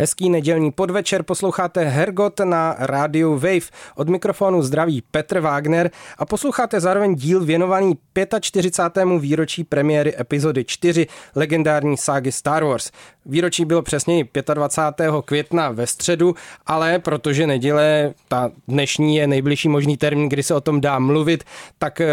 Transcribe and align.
Hezký 0.00 0.30
nedělní 0.30 0.70
podvečer, 0.70 1.22
posloucháte 1.22 1.84
Hergot 1.84 2.40
na 2.40 2.76
rádiu 2.78 3.34
Wave. 3.34 3.70
Od 3.96 4.08
mikrofonu 4.08 4.62
zdraví 4.62 5.02
Petr 5.10 5.40
Wagner 5.40 5.90
a 6.18 6.26
posloucháte 6.26 6.80
zároveň 6.80 7.14
díl 7.14 7.44
věnovaný 7.44 7.98
45. 8.40 9.08
výročí 9.20 9.64
premiéry 9.64 10.14
epizody 10.20 10.64
4 10.64 11.06
legendární 11.34 11.96
ságy 11.96 12.32
Star 12.32 12.64
Wars. 12.64 12.90
Výročí 13.26 13.64
bylo 13.64 13.82
přesněji 13.82 14.28
25. 14.54 15.10
května 15.24 15.70
ve 15.70 15.86
středu, 15.86 16.34
ale 16.66 16.98
protože 16.98 17.46
neděle, 17.46 18.14
ta 18.28 18.50
dnešní 18.68 19.16
je 19.16 19.26
nejbližší 19.26 19.68
možný 19.68 19.96
termín, 19.96 20.28
kdy 20.28 20.42
se 20.42 20.54
o 20.54 20.60
tom 20.60 20.80
dá 20.80 20.98
mluvit, 20.98 21.44
tak 21.78 22.00
eh, 22.00 22.08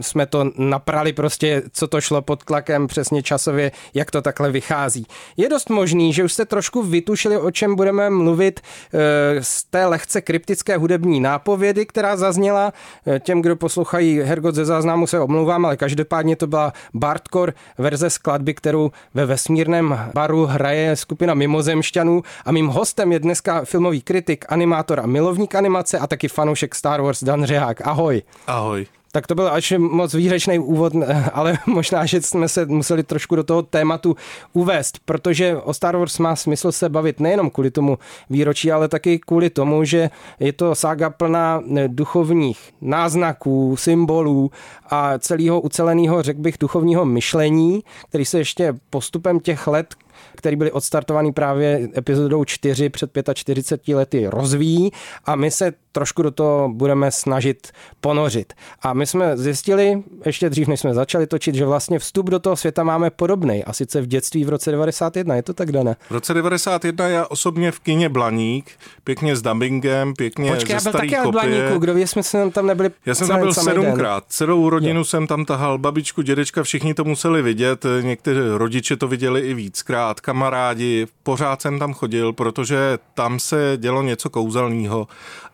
jsme 0.00 0.26
to 0.26 0.50
naprali 0.58 1.12
prostě, 1.12 1.62
co 1.72 1.88
to 1.88 2.00
šlo 2.00 2.22
pod 2.22 2.44
tlakem 2.44 2.86
přesně 2.86 3.22
časově, 3.22 3.72
jak 3.94 4.10
to 4.10 4.22
takhle 4.22 4.50
vychází. 4.50 5.06
Je 5.36 5.48
dost 5.48 5.70
možný, 5.70 6.12
že 6.12 6.24
už 6.24 6.32
jste 6.32 6.44
trošku 6.44 6.82
vytušili, 6.82 7.29
o 7.38 7.50
čem 7.50 7.76
budeme 7.76 8.10
mluvit 8.10 8.60
eh, 8.60 8.98
z 9.40 9.64
té 9.64 9.86
lehce 9.86 10.20
kryptické 10.20 10.76
hudební 10.76 11.20
nápovědy, 11.20 11.86
která 11.86 12.16
zazněla. 12.16 12.72
Eh, 13.06 13.20
těm, 13.20 13.42
kdo 13.42 13.56
poslouchají 13.56 14.20
Hergot 14.20 14.54
ze 14.54 14.64
záznamu, 14.64 15.06
se 15.06 15.20
omlouvám, 15.20 15.64
ale 15.64 15.76
každopádně 15.76 16.36
to 16.36 16.46
byla 16.46 16.72
Bartcore 16.94 17.52
verze 17.78 18.10
skladby, 18.10 18.54
kterou 18.54 18.90
ve 19.14 19.26
vesmírném 19.26 19.98
baru 20.14 20.46
hraje 20.46 20.96
skupina 20.96 21.34
mimozemšťanů 21.34 22.22
a 22.44 22.52
mým 22.52 22.66
hostem 22.66 23.12
je 23.12 23.18
dneska 23.18 23.64
filmový 23.64 24.02
kritik, 24.02 24.44
animátor 24.48 25.00
a 25.00 25.06
milovník 25.06 25.54
animace 25.54 25.98
a 25.98 26.06
taky 26.06 26.28
fanoušek 26.28 26.74
Star 26.74 27.00
Wars 27.00 27.24
Dan 27.24 27.44
Řehák. 27.44 27.86
Ahoj. 27.86 28.22
Ahoj. 28.46 28.86
Tak 29.12 29.26
to 29.26 29.34
byl 29.34 29.48
až 29.48 29.74
moc 29.78 30.14
výřečný 30.14 30.58
úvod, 30.58 30.92
ale 31.32 31.58
možná, 31.66 32.06
že 32.06 32.22
jsme 32.22 32.48
se 32.48 32.66
museli 32.66 33.02
trošku 33.02 33.36
do 33.36 33.44
toho 33.44 33.62
tématu 33.62 34.16
uvést, 34.52 34.98
protože 35.04 35.56
o 35.56 35.74
Star 35.74 35.96
Wars 35.96 36.18
má 36.18 36.36
smysl 36.36 36.72
se 36.72 36.88
bavit 36.88 37.20
nejenom 37.20 37.50
kvůli 37.50 37.70
tomu 37.70 37.98
výročí, 38.30 38.72
ale 38.72 38.88
taky 38.88 39.18
kvůli 39.18 39.50
tomu, 39.50 39.84
že 39.84 40.10
je 40.40 40.52
to 40.52 40.74
sága 40.74 41.10
plná 41.10 41.62
duchovních 41.86 42.72
náznaků, 42.80 43.76
symbolů 43.76 44.50
a 44.90 45.18
celého 45.18 45.60
uceleného, 45.60 46.22
řekl 46.22 46.40
bych, 46.40 46.54
duchovního 46.60 47.04
myšlení, 47.04 47.82
který 48.08 48.24
se 48.24 48.38
ještě 48.38 48.74
postupem 48.90 49.40
těch 49.40 49.66
let 49.66 49.94
který 50.36 50.56
byly 50.56 50.72
odstartovaný 50.72 51.32
právě 51.32 51.88
epizodou 51.96 52.44
4 52.44 52.88
před 52.88 53.10
45 53.34 53.94
lety 53.94 54.26
rozvíjí. 54.26 54.90
A 55.24 55.36
my 55.36 55.50
se 55.50 55.72
trošku 55.92 56.22
do 56.22 56.30
toho 56.30 56.68
budeme 56.68 57.10
snažit 57.10 57.68
ponořit. 58.00 58.52
A 58.82 58.92
my 58.92 59.06
jsme 59.06 59.36
zjistili, 59.36 60.02
ještě 60.26 60.50
dřív 60.50 60.68
než 60.68 60.80
jsme 60.80 60.94
začali 60.94 61.26
točit, 61.26 61.54
že 61.54 61.66
vlastně 61.66 61.98
vstup 61.98 62.30
do 62.30 62.38
toho 62.38 62.56
světa 62.56 62.84
máme 62.84 63.10
podobný. 63.10 63.64
A 63.64 63.72
sice 63.72 64.00
v 64.00 64.06
dětství 64.06 64.44
v 64.44 64.48
roce 64.48 64.70
91, 64.70 65.36
je 65.36 65.42
to 65.42 65.54
tak 65.54 65.72
dané? 65.72 65.96
V 66.08 66.12
roce 66.12 66.34
91 66.34 67.08
já 67.08 67.26
osobně 67.26 67.72
v 67.72 67.80
kině 67.80 68.08
Blaník, 68.08 68.70
pěkně 69.04 69.36
s 69.36 69.42
dubbingem, 69.42 70.14
pěkně 70.14 70.52
Počkej, 70.52 70.68
ze 70.68 70.74
já 70.74 70.92
byl 70.92 71.00
taky 71.00 71.14
kopie. 71.14 71.32
Blaníku, 71.32 71.78
kdo 71.78 71.94
ví, 71.94 72.06
jsme 72.06 72.22
se 72.22 72.50
tam 72.50 72.66
nebyli 72.66 72.90
Já 73.06 73.14
jsem 73.14 73.28
tam 73.28 73.40
byl 73.40 73.54
sedmkrát. 73.54 74.24
Celou 74.28 74.70
rodinu 74.70 75.00
Jo. 75.00 75.04
jsem 75.04 75.26
tam 75.26 75.44
tahal, 75.44 75.78
babičku, 75.78 76.22
dědečka, 76.22 76.62
všichni 76.62 76.94
to 76.94 77.04
museli 77.04 77.42
vidět. 77.42 77.86
Někteří 78.00 78.40
rodiče 78.54 78.96
to 78.96 79.08
viděli 79.08 79.40
i 79.40 79.54
víckrát, 79.54 80.20
kamarádi. 80.20 81.06
Pořád 81.22 81.62
jsem 81.62 81.78
tam 81.78 81.94
chodil, 81.94 82.32
protože 82.32 82.98
tam 83.14 83.38
se 83.40 83.72
dělo 83.76 84.02
něco 84.02 84.30
kouzelného. 84.30 85.06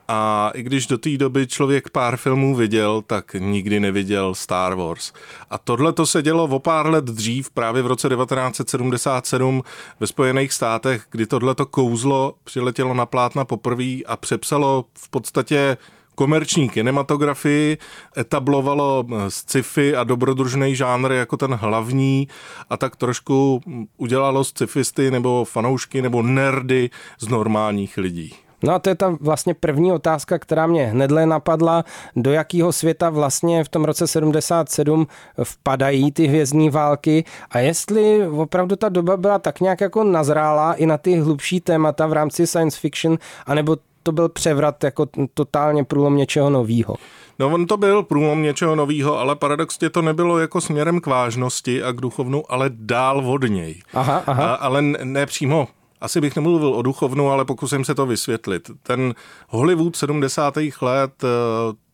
A 0.08 0.50
i 0.54 0.62
když 0.62 0.86
do 0.86 0.98
té 0.98 1.16
doby 1.16 1.46
člověk 1.46 1.90
pár 1.90 2.16
filmů 2.16 2.54
viděl, 2.54 3.02
tak 3.06 3.34
nikdy 3.38 3.80
neviděl 3.80 4.34
Star 4.34 4.74
Wars. 4.74 5.12
A 5.50 5.58
tohle 5.58 5.92
to 5.92 6.06
se 6.06 6.22
dělo 6.22 6.44
o 6.44 6.58
pár 6.58 6.86
let 6.86 7.04
dřív, 7.04 7.50
právě 7.50 7.82
v 7.82 7.86
roce 7.86 8.08
1977 8.08 9.62
ve 10.00 10.06
Spojených 10.06 10.52
státech, 10.52 11.06
kdy 11.10 11.26
tohleto 11.26 11.66
kouzlo 11.66 12.34
přiletělo 12.44 12.94
na 12.94 13.06
plátna 13.06 13.44
poprvé 13.44 14.02
a 14.06 14.16
přepsalo 14.16 14.84
v 14.98 15.10
podstatě 15.10 15.76
komerční 16.16 16.68
kinematografii, 16.68 17.78
etablovalo 18.16 19.04
eh, 19.08 19.30
sci-fi 19.30 19.96
a 19.96 20.04
dobrodružný 20.04 20.76
žánr 20.76 21.12
jako 21.12 21.36
ten 21.36 21.54
hlavní 21.54 22.28
a 22.70 22.76
tak 22.76 22.96
trošku 22.96 23.60
mm, 23.66 23.86
udělalo 23.96 24.44
scifisty 24.44 25.10
nebo 25.10 25.44
fanoušky 25.44 26.02
nebo 26.02 26.22
nerdy 26.22 26.90
z 27.18 27.28
normálních 27.28 27.96
lidí. 27.96 28.45
No 28.62 28.74
a 28.74 28.78
to 28.78 28.88
je 28.88 28.94
ta 28.94 29.16
vlastně 29.20 29.54
první 29.54 29.92
otázka, 29.92 30.38
která 30.38 30.66
mě 30.66 30.86
hnedle 30.86 31.26
napadla, 31.26 31.84
do 32.16 32.32
jakého 32.32 32.72
světa 32.72 33.10
vlastně 33.10 33.64
v 33.64 33.68
tom 33.68 33.84
roce 33.84 34.06
77 34.06 35.06
vpadají 35.42 36.12
ty 36.12 36.26
hvězdní 36.26 36.70
války 36.70 37.24
a 37.50 37.58
jestli 37.58 38.28
opravdu 38.28 38.76
ta 38.76 38.88
doba 38.88 39.16
byla 39.16 39.38
tak 39.38 39.60
nějak 39.60 39.80
jako 39.80 40.04
nazrálá 40.04 40.74
i 40.74 40.86
na 40.86 40.98
ty 40.98 41.16
hlubší 41.16 41.60
témata 41.60 42.06
v 42.06 42.12
rámci 42.12 42.46
science 42.46 42.80
fiction, 42.80 43.18
anebo 43.46 43.76
to 44.02 44.12
byl 44.12 44.28
převrat 44.28 44.84
jako 44.84 45.06
totálně 45.34 45.84
průlom 45.84 46.16
něčeho 46.16 46.50
novýho. 46.50 46.94
No 47.38 47.48
on 47.48 47.66
to 47.66 47.76
byl 47.76 48.02
průlom 48.02 48.42
něčeho 48.42 48.76
novýho, 48.76 49.18
ale 49.18 49.36
paradoxně 49.36 49.90
to 49.90 50.02
nebylo 50.02 50.38
jako 50.38 50.60
směrem 50.60 51.00
k 51.00 51.06
vážnosti 51.06 51.82
a 51.82 51.92
k 51.92 52.00
duchovnu, 52.00 52.42
ale 52.48 52.70
dál 52.72 53.30
od 53.30 53.42
něj. 53.42 53.82
Aha, 53.94 54.22
aha. 54.26 54.44
A, 54.44 54.54
ale 54.54 54.82
ne 54.82 55.26
přímo 55.26 55.68
asi 56.00 56.20
bych 56.20 56.36
nemluvil 56.36 56.74
o 56.74 56.82
duchovnu, 56.82 57.30
ale 57.30 57.44
pokusím 57.44 57.84
se 57.84 57.94
to 57.94 58.06
vysvětlit. 58.06 58.70
Ten 58.82 59.14
Hollywood 59.48 59.96
70. 59.96 60.82
let, 60.82 61.24
eh, 61.24 61.26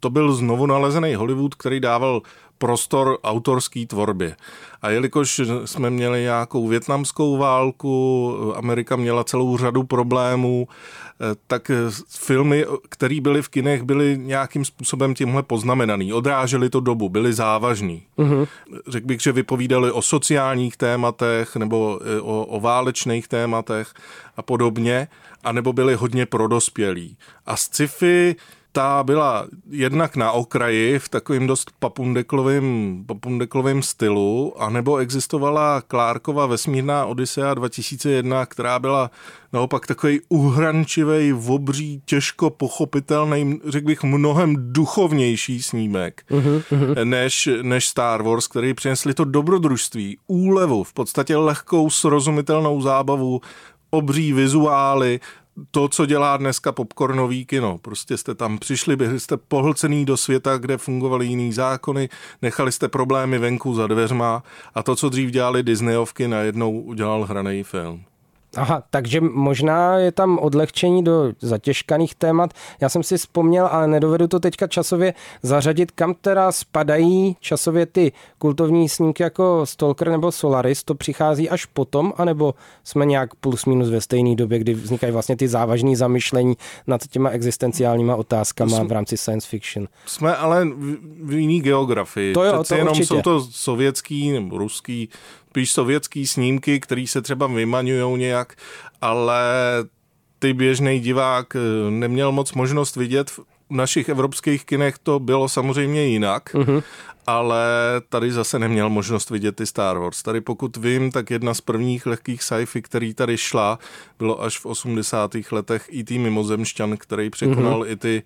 to 0.00 0.10
byl 0.10 0.32
znovu 0.32 0.66
nalezený 0.66 1.14
Hollywood, 1.14 1.54
který 1.54 1.80
dával 1.80 2.22
prostor 2.62 3.18
autorský 3.24 3.86
tvorbě. 3.86 4.36
A 4.82 4.90
jelikož 4.90 5.40
jsme 5.64 5.90
měli 5.90 6.22
nějakou 6.22 6.68
větnamskou 6.68 7.36
válku, 7.36 8.52
Amerika 8.56 8.96
měla 8.96 9.24
celou 9.24 9.58
řadu 9.58 9.82
problémů, 9.82 10.68
eh, 10.68 11.34
tak 11.46 11.70
filmy, 12.08 12.66
které 12.88 13.20
byly 13.20 13.42
v 13.42 13.48
kinech, 13.48 13.82
byly 13.82 14.18
nějakým 14.18 14.64
způsobem 14.64 15.14
tímhle 15.14 15.42
poznamenaný. 15.42 16.12
Odrážely 16.12 16.70
to 16.70 16.80
dobu, 16.80 17.08
byly 17.08 17.32
závažný. 17.32 18.02
Mm-hmm. 18.18 18.46
Řekl 18.88 19.06
bych, 19.06 19.20
že 19.20 19.32
vypovídali 19.32 19.92
o 19.92 20.02
sociálních 20.02 20.76
tématech 20.76 21.56
nebo 21.56 22.00
eh, 22.02 22.20
o, 22.20 22.44
o 22.44 22.60
válečných 22.60 23.28
tématech 23.28 23.94
a 24.36 24.42
podobně, 24.42 25.08
anebo 25.44 25.72
byly 25.72 25.94
hodně 25.94 26.26
prodospělí. 26.26 27.16
A 27.46 27.56
sci-fi 27.56 28.36
ta 28.72 29.02
byla 29.04 29.46
jednak 29.70 30.16
na 30.16 30.32
okraji 30.32 30.98
v 30.98 31.08
takovým 31.08 31.46
dost 31.46 31.70
papundeklovým, 31.78 33.04
papundeklovým 33.06 33.82
stylu, 33.82 34.54
anebo 34.62 34.96
existovala 34.96 35.80
Klárkova 35.80 36.46
vesmírná 36.46 37.06
Odisea 37.06 37.54
2001, 37.54 38.46
která 38.46 38.78
byla 38.78 39.10
naopak 39.52 39.86
takový 39.86 40.20
uhrančivý, 40.28 41.32
obří, 41.32 42.02
těžko 42.04 42.50
pochopitelný, 42.50 43.60
řekl 43.68 43.86
bych 43.86 44.02
mnohem 44.02 44.72
duchovnější 44.72 45.62
snímek, 45.62 46.24
uh-huh. 46.30 47.04
než, 47.04 47.48
než 47.62 47.88
Star 47.88 48.22
Wars, 48.22 48.46
který 48.46 48.74
přinesli 48.74 49.14
to 49.14 49.24
dobrodružství, 49.24 50.18
úlevu, 50.26 50.84
v 50.84 50.92
podstatě 50.92 51.36
lehkou, 51.36 51.90
srozumitelnou 51.90 52.80
zábavu, 52.80 53.40
obří 53.90 54.32
vizuály, 54.32 55.20
to, 55.70 55.88
co 55.88 56.06
dělá 56.06 56.36
dneska 56.36 56.72
popcornový 56.72 57.46
kino. 57.46 57.78
Prostě 57.78 58.16
jste 58.16 58.34
tam 58.34 58.58
přišli, 58.58 58.96
byli 58.96 59.20
jste 59.20 59.36
pohlcený 59.36 60.04
do 60.04 60.16
světa, 60.16 60.58
kde 60.58 60.78
fungovaly 60.78 61.26
jiný 61.26 61.52
zákony, 61.52 62.08
nechali 62.42 62.72
jste 62.72 62.88
problémy 62.88 63.38
venku 63.38 63.74
za 63.74 63.86
dveřma 63.86 64.42
a 64.74 64.82
to, 64.82 64.96
co 64.96 65.08
dřív 65.08 65.30
dělali 65.30 65.62
Disneyovky, 65.62 66.28
najednou 66.28 66.80
udělal 66.80 67.24
hraný 67.24 67.62
film. 67.62 68.04
Aha, 68.56 68.82
takže 68.90 69.20
možná 69.20 69.98
je 69.98 70.12
tam 70.12 70.38
odlehčení 70.38 71.04
do 71.04 71.32
zatěžkaných 71.40 72.14
témat. 72.14 72.50
Já 72.80 72.88
jsem 72.88 73.02
si 73.02 73.16
vzpomněl, 73.16 73.66
ale 73.66 73.88
nedovedu 73.88 74.28
to 74.28 74.40
teďka 74.40 74.66
časově 74.66 75.14
zařadit, 75.42 75.90
kam 75.90 76.14
teda 76.14 76.52
spadají 76.52 77.36
časově 77.40 77.86
ty 77.86 78.12
kultovní 78.38 78.88
snímky 78.88 79.22
jako 79.22 79.66
Stalker 79.66 80.10
nebo 80.10 80.32
Solaris. 80.32 80.84
To 80.84 80.94
přichází 80.94 81.50
až 81.50 81.64
potom, 81.64 82.12
anebo 82.16 82.54
jsme 82.84 83.06
nějak 83.06 83.34
plus 83.34 83.64
minus 83.64 83.90
ve 83.90 84.00
stejné 84.00 84.34
době, 84.36 84.58
kdy 84.58 84.74
vznikají 84.74 85.12
vlastně 85.12 85.36
ty 85.36 85.48
závažné 85.48 85.96
zamyšlení 85.96 86.56
nad 86.86 87.06
těma 87.06 87.30
existenciálníma 87.30 88.16
otázkama 88.16 88.82
v 88.82 88.92
rámci 88.92 89.16
science 89.16 89.48
fiction. 89.48 89.88
Jsme 90.06 90.36
ale 90.36 90.64
v, 90.64 90.96
v 91.24 91.32
jiný 91.32 91.60
geografii. 91.60 92.34
To 92.34 92.44
jo, 92.44 92.52
Přece 92.52 92.74
to 92.74 92.78
jenom 92.78 92.90
určitě. 92.92 93.06
jsou 93.06 93.22
to 93.22 93.40
sovětský 93.50 94.32
nebo 94.32 94.58
ruský 94.58 95.08
spíš 95.52 95.72
sovětský 95.72 96.26
snímky, 96.26 96.80
které 96.80 97.04
se 97.06 97.22
třeba 97.22 97.46
vymaňují 97.46 98.18
nějak, 98.18 98.56
ale 99.00 99.44
ty 100.38 100.52
běžný 100.52 101.00
divák 101.00 101.56
eh, 101.56 101.90
neměl 101.90 102.32
moc 102.32 102.52
možnost 102.52 102.96
vidět 102.96 103.30
našich 103.70 104.08
evropských 104.08 104.64
kinech 104.64 104.98
to 104.98 105.18
bylo 105.18 105.48
samozřejmě 105.48 106.04
jinak, 106.04 106.54
mm-hmm. 106.54 106.82
ale 107.26 107.64
tady 108.08 108.32
zase 108.32 108.58
neměl 108.58 108.88
možnost 108.90 109.30
vidět 109.30 109.56
ty 109.56 109.66
Star 109.66 109.98
Wars. 109.98 110.22
Tady 110.22 110.40
pokud 110.40 110.76
vím, 110.76 111.12
tak 111.12 111.30
jedna 111.30 111.54
z 111.54 111.60
prvních 111.60 112.06
lehkých 112.06 112.42
sci-fi, 112.42 112.82
který 112.82 113.14
tady 113.14 113.36
šla, 113.36 113.78
bylo 114.18 114.42
až 114.42 114.58
v 114.58 114.66
80. 114.66 115.36
letech 115.52 115.84
i 115.88 116.04
tý 116.04 116.18
mimozemšťan, 116.18 116.96
který 116.96 117.30
překonal 117.30 117.80
mm-hmm. 117.80 117.92
i 117.92 117.96
ty 117.96 118.22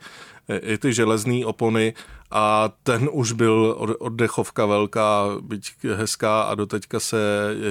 i 0.48 0.78
ty 0.78 0.92
železné 0.92 1.46
opony 1.46 1.94
a 2.30 2.70
ten 2.82 3.08
už 3.12 3.32
byl 3.32 3.76
oddechovka 3.98 4.66
velká, 4.66 5.24
byť 5.40 5.72
hezká 5.94 6.42
a 6.42 6.54
doteďka 6.54 7.00
se 7.00 7.18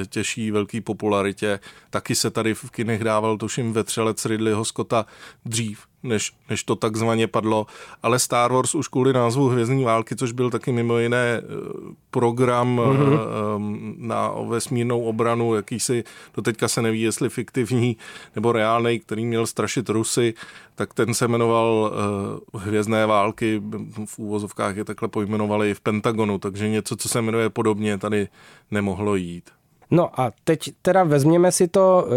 těší 0.10 0.52
velký 0.52 0.82
popularitě. 0.82 1.60
Taky 1.90 2.16
se 2.16 2.32
tady 2.32 2.54
v 2.54 2.72
kinech 2.72 3.04
dával, 3.04 3.38
tuším, 3.38 3.74
vetřelec 3.74 4.26
Ridleyho 4.26 4.66
Scotta 4.66 5.06
dřív, 5.46 5.80
než, 6.04 6.34
než 6.50 6.64
to 6.64 6.76
takzvaně 6.76 7.28
padlo, 7.28 7.66
ale 8.04 8.20
Star 8.20 8.54
Wars 8.54 8.76
už 8.76 8.88
kvůli 8.88 9.14
názvu 9.14 9.48
Hvězdní 9.48 9.84
války, 9.84 10.16
což 10.16 10.32
byl 10.32 10.50
taky 10.50 10.72
mimo 10.72 10.98
jiné 10.98 11.38
eh, 11.38 11.44
program 12.12 12.80
mm-hmm. 12.80 13.96
na 13.98 14.32
vesmírnou 14.48 15.02
obranu, 15.02 15.56
jakýsi, 15.56 16.04
doteďka 16.34 16.68
se 16.68 16.82
neví, 16.82 17.02
jestli 17.02 17.30
fiktivní 17.30 17.98
nebo 18.36 18.52
reálný, 18.52 19.00
který 19.00 19.26
měl 19.26 19.48
strašit 19.48 19.90
Rusy, 19.90 20.34
tak 20.76 20.94
ten 20.94 21.14
se 21.14 21.28
jmenoval 21.28 21.94
uh, 22.54 22.62
Hvězdné 22.62 23.06
války, 23.06 23.62
v 24.06 24.20
úvozovkách 24.46 24.78
je 24.78 24.86
takhle 24.86 25.08
pojmenovali 25.08 25.74
v 25.74 25.82
Pentagonu, 25.82 26.38
takže 26.38 26.70
něco, 26.70 26.96
co 26.96 27.10
se 27.10 27.22
jmenuje 27.22 27.50
podobně, 27.50 27.98
tady 27.98 28.28
nemohlo 28.72 29.16
jít. 29.16 29.50
No 29.92 30.20
a 30.20 30.32
teď 30.44 30.74
teda 30.82 31.04
vezměme 31.04 31.52
si 31.52 31.68
to 31.68 32.08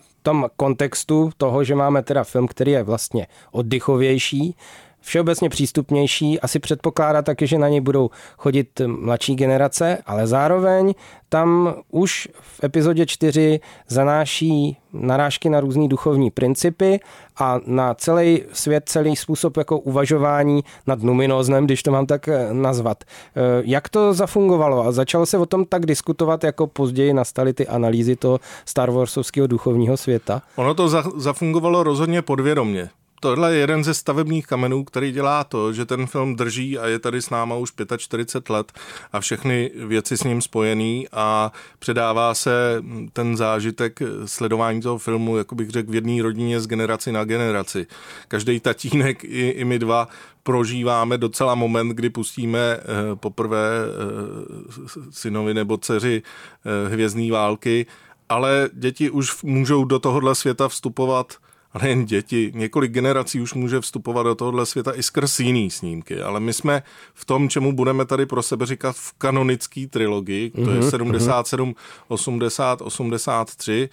v 0.00 0.16
tom 0.22 0.46
kontextu 0.56 1.30
toho, 1.36 1.64
že 1.64 1.74
máme 1.74 2.02
teda 2.02 2.24
film, 2.24 2.48
který 2.48 2.72
je 2.72 2.82
vlastně 2.82 3.26
oddychovější, 3.52 4.56
všeobecně 5.02 5.48
přístupnější, 5.48 6.40
asi 6.40 6.58
předpokládá 6.58 7.22
taky, 7.22 7.46
že 7.46 7.58
na 7.58 7.68
něj 7.68 7.80
budou 7.80 8.10
chodit 8.38 8.80
mladší 8.86 9.36
generace, 9.36 9.98
ale 10.06 10.26
zároveň 10.26 10.94
tam 11.28 11.74
už 11.90 12.28
v 12.40 12.64
epizodě 12.64 13.06
4 13.06 13.60
zanáší 13.88 14.76
narážky 14.92 15.48
na 15.50 15.60
různý 15.60 15.88
duchovní 15.88 16.30
principy 16.30 17.00
a 17.36 17.60
na 17.66 17.94
celý 17.94 18.42
svět, 18.52 18.82
celý 18.86 19.16
způsob 19.16 19.56
jako 19.56 19.78
uvažování 19.78 20.64
nad 20.86 21.02
numinóznem, 21.02 21.64
když 21.64 21.82
to 21.82 21.90
mám 21.90 22.06
tak 22.06 22.28
eh, 22.28 22.48
nazvat. 22.52 23.04
Eh, 23.04 23.40
jak 23.64 23.88
to 23.88 24.14
zafungovalo 24.14 24.86
a 24.86 24.92
začalo 24.92 25.26
se 25.26 25.38
o 25.38 25.46
tom 25.46 25.64
tak 25.64 25.86
diskutovat, 25.86 26.44
jako 26.44 26.66
později 26.66 27.12
nastaly 27.12 27.52
ty 27.52 27.66
analýzy 27.66 28.16
toho 28.16 28.40
Star 28.64 28.90
Warsovského 28.90 29.46
duchovního 29.46 29.96
světa? 29.96 30.42
Ono 30.56 30.74
to 30.74 30.88
zafungovalo 31.16 31.82
rozhodně 31.82 32.22
podvědomně 32.22 32.88
tohle 33.22 33.54
je 33.54 33.60
jeden 33.60 33.84
ze 33.84 33.94
stavebních 33.94 34.46
kamenů, 34.46 34.84
který 34.84 35.12
dělá 35.12 35.44
to, 35.44 35.72
že 35.72 35.86
ten 35.86 36.06
film 36.06 36.36
drží 36.36 36.78
a 36.78 36.86
je 36.86 36.98
tady 36.98 37.22
s 37.22 37.30
náma 37.30 37.54
už 37.54 37.72
45 37.96 38.50
let 38.52 38.72
a 39.12 39.20
všechny 39.20 39.70
věci 39.74 40.16
s 40.16 40.24
ním 40.24 40.42
spojený 40.42 41.06
a 41.12 41.52
předává 41.78 42.34
se 42.34 42.82
ten 43.12 43.36
zážitek 43.36 44.00
sledování 44.24 44.80
toho 44.80 44.98
filmu, 44.98 45.36
jako 45.36 45.54
bych 45.54 45.70
řekl, 45.70 45.92
v 45.92 45.94
jedné 45.94 46.22
rodině 46.22 46.60
z 46.60 46.66
generaci 46.66 47.12
na 47.12 47.24
generaci. 47.24 47.86
Každý 48.28 48.60
tatínek 48.60 49.24
i, 49.24 49.48
i 49.48 49.64
my 49.64 49.78
dva 49.78 50.08
prožíváme 50.42 51.18
docela 51.18 51.54
moment, 51.54 51.88
kdy 51.88 52.10
pustíme 52.10 52.58
eh, 52.58 52.82
poprvé 53.14 53.68
eh, 53.68 55.00
synovi 55.10 55.54
nebo 55.54 55.76
dceři 55.76 56.22
eh, 56.22 56.88
hvězdní 56.88 57.30
války, 57.30 57.86
ale 58.28 58.70
děti 58.72 59.10
už 59.10 59.42
můžou 59.42 59.84
do 59.84 59.98
tohohle 59.98 60.34
světa 60.34 60.68
vstupovat 60.68 61.36
ale 61.72 61.88
jen 61.88 62.04
děti. 62.04 62.52
Několik 62.54 62.92
generací 62.92 63.40
už 63.40 63.54
může 63.54 63.80
vstupovat 63.80 64.22
do 64.22 64.34
tohohle 64.34 64.66
světa 64.66 64.92
i 64.94 65.02
skrz 65.02 65.40
jiný 65.40 65.70
snímky, 65.70 66.22
ale 66.22 66.40
my 66.40 66.52
jsme 66.52 66.82
v 67.14 67.24
tom, 67.24 67.48
čemu 67.48 67.72
budeme 67.72 68.04
tady 68.04 68.26
pro 68.26 68.42
sebe 68.42 68.66
říkat 68.66 68.96
v 68.96 69.12
kanonické 69.12 69.86
trilogii, 69.90 70.50
to 70.50 70.70
je 70.70 70.82
77, 70.82 71.74
80, 72.08 72.82
83, 72.82 73.88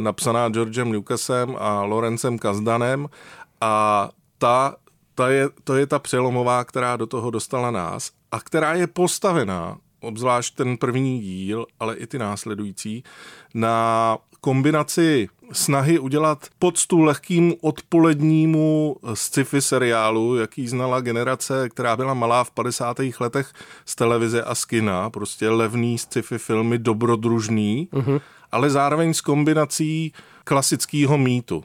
napsaná 0.00 0.48
Georgem 0.48 0.90
Lucasem 0.90 1.56
a 1.58 1.82
Lorencem 1.82 2.38
Kazdanem 2.38 3.08
a 3.60 4.08
ta, 4.38 4.76
ta 5.14 5.28
je, 5.28 5.48
to 5.64 5.76
je 5.76 5.86
ta 5.86 5.98
přelomová, 5.98 6.64
která 6.64 6.96
do 6.96 7.06
toho 7.06 7.30
dostala 7.30 7.70
nás 7.70 8.10
a 8.32 8.40
která 8.40 8.74
je 8.74 8.86
postavená 8.86 9.78
obzvlášť 10.00 10.54
ten 10.54 10.76
první 10.76 11.20
díl, 11.20 11.66
ale 11.80 11.96
i 11.96 12.06
ty 12.06 12.18
následující, 12.18 13.04
na 13.54 14.18
kombinaci 14.40 15.28
snahy 15.52 15.98
udělat 15.98 16.46
poctu 16.58 17.00
lehkým 17.00 17.54
odpolednímu 17.60 18.96
sci-fi 19.14 19.62
seriálu, 19.62 20.36
jaký 20.36 20.68
znala 20.68 21.00
generace, 21.00 21.68
která 21.68 21.96
byla 21.96 22.14
malá 22.14 22.44
v 22.44 22.50
50. 22.50 22.96
letech 23.20 23.52
z 23.84 23.94
televize 23.94 24.42
a 24.42 24.54
z 24.54 24.64
kina, 24.64 25.10
prostě 25.10 25.48
levný 25.48 25.98
sci-fi 25.98 26.38
filmy, 26.38 26.78
dobrodružný, 26.78 27.88
uh-huh. 27.92 28.20
ale 28.52 28.70
zároveň 28.70 29.14
s 29.14 29.20
kombinací 29.20 30.12
klasického 30.44 31.18
mýtu. 31.18 31.64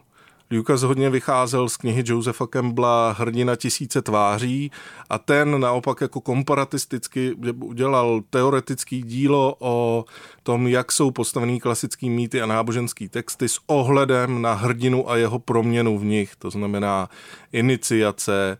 Lucas 0.51 0.81
hodně 0.81 1.09
vycházel 1.09 1.69
z 1.69 1.77
knihy 1.77 2.03
Josefa 2.05 2.47
Campbella 2.47 3.11
Hrdina 3.11 3.55
tisíce 3.55 4.01
tváří 4.01 4.71
a 5.09 5.17
ten 5.17 5.59
naopak 5.59 6.01
jako 6.01 6.21
komparatisticky 6.21 7.33
udělal 7.59 8.21
teoretický 8.29 9.03
dílo 9.03 9.55
o 9.59 10.05
tom, 10.43 10.67
jak 10.67 10.91
jsou 10.91 11.11
postavený 11.11 11.59
klasický 11.59 12.09
mýty 12.09 12.41
a 12.41 12.45
náboženský 12.45 13.09
texty 13.09 13.49
s 13.49 13.59
ohledem 13.65 14.41
na 14.41 14.53
hrdinu 14.53 15.09
a 15.09 15.17
jeho 15.17 15.39
proměnu 15.39 15.99
v 15.99 16.05
nich, 16.05 16.35
to 16.35 16.49
znamená 16.49 17.09
iniciace, 17.51 18.57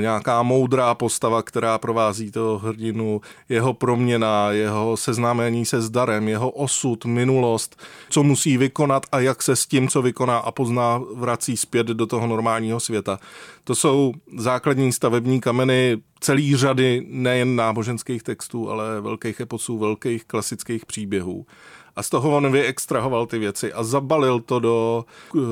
nějaká 0.00 0.42
moudrá 0.42 0.94
postava, 0.94 1.42
která 1.42 1.78
provází 1.78 2.30
toho 2.30 2.58
hrdinu, 2.58 3.20
jeho 3.48 3.74
proměna, 3.74 4.50
jeho 4.50 4.96
seznámení 4.96 5.66
se 5.66 5.82
s 5.82 5.90
darem, 5.90 6.28
jeho 6.28 6.50
osud, 6.50 7.04
minulost, 7.04 7.82
co 8.10 8.22
musí 8.22 8.56
vykonat 8.56 9.06
a 9.12 9.20
jak 9.20 9.42
se 9.42 9.56
s 9.56 9.66
tím, 9.66 9.88
co 9.88 10.02
vykoná 10.02 10.38
a 10.38 10.50
pozná, 10.50 11.00
vrací 11.14 11.56
zpět 11.56 11.86
do 11.86 12.06
toho 12.06 12.26
normálního 12.26 12.80
světa. 12.80 13.18
To 13.64 13.74
jsou 13.74 14.12
základní 14.36 14.92
stavební 14.92 15.40
kameny 15.40 15.98
celý 16.20 16.56
řady 16.56 17.06
nejen 17.08 17.56
náboženských 17.56 18.22
textů, 18.22 18.70
ale 18.70 19.00
velkých 19.00 19.40
eposů, 19.40 19.78
velkých 19.78 20.24
klasických 20.24 20.86
příběhů 20.86 21.46
a 21.96 22.02
z 22.02 22.10
toho 22.10 22.36
on 22.36 22.52
vyextrahoval 22.52 23.26
ty 23.26 23.38
věci 23.38 23.72
a 23.72 23.84
zabalil 23.84 24.40
to 24.40 24.60
do 24.60 25.04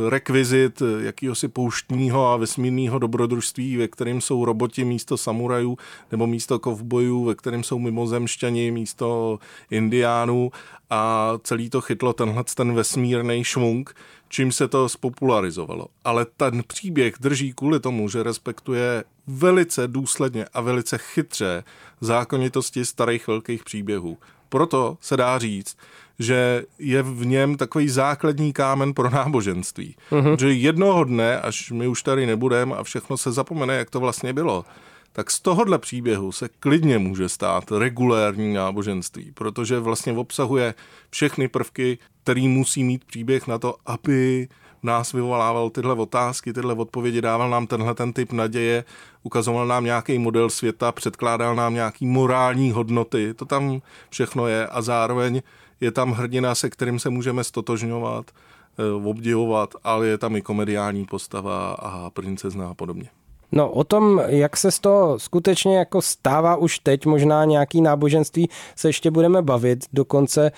rekvizit 0.08 0.82
jakýhosi 1.00 1.48
pouštního 1.48 2.26
a 2.32 2.36
vesmírného 2.36 2.98
dobrodružství, 2.98 3.76
ve 3.76 3.88
kterém 3.88 4.20
jsou 4.20 4.44
roboti 4.44 4.84
místo 4.84 5.16
samurajů 5.16 5.78
nebo 6.10 6.26
místo 6.26 6.58
kovbojů, 6.58 7.24
ve 7.24 7.34
kterém 7.34 7.62
jsou 7.62 7.78
mimozemšťani 7.78 8.70
místo 8.70 9.38
indiánů 9.70 10.50
a 10.90 11.32
celý 11.42 11.70
to 11.70 11.80
chytlo 11.80 12.12
tenhle 12.12 12.44
ten 12.54 12.74
vesmírný 12.74 13.44
švung, 13.44 13.94
čím 14.28 14.52
se 14.52 14.68
to 14.68 14.88
spopularizovalo. 14.88 15.86
Ale 16.04 16.26
ten 16.36 16.62
příběh 16.66 17.14
drží 17.20 17.52
kvůli 17.52 17.80
tomu, 17.80 18.08
že 18.08 18.22
respektuje 18.22 19.04
velice 19.26 19.88
důsledně 19.88 20.44
a 20.52 20.60
velice 20.60 20.98
chytře 20.98 21.64
zákonitosti 22.00 22.84
starých 22.84 23.26
velkých 23.26 23.64
příběhů. 23.64 24.18
Proto 24.48 24.98
se 25.00 25.16
dá 25.16 25.38
říct, 25.38 25.76
že 26.18 26.64
je 26.78 27.02
v 27.02 27.26
něm 27.26 27.56
takový 27.56 27.88
základní 27.88 28.52
kámen 28.52 28.94
pro 28.94 29.10
náboženství. 29.10 29.96
Uh-huh. 30.10 30.36
Že 30.38 30.52
jednoho 30.52 31.04
dne, 31.04 31.40
až 31.40 31.70
my 31.70 31.88
už 31.88 32.02
tady 32.02 32.26
nebudeme 32.26 32.76
a 32.76 32.82
všechno 32.82 33.16
se 33.16 33.32
zapomene, 33.32 33.74
jak 33.74 33.90
to 33.90 34.00
vlastně 34.00 34.32
bylo, 34.32 34.64
tak 35.12 35.30
z 35.30 35.40
tohohle 35.40 35.78
příběhu 35.78 36.32
se 36.32 36.48
klidně 36.60 36.98
může 36.98 37.28
stát 37.28 37.64
regulérní 37.78 38.54
náboženství, 38.54 39.32
protože 39.34 39.78
vlastně 39.78 40.12
obsahuje 40.12 40.74
všechny 41.10 41.48
prvky, 41.48 41.98
který 42.22 42.48
musí 42.48 42.84
mít 42.84 43.04
příběh 43.04 43.46
na 43.46 43.58
to, 43.58 43.76
aby 43.86 44.48
nás 44.82 45.12
vyvolával 45.12 45.70
tyhle 45.70 45.94
otázky, 45.94 46.52
tyhle 46.52 46.74
odpovědi, 46.74 47.20
dával 47.20 47.50
nám 47.50 47.66
tenhle 47.66 47.94
ten 47.94 48.12
typ 48.12 48.32
naděje, 48.32 48.84
ukazoval 49.22 49.66
nám 49.66 49.84
nějaký 49.84 50.18
model 50.18 50.50
světa, 50.50 50.92
předkládal 50.92 51.54
nám 51.54 51.74
nějaký 51.74 52.06
morální 52.06 52.70
hodnoty, 52.70 53.34
to 53.34 53.44
tam 53.44 53.82
všechno 54.10 54.46
je 54.46 54.66
a 54.66 54.82
zároveň 54.82 55.42
je 55.80 55.90
tam 55.90 56.12
hrdina, 56.12 56.54
se 56.54 56.70
kterým 56.70 56.98
se 56.98 57.10
můžeme 57.10 57.44
stotožňovat, 57.44 58.30
eh, 58.78 59.08
obdivovat, 59.08 59.74
ale 59.84 60.06
je 60.06 60.18
tam 60.18 60.36
i 60.36 60.42
komediální 60.42 61.04
postava 61.04 61.72
a 61.72 62.10
princezna 62.10 62.68
a 62.68 62.74
podobně. 62.74 63.08
No 63.52 63.70
o 63.70 63.84
tom, 63.84 64.22
jak 64.26 64.56
se 64.56 64.70
z 64.70 64.78
toho 64.78 65.18
skutečně 65.18 65.78
jako 65.78 66.02
stává 66.02 66.56
už 66.56 66.78
teď 66.78 67.06
možná 67.06 67.44
nějaký 67.44 67.80
náboženství, 67.80 68.48
se 68.76 68.88
ještě 68.88 69.10
budeme 69.10 69.42
bavit. 69.42 69.84
Dokonce 69.92 70.52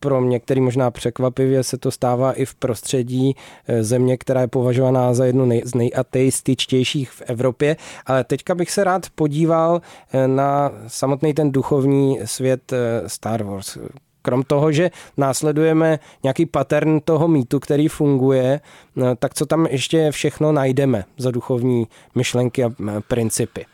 pro 0.00 0.24
některý 0.24 0.60
možná 0.60 0.90
překvapivě 0.90 1.62
se 1.62 1.78
to 1.78 1.90
stává 1.90 2.32
i 2.32 2.44
v 2.44 2.54
prostředí 2.54 3.36
eh, 3.66 3.84
země, 3.84 4.16
která 4.16 4.40
je 4.40 4.48
považovaná 4.48 5.14
za 5.14 5.24
jednu 5.24 5.44
nej, 5.44 5.62
z 5.64 5.74
nejateističtějších 5.74 7.10
v 7.10 7.22
Evropě. 7.26 7.76
Ale 8.06 8.24
teďka 8.24 8.54
bych 8.54 8.70
se 8.70 8.84
rád 8.84 9.06
podíval 9.14 9.80
eh, 10.12 10.28
na 10.28 10.72
samotný 10.86 11.34
ten 11.34 11.52
duchovní 11.52 12.18
svět 12.24 12.72
Star 13.06 13.42
Wars 13.42 13.78
Krom 14.26 14.42
toho, 14.42 14.72
že 14.72 14.90
následujeme 15.16 15.98
nějaký 16.22 16.46
pattern 16.46 17.00
toho 17.00 17.28
mýtu, 17.28 17.60
který 17.60 17.88
funguje, 17.88 18.60
no, 18.96 19.16
tak 19.16 19.34
co 19.34 19.46
tam 19.46 19.66
ještě 19.66 20.10
všechno 20.10 20.52
najdeme 20.52 21.04
za 21.18 21.30
duchovní 21.30 21.86
myšlenky 22.14 22.64
a 22.64 22.70
principy? 23.08 23.66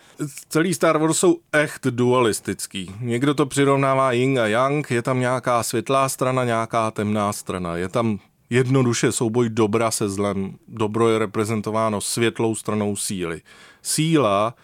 Celý 0.48 0.74
Star 0.74 0.98
Wars 0.98 1.18
jsou 1.18 1.36
echt 1.52 1.86
dualistický. 1.86 2.90
Někdo 3.00 3.34
to 3.34 3.46
přirovnává 3.46 4.12
yin 4.12 4.40
a 4.40 4.46
yang, 4.46 4.90
je 4.90 5.02
tam 5.02 5.20
nějaká 5.20 5.62
světlá 5.62 6.08
strana, 6.08 6.44
nějaká 6.44 6.90
temná 6.90 7.32
strana. 7.32 7.76
Je 7.76 7.88
tam 7.88 8.18
jednoduše 8.50 9.12
souboj 9.12 9.48
dobra 9.48 9.90
se 9.90 10.08
zlem. 10.08 10.56
Dobro 10.68 11.08
je 11.08 11.18
reprezentováno 11.18 12.00
světlou 12.00 12.54
stranou 12.54 12.96
síly. 12.96 13.40
Síla 13.82 14.54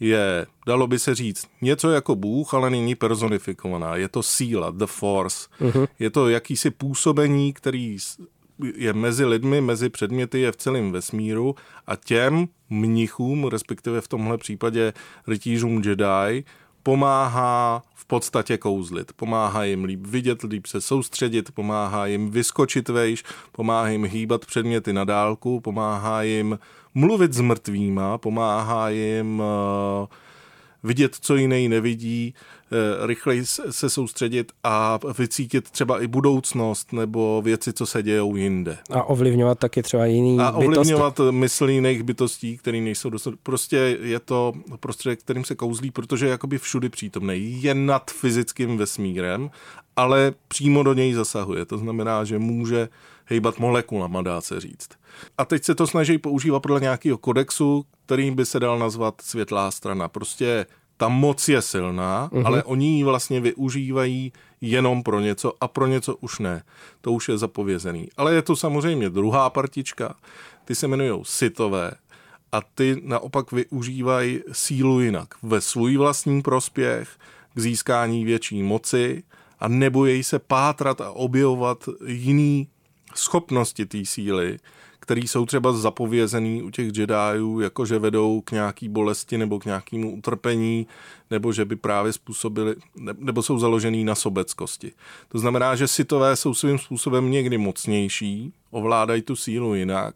je, 0.00 0.46
dalo 0.66 0.86
by 0.86 0.98
se 0.98 1.14
říct, 1.14 1.46
něco 1.62 1.90
jako 1.90 2.14
Bůh, 2.14 2.54
ale 2.54 2.70
není 2.70 2.94
personifikovaná. 2.94 3.96
Je 3.96 4.08
to 4.08 4.22
síla, 4.22 4.70
the 4.70 4.86
force. 4.86 5.48
Uh-huh. 5.60 5.88
Je 5.98 6.10
to 6.10 6.28
jakýsi 6.28 6.70
působení, 6.70 7.52
který 7.52 7.96
je 8.74 8.92
mezi 8.92 9.24
lidmi, 9.24 9.60
mezi 9.60 9.88
předměty, 9.88 10.40
je 10.40 10.52
v 10.52 10.56
celém 10.56 10.92
vesmíru 10.92 11.54
a 11.86 11.96
těm 11.96 12.48
mnichům, 12.70 13.46
respektive 13.46 14.00
v 14.00 14.08
tomhle 14.08 14.38
případě 14.38 14.92
rytířům 15.26 15.82
Jedi, 15.84 16.44
pomáhá 16.86 17.82
v 17.94 18.04
podstatě 18.04 18.58
kouzlit. 18.58 19.12
Pomáhá 19.12 19.64
jim 19.64 19.84
líp 19.84 20.06
vidět, 20.06 20.42
líp 20.42 20.66
se 20.66 20.80
soustředit, 20.80 21.50
pomáhá 21.54 22.06
jim 22.06 22.30
vyskočit 22.30 22.88
vejš, 22.88 23.24
pomáhá 23.52 23.88
jim 23.88 24.04
hýbat 24.04 24.46
předměty 24.46 24.92
na 24.92 25.04
dálku, 25.04 25.60
pomáhá 25.60 26.22
jim 26.22 26.58
mluvit 26.94 27.32
s 27.32 27.40
mrtvýma, 27.40 28.18
pomáhá 28.18 28.88
jim 28.88 29.40
uh, 29.40 30.06
vidět, 30.86 31.16
co 31.20 31.36
jiný 31.36 31.68
nevidí, 31.68 32.34
eh, 32.72 33.06
rychleji 33.06 33.46
se 33.70 33.90
soustředit 33.90 34.52
a 34.64 34.98
vycítit 35.18 35.70
třeba 35.70 36.02
i 36.02 36.06
budoucnost 36.06 36.92
nebo 36.92 37.42
věci, 37.44 37.72
co 37.72 37.86
se 37.86 38.02
dějou 38.02 38.36
jinde. 38.36 38.78
A 38.90 39.02
ovlivňovat 39.02 39.58
taky 39.58 39.82
třeba 39.82 40.06
jiný 40.06 40.38
A 40.40 40.50
ovlivňovat 40.50 41.12
bytosti. 41.12 41.36
mysl 41.36 41.68
jiných 41.68 42.02
bytostí, 42.02 42.58
které 42.58 42.80
nejsou 42.80 43.10
dost... 43.10 43.28
Prostě 43.42 43.98
je 44.02 44.20
to 44.20 44.52
prostředek, 44.80 45.20
kterým 45.20 45.44
se 45.44 45.54
kouzlí, 45.54 45.90
protože 45.90 46.26
je 46.26 46.30
jakoby 46.30 46.58
všudy 46.58 46.88
přítomný. 46.88 47.62
Je 47.62 47.74
nad 47.74 48.10
fyzickým 48.10 48.76
vesmírem, 48.76 49.50
ale 49.96 50.32
přímo 50.48 50.82
do 50.82 50.94
něj 50.94 51.12
zasahuje. 51.12 51.64
To 51.64 51.78
znamená, 51.78 52.24
že 52.24 52.38
může 52.38 52.88
hejbat 53.26 53.58
molekulama, 53.58 54.22
dá 54.22 54.40
se 54.40 54.60
říct. 54.60 54.88
A 55.38 55.44
teď 55.44 55.64
se 55.64 55.74
to 55.74 55.86
snaží 55.86 56.18
používat 56.18 56.60
podle 56.60 56.80
nějakého 56.80 57.18
kodexu, 57.18 57.86
který 58.06 58.30
by 58.30 58.46
se 58.46 58.60
dal 58.60 58.78
nazvat 58.78 59.14
světlá 59.20 59.70
strana. 59.70 60.08
Prostě 60.08 60.66
ta 60.96 61.08
moc 61.08 61.48
je 61.48 61.62
silná, 61.62 62.28
uh-huh. 62.32 62.46
ale 62.46 62.62
oni 62.62 62.96
ji 62.96 63.04
vlastně 63.04 63.40
využívají 63.40 64.32
jenom 64.60 65.02
pro 65.02 65.20
něco 65.20 65.52
a 65.60 65.68
pro 65.68 65.86
něco 65.86 66.16
už 66.16 66.38
ne. 66.38 66.62
To 67.00 67.12
už 67.12 67.28
je 67.28 67.38
zapovězený. 67.38 68.08
Ale 68.16 68.34
je 68.34 68.42
to 68.42 68.56
samozřejmě 68.56 69.10
druhá 69.10 69.50
partička, 69.50 70.14
ty 70.64 70.74
se 70.74 70.86
jmenují 70.86 71.20
sitové 71.22 71.90
a 72.52 72.60
ty 72.74 73.02
naopak 73.04 73.52
využívají 73.52 74.40
sílu 74.52 75.00
jinak. 75.00 75.28
Ve 75.42 75.60
svůj 75.60 75.96
vlastní 75.96 76.42
prospěch, 76.42 77.08
k 77.54 77.60
získání 77.60 78.24
větší 78.24 78.62
moci 78.62 79.22
a 79.60 79.68
nebojí 79.68 80.24
se 80.24 80.38
pátrat 80.38 81.00
a 81.00 81.10
objevovat 81.10 81.88
jiný 82.06 82.68
schopnosti 83.18 83.86
té 83.86 84.04
síly, 84.04 84.58
které 85.00 85.20
jsou 85.20 85.46
třeba 85.46 85.72
zapovězený 85.72 86.62
u 86.62 86.70
těch 86.70 86.86
Jediů, 86.86 87.60
jako 87.60 87.86
že 87.86 87.98
vedou 87.98 88.40
k 88.40 88.50
nějaký 88.50 88.88
bolesti 88.88 89.38
nebo 89.38 89.58
k 89.58 89.64
nějakému 89.64 90.16
utrpení, 90.16 90.86
nebo 91.30 91.52
že 91.52 91.64
by 91.64 91.76
právě 91.76 92.12
způsobili, 92.12 92.74
nebo 93.18 93.42
jsou 93.42 93.58
založený 93.58 94.04
na 94.04 94.14
sobeckosti. 94.14 94.92
To 95.28 95.38
znamená, 95.38 95.76
že 95.76 95.88
sitové 95.88 96.36
jsou 96.36 96.54
svým 96.54 96.78
způsobem 96.78 97.30
někdy 97.30 97.58
mocnější, 97.58 98.52
ovládají 98.70 99.22
tu 99.22 99.36
sílu 99.36 99.74
jinak, 99.74 100.14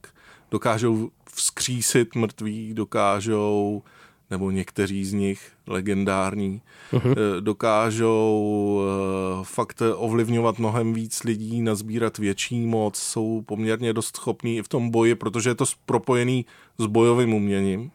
dokážou 0.50 1.11
vzkřísit 1.35 2.14
mrtví, 2.14 2.75
dokážou 2.75 3.83
nebo 4.31 4.51
někteří 4.51 5.05
z 5.05 5.13
nich 5.13 5.53
legendární, 5.67 6.63
uh-huh. 6.93 7.15
dokážou 7.41 8.81
eh, 8.83 9.45
fakt 9.45 9.83
ovlivňovat 9.97 10.59
mnohem 10.59 10.93
víc 10.93 11.23
lidí, 11.25 11.63
nazbírat 11.63 12.19
větší 12.19 12.67
moc, 12.67 12.97
jsou 12.99 13.43
poměrně 13.47 13.93
dost 13.93 14.17
schopní 14.17 14.57
i 14.57 14.63
v 14.63 14.69
tom 14.69 14.91
boji, 14.91 15.15
protože 15.15 15.51
je 15.51 15.55
to 15.55 15.65
propojený 15.87 16.47
s 16.79 16.87
bojovým 16.87 17.35
uměním. 17.35 17.91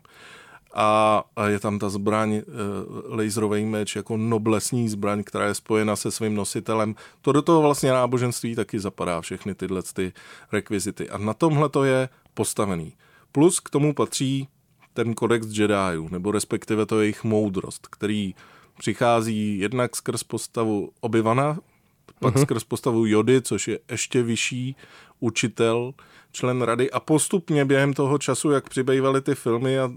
A, 0.77 1.24
je 1.48 1.60
tam 1.60 1.80
ta 1.80 1.89
zbraň, 1.89 2.34
eh, 2.34 2.44
laserový 3.08 3.65
meč, 3.65 3.96
jako 3.96 4.18
noblesní 4.18 4.89
zbraň, 4.89 5.24
která 5.24 5.48
je 5.48 5.54
spojena 5.54 5.96
se 5.96 6.12
svým 6.12 6.36
nositelem. 6.36 6.96
To 7.22 7.32
do 7.32 7.42
toho 7.42 7.62
vlastně 7.62 7.92
náboženství 7.92 8.56
taky 8.56 8.80
zapadá, 8.80 9.22
všechny 9.22 9.56
tyhle 9.56 9.82
ty 9.94 10.13
rekvizity. 10.51 11.10
A 11.10 11.18
na 11.18 11.34
tomhle 11.34 11.70
to 11.70 11.84
je 11.84 12.10
postavený. 12.34 12.94
Plus 13.32 13.60
k 13.60 13.70
tomu 13.70 13.94
patří 13.94 14.48
ten 14.96 15.14
kodex 15.14 15.48
Jediů, 15.48 16.10
nebo 16.10 16.32
respektive 16.32 16.86
to 16.86 17.02
jejich 17.02 17.24
moudrost, 17.24 17.88
který 17.88 18.36
přichází 18.78 19.60
jednak 19.60 19.96
skrz 19.96 20.24
postavu 20.24 20.92
Obyvana, 21.00 21.58
pak 22.20 22.36
uh-huh. 22.36 22.42
skrz 22.42 22.64
postavu 22.64 23.06
Jody, 23.06 23.42
což 23.42 23.68
je 23.68 23.80
ještě 23.92 24.24
vyšší 24.24 24.75
učitel, 25.20 25.94
člen 26.32 26.62
rady 26.62 26.92
a 26.92 27.00
postupně 27.00 27.66
během 27.66 27.94
toho 27.94 28.18
času, 28.18 28.52
jak 28.52 28.70
přibývaly 28.70 29.22
ty 29.22 29.36
filmy 29.36 29.80
a 29.80 29.86
e, 29.86 29.92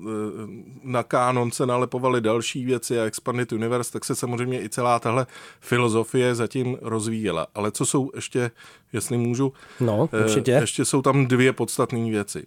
na 0.82 1.02
kánon 1.02 1.50
se 1.50 1.66
nalepovaly 1.66 2.20
další 2.20 2.64
věci 2.64 3.00
a 3.00 3.04
Expanded 3.04 3.52
Universe, 3.52 3.92
tak 3.92 4.04
se 4.04 4.14
samozřejmě 4.14 4.62
i 4.62 4.68
celá 4.68 4.98
tahle 4.98 5.26
filozofie 5.60 6.34
zatím 6.34 6.76
rozvíjela. 6.80 7.46
Ale 7.54 7.70
co 7.70 7.86
jsou 7.86 8.10
ještě, 8.14 8.50
jestli 8.92 9.18
můžu, 9.18 9.52
no, 9.80 10.08
e, 10.12 10.24
určitě. 10.24 10.52
ještě 10.52 10.84
jsou 10.84 11.02
tam 11.02 11.26
dvě 11.26 11.52
podstatné 11.52 12.10
věci. 12.10 12.46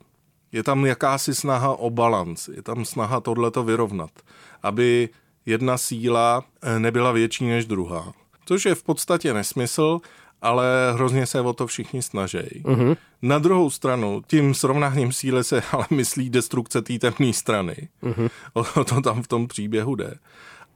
Je 0.51 0.63
tam 0.63 0.85
jakási 0.85 1.35
snaha 1.35 1.75
o 1.75 1.89
balans, 1.89 2.47
je 2.47 2.61
tam 2.61 2.85
snaha 2.85 3.19
tohleto 3.19 3.63
vyrovnat, 3.63 4.11
aby 4.63 5.09
jedna 5.45 5.77
síla 5.77 6.43
eh, 6.61 6.79
nebyla 6.79 7.11
větší 7.11 7.47
než 7.47 7.65
druhá. 7.65 8.13
Což 8.45 8.65
je 8.65 8.75
v 8.75 8.83
podstatě 8.83 9.33
nesmysl, 9.33 9.99
ale 10.41 10.93
hrozně 10.93 11.25
se 11.25 11.41
o 11.41 11.53
to 11.53 11.67
všichni 11.67 12.01
snaží. 12.01 12.37
Uh-huh. 12.37 12.97
Na 13.21 13.39
druhou 13.39 13.69
stranu, 13.69 14.21
tím 14.27 14.53
srovnáním 14.53 15.11
síly 15.11 15.43
se 15.43 15.61
ale 15.71 15.85
myslí 15.89 16.29
destrukce 16.29 16.81
té 16.81 16.99
temné 16.99 17.33
strany. 17.33 17.89
Uh-huh. 18.03 18.29
O 18.53 18.83
to 18.83 19.01
tam 19.01 19.21
v 19.21 19.27
tom 19.27 19.47
příběhu 19.47 19.95
jde. 19.95 20.13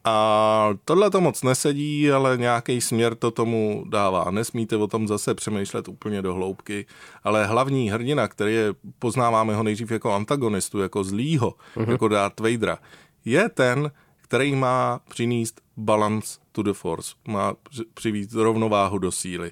A 0.07 0.69
tohle 0.85 1.11
to 1.11 1.21
moc 1.21 1.43
nesedí, 1.43 2.11
ale 2.11 2.37
nějaký 2.37 2.81
směr 2.81 3.15
to 3.15 3.31
tomu 3.31 3.85
dává. 3.89 4.31
Nesmíte 4.31 4.77
o 4.77 4.87
tom 4.87 5.07
zase 5.07 5.33
přemýšlet 5.35 5.87
úplně 5.87 6.21
do 6.21 6.33
hloubky, 6.33 6.85
ale 7.23 7.45
hlavní 7.45 7.89
hrdina, 7.89 8.27
který 8.27 8.53
je, 8.53 8.73
poznáváme 8.99 9.55
ho 9.55 9.63
nejdřív 9.63 9.91
jako 9.91 10.13
antagonistu, 10.13 10.79
jako 10.79 11.03
zlýho, 11.03 11.55
uh-huh. 11.75 11.91
jako 11.91 12.07
Darth 12.07 12.39
Vadera, 12.39 12.77
je 13.25 13.49
ten, 13.49 13.91
který 14.21 14.55
má 14.55 14.99
přinést 15.09 15.61
balance 15.77 16.39
to 16.51 16.63
the 16.63 16.73
force, 16.73 17.15
má 17.27 17.53
přivít 17.93 18.33
rovnováhu 18.33 18.97
do 18.97 19.11
síly. 19.11 19.51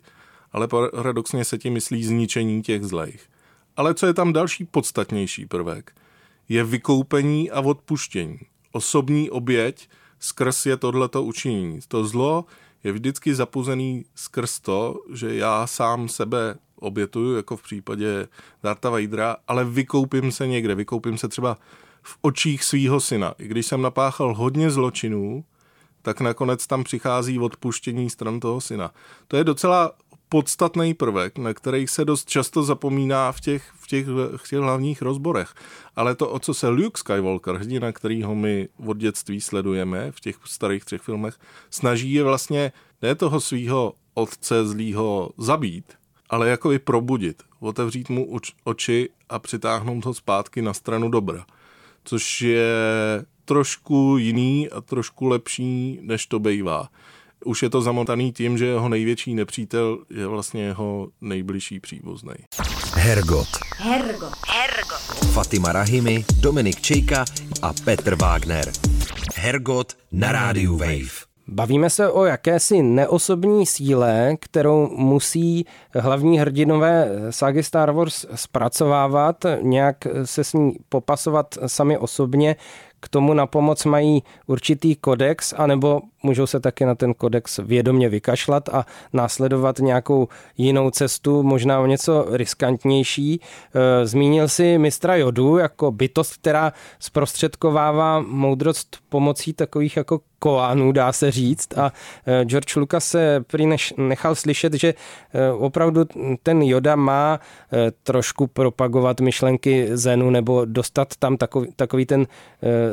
Ale 0.52 0.68
paradoxně 0.68 1.46
se 1.46 1.58
tím 1.58 1.74
myslí 1.74 2.04
zničení 2.04 2.62
těch 2.62 2.84
zlejch. 2.84 3.22
Ale 3.78 3.94
co 3.94 4.06
je 4.06 4.14
tam 4.14 4.34
další 4.34 4.66
podstatnější 4.66 5.46
prvek, 5.46 5.92
je 6.50 6.64
vykoupení 6.64 7.52
a 7.52 7.62
odpuštění. 7.62 8.40
Osobní 8.72 9.30
oběť, 9.30 9.90
skrz 10.24 10.66
je 10.66 10.78
tohleto 10.78 11.24
učinění. 11.24 11.80
To 11.88 12.06
zlo 12.06 12.46
je 12.84 12.92
vždycky 12.92 13.36
zapuzený 13.36 14.06
skrz 14.16 14.60
to, 14.60 15.00
že 15.14 15.36
já 15.36 15.68
sám 15.68 16.10
sebe 16.10 16.56
obětuju, 16.76 17.36
jako 17.36 17.58
v 17.58 17.64
případě 17.64 18.28
Darta 18.64 18.90
Vadera, 18.90 19.36
ale 19.48 19.66
vykoupím 19.66 20.32
se 20.32 20.48
někde, 20.48 20.76
vykoupím 20.76 21.18
se 21.18 21.28
třeba 21.28 21.58
v 22.02 22.18
očích 22.22 22.64
svýho 22.64 23.00
syna. 23.00 23.34
I 23.38 23.48
když 23.48 23.66
jsem 23.66 23.82
napáchal 23.82 24.36
hodně 24.36 24.72
zločinů, 24.72 25.44
tak 26.02 26.22
nakonec 26.22 26.68
tam 26.68 26.84
přichází 26.84 27.40
odpuštění 27.40 28.10
stran 28.10 28.40
toho 28.40 28.62
syna. 28.62 28.92
To 29.28 29.38
je 29.38 29.44
docela 29.44 29.92
podstatný 30.34 30.94
prvek, 30.94 31.38
na 31.38 31.54
který 31.54 31.88
se 31.88 32.06
dost 32.06 32.30
často 32.30 32.64
zapomíná 32.64 33.32
v 33.32 33.42
těch, 33.42 33.72
v 33.76 33.88
těch, 33.88 34.08
v 34.38 34.50
těch 34.50 34.60
hlavních 34.60 35.02
rozborech. 35.02 35.54
Ale 35.96 36.16
to, 36.16 36.30
o 36.30 36.40
co 36.40 36.54
se 36.54 36.68
Luke 36.68 36.98
Skywalker, 36.98 37.56
hrdina, 37.56 37.92
kterýho 37.92 38.36
my 38.36 38.70
od 38.86 38.98
dětství 38.98 39.42
sledujeme 39.42 40.12
v 40.12 40.20
těch 40.20 40.36
starých 40.46 40.86
třech 40.86 41.02
filmech, 41.02 41.36
snaží 41.70 42.14
je 42.14 42.24
vlastně 42.24 42.72
ne 43.02 43.16
toho 43.16 43.42
svého 43.42 43.94
otce 44.14 44.66
zlýho 44.66 45.30
zabít, 45.38 45.94
ale 46.30 46.50
jako 46.50 46.72
i 46.72 46.80
probudit, 46.80 47.44
otevřít 47.60 48.10
mu 48.10 48.40
oči 48.64 49.10
a 49.30 49.40
přitáhnout 49.40 50.06
ho 50.06 50.14
zpátky 50.14 50.62
na 50.62 50.74
stranu 50.74 51.10
dobra. 51.10 51.46
Což 52.04 52.42
je 52.42 52.76
trošku 53.46 54.18
jiný 54.18 54.70
a 54.70 54.82
trošku 54.82 55.28
lepší, 55.28 56.00
než 56.02 56.28
to 56.28 56.40
bývá 56.40 56.90
už 57.44 57.64
je 57.64 57.70
to 57.70 57.82
zamotaný 57.82 58.32
tím, 58.32 58.58
že 58.58 58.66
jeho 58.66 58.90
největší 58.90 59.36
nepřítel 59.36 59.98
je 60.10 60.28
vlastně 60.28 60.64
jeho 60.64 61.08
nejbližší 61.22 61.80
příbuzný. 61.80 62.34
Hergot. 62.94 63.48
Hergot. 63.78 64.34
Hergot. 64.48 65.34
Fatima 65.34 65.72
Rahimi, 65.72 66.26
Dominik 66.40 66.82
Čejka 66.82 67.26
a 67.62 67.74
Petr 67.84 68.16
Wagner. 68.16 68.72
Hergot 69.36 69.94
na 70.12 70.32
rádiu 70.32 70.78
Wave. 70.78 71.34
Bavíme 71.48 71.90
se 71.90 72.12
o 72.12 72.26
jakési 72.26 72.82
neosobní 72.82 73.66
síle, 73.66 74.36
kterou 74.40 74.90
musí 74.98 75.66
hlavní 75.96 76.40
hrdinové 76.40 77.10
ságy 77.30 77.64
Star 77.64 77.92
Wars 77.92 78.26
zpracovávat, 78.36 79.46
nějak 79.62 80.08
se 80.24 80.44
s 80.44 80.54
ní 80.54 80.74
popasovat 80.90 81.58
sami 81.68 81.98
osobně. 81.98 82.56
K 83.04 83.08
tomu 83.10 83.34
na 83.34 83.48
pomoc 83.48 83.86
mají 83.86 84.24
určitý 84.48 84.96
kodex, 84.96 85.54
anebo 85.58 86.02
můžou 86.24 86.48
se 86.48 86.60
taky 86.60 86.86
na 86.86 86.96
ten 86.96 87.14
kodex 87.14 87.60
vědomě 87.64 88.10
vykašlat 88.10 88.70
a 88.70 88.86
následovat 89.14 89.80
nějakou 89.80 90.28
jinou 90.58 90.90
cestu, 90.90 91.44
možná 91.44 91.80
o 91.80 91.86
něco 91.86 92.26
riskantnější. 92.30 93.42
E, 93.42 94.06
zmínil 94.06 94.48
si 94.48 94.78
mistra 94.78 95.16
Jodu 95.16 95.58
jako 95.58 95.92
bytost, 95.92 96.34
která 96.34 96.74
zprostředkovává 97.00 98.20
moudrost 98.20 98.98
pomocí 99.10 99.54
takových 99.54 99.98
jako 99.98 100.20
koánů, 100.40 100.92
dá 100.92 101.12
se 101.12 101.32
říct. 101.32 101.78
A 101.78 101.92
e, 102.26 102.46
George 102.46 102.76
Lucas 102.76 103.06
se 103.06 103.44
prý 103.48 103.70
nechal 103.98 104.36
slyšet, 104.36 104.74
že 104.74 104.88
e, 104.88 105.52
opravdu 105.52 106.06
ten 106.44 106.62
Joda 106.62 106.96
má 106.96 107.40
trošku 108.04 108.48
propagovat 108.48 109.22
myšlenky 109.22 109.90
Zenu 109.94 110.30
nebo 110.30 110.66
dostat 110.66 111.08
tam 111.20 111.38
takový, 111.38 111.68
takový 111.76 112.06
ten 112.06 112.28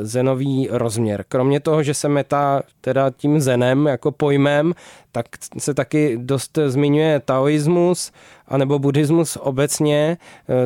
zenový 0.01 0.69
rozměr. 0.71 1.25
Kromě 1.29 1.61
toho, 1.61 1.83
že 1.83 1.95
se 1.95 2.09
metá 2.09 2.63
teda 2.81 3.11
tím 3.11 3.41
zenem 3.41 3.87
jako 3.87 4.13
pojmem, 4.13 4.75
tak 5.13 5.27
se 5.59 5.75
taky 5.75 6.19
dost 6.21 6.59
zmiňuje 6.67 7.21
taoismus 7.21 8.13
anebo 8.49 8.79
buddhismus 8.79 9.39
obecně, 9.41 10.17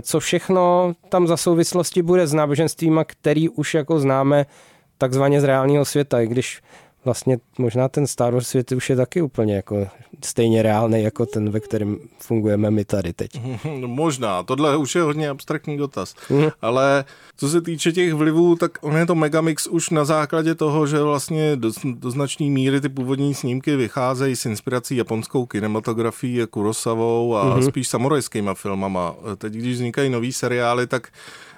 co 0.03 0.21
všechno 0.21 0.93
tam 1.09 1.27
za 1.27 1.37
souvislosti 1.37 2.03
bude 2.03 2.27
s 2.27 2.33
náboženstvíma, 2.33 3.05
který 3.05 3.49
už 3.49 3.75
jako 3.75 4.01
známe 4.01 4.47
takzvaně 4.99 5.41
z 5.41 5.45
reálného 5.45 5.85
světa, 5.85 6.21
i 6.21 6.27
když 6.27 6.63
vlastně 7.05 7.39
možná 7.59 7.89
ten 7.89 8.07
Star 8.07 8.33
Wars 8.33 8.49
svět 8.49 8.73
už 8.73 8.91
je 8.91 8.97
taky 8.97 9.23
úplně 9.23 9.55
jako 9.55 9.87
stejně 10.25 10.63
reálný 10.63 11.03
jako 11.03 11.27
ten, 11.27 11.51
ve 11.51 11.61
kterém 11.61 11.99
fungujeme 12.21 12.71
my 12.71 12.85
tady 12.85 13.13
teď. 13.13 13.31
No, 13.81 13.89
možná, 13.89 14.43
tohle 14.43 14.77
už 14.77 14.95
je 14.95 15.03
hodně 15.03 15.29
abstraktní 15.29 15.77
dotaz. 15.77 16.15
Mm. 16.31 16.49
Ale 16.63 17.05
co 17.37 17.49
se 17.49 17.61
týče 17.61 17.93
těch 17.93 18.15
vlivů, 18.15 18.57
tak 18.57 18.79
on 18.81 18.97
je 18.97 19.07
to 19.07 19.15
megamix 19.15 19.67
už 19.67 19.91
na 19.91 20.05
základě 20.05 20.55
toho, 20.55 20.87
že 20.87 21.03
vlastně 21.03 21.57
do, 21.57 21.71
do 21.85 22.11
značné 22.11 22.47
míry 22.47 22.81
ty 22.81 22.89
původní 22.89 23.35
snímky 23.35 23.77
vycházejí 23.77 24.37
z 24.37 24.47
inspirací 24.47 24.97
japonskou 24.97 25.47
kinematografií, 25.47 26.47
Kurosavou 26.51 27.37
a 27.37 27.45
mm-hmm. 27.45 27.69
spíš 27.69 27.89
samurajskýma 27.89 28.55
filmama. 28.55 29.15
Teď, 29.39 29.53
když 29.53 29.75
vznikají 29.75 30.11
nový 30.11 30.33
seriály, 30.33 30.87
tak 30.87 31.09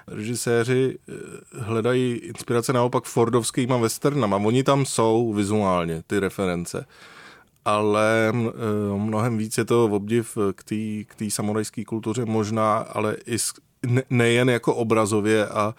režiséři 0.07 0.97
eh, 1.09 1.13
hledají 1.59 2.13
inspirace 2.13 2.73
naopak 2.73 3.03
Fordovskýma 3.03 3.77
westernama. 3.77 4.37
Oni 4.37 4.63
tam 4.63 4.85
jsou 4.85 5.33
vizuálně, 5.33 6.03
ty 6.07 6.19
reference. 6.19 6.85
Ale 7.65 8.33
eh, 8.33 8.33
mnohem 8.97 9.37
víc 9.37 9.57
je 9.57 9.65
to 9.65 9.85
obdiv 9.85 10.37
k 11.05 11.15
té 11.15 11.29
samurajské 11.29 11.85
kultuře 11.85 12.25
možná, 12.25 12.77
ale 12.77 13.17
i 13.25 13.37
ne, 13.85 14.03
nejen 14.09 14.49
jako 14.49 14.75
obrazově 14.75 15.47
a, 15.47 15.75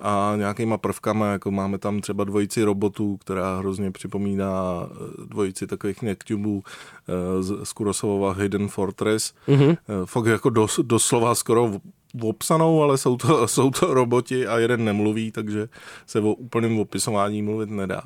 a 0.00 0.32
nějakýma 0.36 0.78
prvkama, 0.78 1.32
jako 1.32 1.50
máme 1.50 1.78
tam 1.78 2.00
třeba 2.00 2.24
dvojici 2.24 2.62
robotů, 2.62 3.16
která 3.16 3.58
hrozně 3.58 3.90
připomíná 3.90 4.86
eh, 4.90 4.96
dvojici 5.26 5.66
takových 5.66 6.02
nektubů 6.02 6.62
z, 7.40 7.64
z 7.64 7.72
Kurosovova 7.72 8.32
Hidden 8.32 8.68
Fortress. 8.68 9.34
Mm-hmm. 9.48 9.76
Fakt 10.04 10.26
jako 10.26 10.50
dos, 10.50 10.80
doslova 10.82 11.34
skoro 11.34 11.72
obsanou, 12.20 12.82
ale 12.82 12.98
jsou 12.98 13.16
to, 13.16 13.48
jsou 13.54 13.70
to 13.70 13.94
roboti 13.94 14.46
a 14.46 14.58
jeden 14.58 14.84
nemluví, 14.84 15.30
takže 15.30 15.68
se 16.06 16.20
o 16.20 16.32
úplném 16.32 16.78
opisování 16.78 17.42
mluvit 17.42 17.70
nedá. 17.70 18.02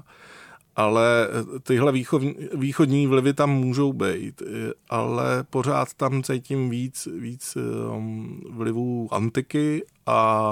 Ale 0.77 1.29
tyhle 1.63 1.93
východní, 1.93 2.35
východní 2.55 3.07
vlivy 3.07 3.33
tam 3.33 3.51
můžou 3.51 3.93
být, 3.93 4.43
ale 4.89 5.45
pořád 5.51 5.95
tam 5.95 6.23
cítím 6.23 6.71
víc, 6.71 7.09
víc 7.21 7.57
um, 7.57 8.41
vlivů 8.51 9.09
antiky 9.11 9.85
a 10.07 10.49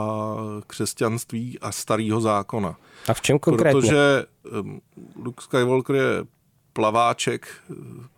křesťanství 0.67 1.59
a 1.59 1.73
starého 1.73 2.21
zákona. 2.21 2.77
A 3.09 3.15
v 3.15 3.21
čem 3.21 3.39
konkrétně? 3.39 3.81
Protože 3.81 4.25
um, 4.61 4.81
Luke 5.17 5.43
Skywalker 5.43 5.97
je 5.97 6.25
plaváček, 6.73 7.49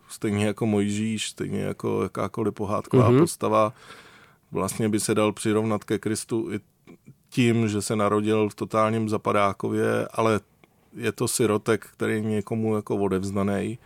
stejně 0.09 0.45
jako 0.45 0.65
Mojžíš, 0.65 1.29
stejně 1.29 1.61
jako 1.61 2.03
jakákoliv 2.03 2.53
pohádková 2.53 3.11
mm-hmm. 3.11 3.19
postava, 3.19 3.73
vlastně 4.51 4.89
by 4.89 4.99
se 4.99 5.15
dal 5.15 5.33
přirovnat 5.33 5.83
ke 5.83 5.99
Kristu 5.99 6.49
i 6.51 6.59
tím, 7.29 7.67
že 7.67 7.81
se 7.81 7.95
narodil 7.95 8.49
v 8.49 8.55
totálním 8.55 9.09
zapadákově, 9.09 10.07
ale 10.11 10.39
je 10.95 11.11
to 11.11 11.27
sirotek, 11.27 11.87
který 11.93 12.13
je 12.13 12.21
někomu 12.21 12.75
jako 12.75 12.97
odevzdaný. 12.97 13.79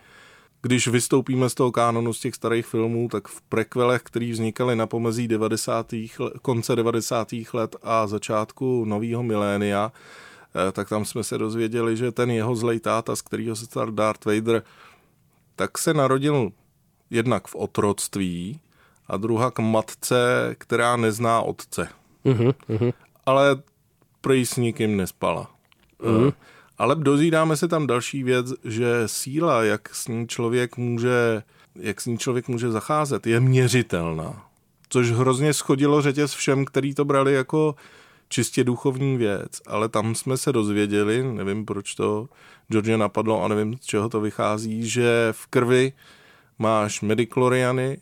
Když 0.62 0.88
vystoupíme 0.88 1.50
z 1.50 1.54
toho 1.54 1.72
kánonu 1.72 2.12
z 2.12 2.20
těch 2.20 2.34
starých 2.34 2.66
filmů, 2.66 3.08
tak 3.08 3.28
v 3.28 3.40
prekvelech, 3.40 4.02
který 4.02 4.32
vznikaly 4.32 4.76
na 4.76 4.86
pomezí 4.86 5.28
90. 5.28 5.94
konce 6.42 6.76
90. 6.76 7.28
let 7.52 7.76
a 7.82 8.06
začátku 8.06 8.84
nového 8.84 9.22
milénia, 9.22 9.92
eh, 10.68 10.72
tak 10.72 10.88
tam 10.88 11.04
jsme 11.04 11.24
se 11.24 11.38
dozvěděli, 11.38 11.96
že 11.96 12.12
ten 12.12 12.30
jeho 12.30 12.56
zlej 12.56 12.80
táta, 12.80 13.16
z 13.16 13.22
kterého 13.22 13.56
se 13.56 13.64
stal 13.64 13.92
Darth 13.92 14.24
Vader, 14.24 14.62
tak 15.56 15.78
se 15.78 15.94
narodil 15.94 16.52
jednak 17.10 17.48
v 17.48 17.54
otroctví, 17.54 18.60
a 19.08 19.16
druhá 19.16 19.50
k 19.50 19.58
matce, 19.58 20.54
která 20.58 20.96
nezná 20.96 21.40
otce. 21.40 21.88
Uh-huh, 22.24 22.92
Ale 23.26 23.62
prej 24.20 24.46
s 24.46 24.56
nikým 24.56 24.96
nespala. 24.96 25.50
Uh-huh. 26.00 26.32
Ale 26.78 26.94
dozvídáme 26.94 27.56
se 27.56 27.68
tam 27.68 27.86
další 27.86 28.22
věc, 28.22 28.46
že 28.64 29.02
síla, 29.06 29.62
jak 29.62 29.94
s 29.94 30.08
ní 30.08 30.28
člověk 30.28 30.76
může, 30.76 31.42
jak 31.76 32.00
s 32.00 32.06
ní 32.06 32.18
člověk 32.18 32.48
může 32.48 32.70
zacházet, 32.70 33.26
je 33.26 33.40
měřitelná. 33.40 34.46
Což 34.88 35.10
hrozně 35.10 35.54
schodilo 35.54 36.02
řetěz 36.02 36.34
všem, 36.34 36.64
který 36.64 36.94
to 36.94 37.04
brali 37.04 37.34
jako 37.34 37.74
čistě 38.28 38.64
duchovní 38.64 39.16
věc, 39.16 39.60
ale 39.66 39.88
tam 39.88 40.14
jsme 40.14 40.36
se 40.36 40.52
dozvěděli, 40.52 41.22
nevím 41.22 41.64
proč 41.64 41.94
to 41.94 42.28
George 42.68 42.96
napadlo 42.96 43.44
a 43.44 43.48
nevím, 43.48 43.78
z 43.78 43.80
čeho 43.80 44.08
to 44.08 44.20
vychází, 44.20 44.88
že 44.88 45.28
v 45.32 45.46
krvi 45.46 45.92
máš 46.58 47.00
medikloriany, 47.00 47.98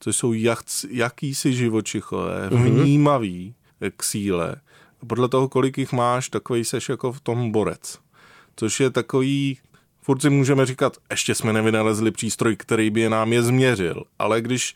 což 0.00 0.16
jsou 0.16 0.32
jak, 0.32 0.58
jakýsi 0.90 1.52
živočichové, 1.52 2.48
mm-hmm. 2.48 2.82
vnímavý 2.82 3.54
k 3.96 4.02
síle. 4.02 4.56
Podle 5.06 5.28
toho, 5.28 5.48
kolik 5.48 5.78
jich 5.78 5.92
máš, 5.92 6.28
takový 6.28 6.64
seš 6.64 6.88
jako 6.88 7.12
v 7.12 7.20
tom 7.20 7.52
borec. 7.52 7.98
Což 8.56 8.80
je 8.80 8.90
takový, 8.90 9.58
furt 10.02 10.22
si 10.22 10.30
můžeme 10.30 10.66
říkat, 10.66 10.96
ještě 11.10 11.34
jsme 11.34 11.52
nevynalezli 11.52 12.10
přístroj, 12.10 12.56
který 12.56 12.90
by 12.90 13.08
nám 13.08 13.32
je 13.32 13.42
změřil, 13.42 14.04
ale 14.18 14.40
když 14.40 14.74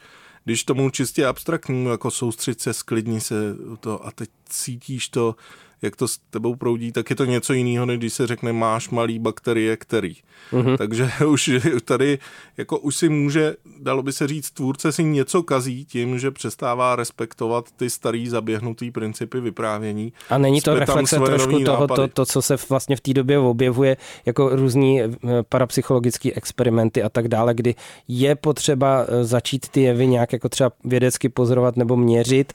když 0.49 0.65
tomu 0.65 0.91
čistě 0.91 1.27
abstraktnímu, 1.27 1.89
jako 1.89 2.11
soustřed 2.11 2.61
se, 2.61 2.73
sklidni 2.73 3.21
se 3.21 3.35
to 3.81 4.07
a 4.07 4.11
teď 4.11 4.31
cítíš 4.49 5.09
to, 5.09 5.37
jak 5.83 5.97
to 5.97 6.09
s 6.09 6.19
tebou 6.31 6.55
proudí, 6.55 6.93
tak 6.93 7.11
je 7.11 7.17
to 7.17 7.25
něco 7.25 7.53
jiného, 7.53 7.87
než 7.87 7.99
když 7.99 8.13
se 8.13 8.27
řekne, 8.27 8.53
máš 8.53 8.91
malý 8.91 9.19
bakterie, 9.19 9.77
který. 9.77 10.15
Mm-hmm. 10.53 10.77
Takže 10.77 11.11
už 11.27 11.51
tady 11.85 12.19
jako 12.57 12.79
už 12.79 12.97
si 12.97 13.09
může, 13.09 13.57
dalo 13.81 14.03
by 14.03 14.13
se 14.13 14.27
říct, 14.27 14.51
tvůrce 14.51 14.93
si 14.93 15.05
něco 15.05 15.43
kazí 15.43 15.85
tím, 15.85 16.19
že 16.19 16.31
přestává 16.31 16.97
respektovat 16.97 17.65
ty 17.77 17.91
starý 17.91 18.29
zaběhnutý 18.29 18.91
principy 18.91 19.41
vyprávění. 19.41 20.13
A 20.31 20.39
není 20.39 20.61
to 20.61 20.75
reflexe 20.75 21.17
trošku 21.17 21.65
toho, 21.65 21.87
to, 21.87 22.09
to, 22.09 22.27
co 22.27 22.43
se 22.43 22.57
vlastně 22.69 22.97
v 22.97 23.01
té 23.01 23.15
době 23.15 23.39
objevuje, 23.39 23.97
jako 24.27 24.49
různý 24.57 25.03
eh, 25.03 25.09
parapsychologické 25.49 26.33
experimenty 26.33 27.03
a 27.03 27.09
tak 27.09 27.29
dále, 27.29 27.55
kdy 27.55 27.75
je 28.09 28.35
potřeba 28.35 29.07
eh, 29.09 29.25
začít 29.25 29.69
ty 29.69 29.81
jevy 29.83 30.07
nějak 30.07 30.33
jako 30.33 30.49
třeba 30.49 30.73
vědecky 30.85 31.29
pozorovat 31.29 31.77
nebo 31.77 31.97
měřit, 31.97 32.53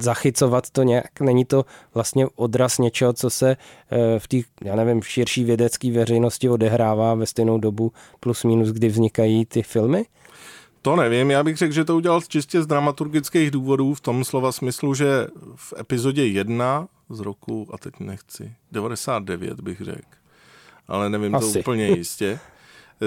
zachycovat 0.00 0.70
to 0.70 0.82
nějak. 0.82 1.20
Není 1.20 1.44
to 1.44 1.64
vlastně 1.94 2.26
odraz 2.44 2.78
něčeho, 2.78 3.12
co 3.12 3.30
se 3.30 3.56
eh, 3.90 4.18
v 4.18 4.28
té, 4.28 4.36
já 4.64 4.76
nevím, 4.76 5.02
širší 5.02 5.44
vědecké 5.44 5.92
veřejnosti 5.92 6.48
odehrává 6.48 7.14
ve 7.14 7.26
stejnou 7.26 7.58
dobu 7.58 7.92
plus 8.20 8.44
minus, 8.44 8.68
kdy 8.68 8.88
vznikají 8.88 9.46
ty 9.46 9.62
filmy? 9.62 10.04
To 10.82 10.96
nevím, 10.96 11.30
já 11.30 11.42
bych 11.42 11.56
řekl, 11.56 11.72
že 11.72 11.84
to 11.84 11.96
udělal 11.96 12.20
čistě 12.20 12.62
z 12.62 12.66
dramaturgických 12.66 13.50
důvodů 13.50 13.94
v 13.94 14.00
tom 14.00 14.24
slova 14.24 14.52
smyslu, 14.52 14.94
že 14.94 15.26
v 15.54 15.74
epizodě 15.80 16.26
1 16.26 16.88
z 17.10 17.20
roku, 17.20 17.68
a 17.72 17.78
teď 17.78 17.94
nechci, 18.00 18.52
99 18.72 19.60
bych 19.60 19.80
řekl, 19.80 20.08
ale 20.88 21.10
nevím 21.10 21.34
Asi. 21.34 21.52
to 21.52 21.58
úplně 21.58 21.88
jistě, 21.96 22.38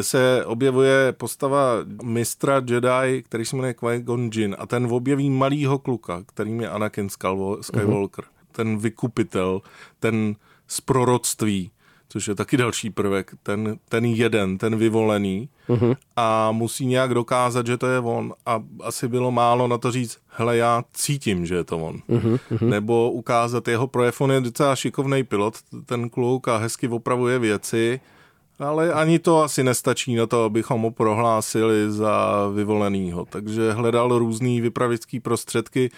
se 0.01 0.45
objevuje 0.45 1.13
postava 1.17 1.73
mistra 2.03 2.55
Jedi, 2.55 3.23
který 3.23 3.45
se 3.45 3.55
jmenuje 3.55 3.73
Qui-Gon 3.73 4.29
Jinn 4.33 4.55
a 4.59 4.67
ten 4.67 4.85
objeví 4.85 5.29
malýho 5.29 5.79
kluka, 5.79 6.23
kterým 6.27 6.61
je 6.61 6.69
Anakin 6.69 7.09
Skywalker. 7.09 8.25
Uh-huh 8.25 8.36
ten 8.57 8.77
vykupitel, 8.77 9.61
ten 9.99 10.35
z 10.67 10.81
proroctví, 10.81 11.71
což 12.09 12.27
je 12.27 12.35
taky 12.35 12.57
další 12.57 12.89
prvek, 12.89 13.31
ten, 13.43 13.77
ten 13.89 14.05
jeden, 14.05 14.57
ten 14.57 14.75
vyvolený 14.75 15.49
uh-huh. 15.69 15.95
a 16.15 16.51
musí 16.51 16.85
nějak 16.85 17.13
dokázat, 17.13 17.67
že 17.67 17.77
to 17.77 17.87
je 17.87 17.99
on 17.99 18.33
a 18.45 18.63
asi 18.83 19.07
bylo 19.07 19.31
málo 19.31 19.67
na 19.67 19.77
to 19.77 19.91
říct, 19.91 20.17
hele, 20.27 20.57
já 20.57 20.83
cítím, 20.93 21.45
že 21.45 21.55
je 21.55 21.63
to 21.63 21.77
on. 21.77 22.01
Uh-huh. 22.09 22.39
Nebo 22.61 23.11
ukázat 23.11 23.67
jeho 23.67 23.87
projev, 23.87 24.21
on 24.21 24.31
je 24.31 24.41
docela 24.41 24.75
šikovný 24.75 25.23
pilot, 25.23 25.53
ten 25.85 26.09
kluk 26.09 26.47
a 26.47 26.57
hezky 26.57 26.87
opravuje 26.87 27.39
věci, 27.39 27.99
Ale 28.59 28.93
ani 28.93 29.19
to 29.19 29.43
asi 29.43 29.63
nestačí 29.63 30.15
na 30.15 30.25
to, 30.25 30.43
abychom 30.43 30.81
ho 30.81 30.91
prohlásili 30.91 31.91
za 31.91 32.47
vyvolenýho. 32.53 33.25
Takže 33.25 33.71
hledal 33.71 34.17
různý 34.17 34.61
vypravický 34.61 35.19
prostředky, 35.19 35.89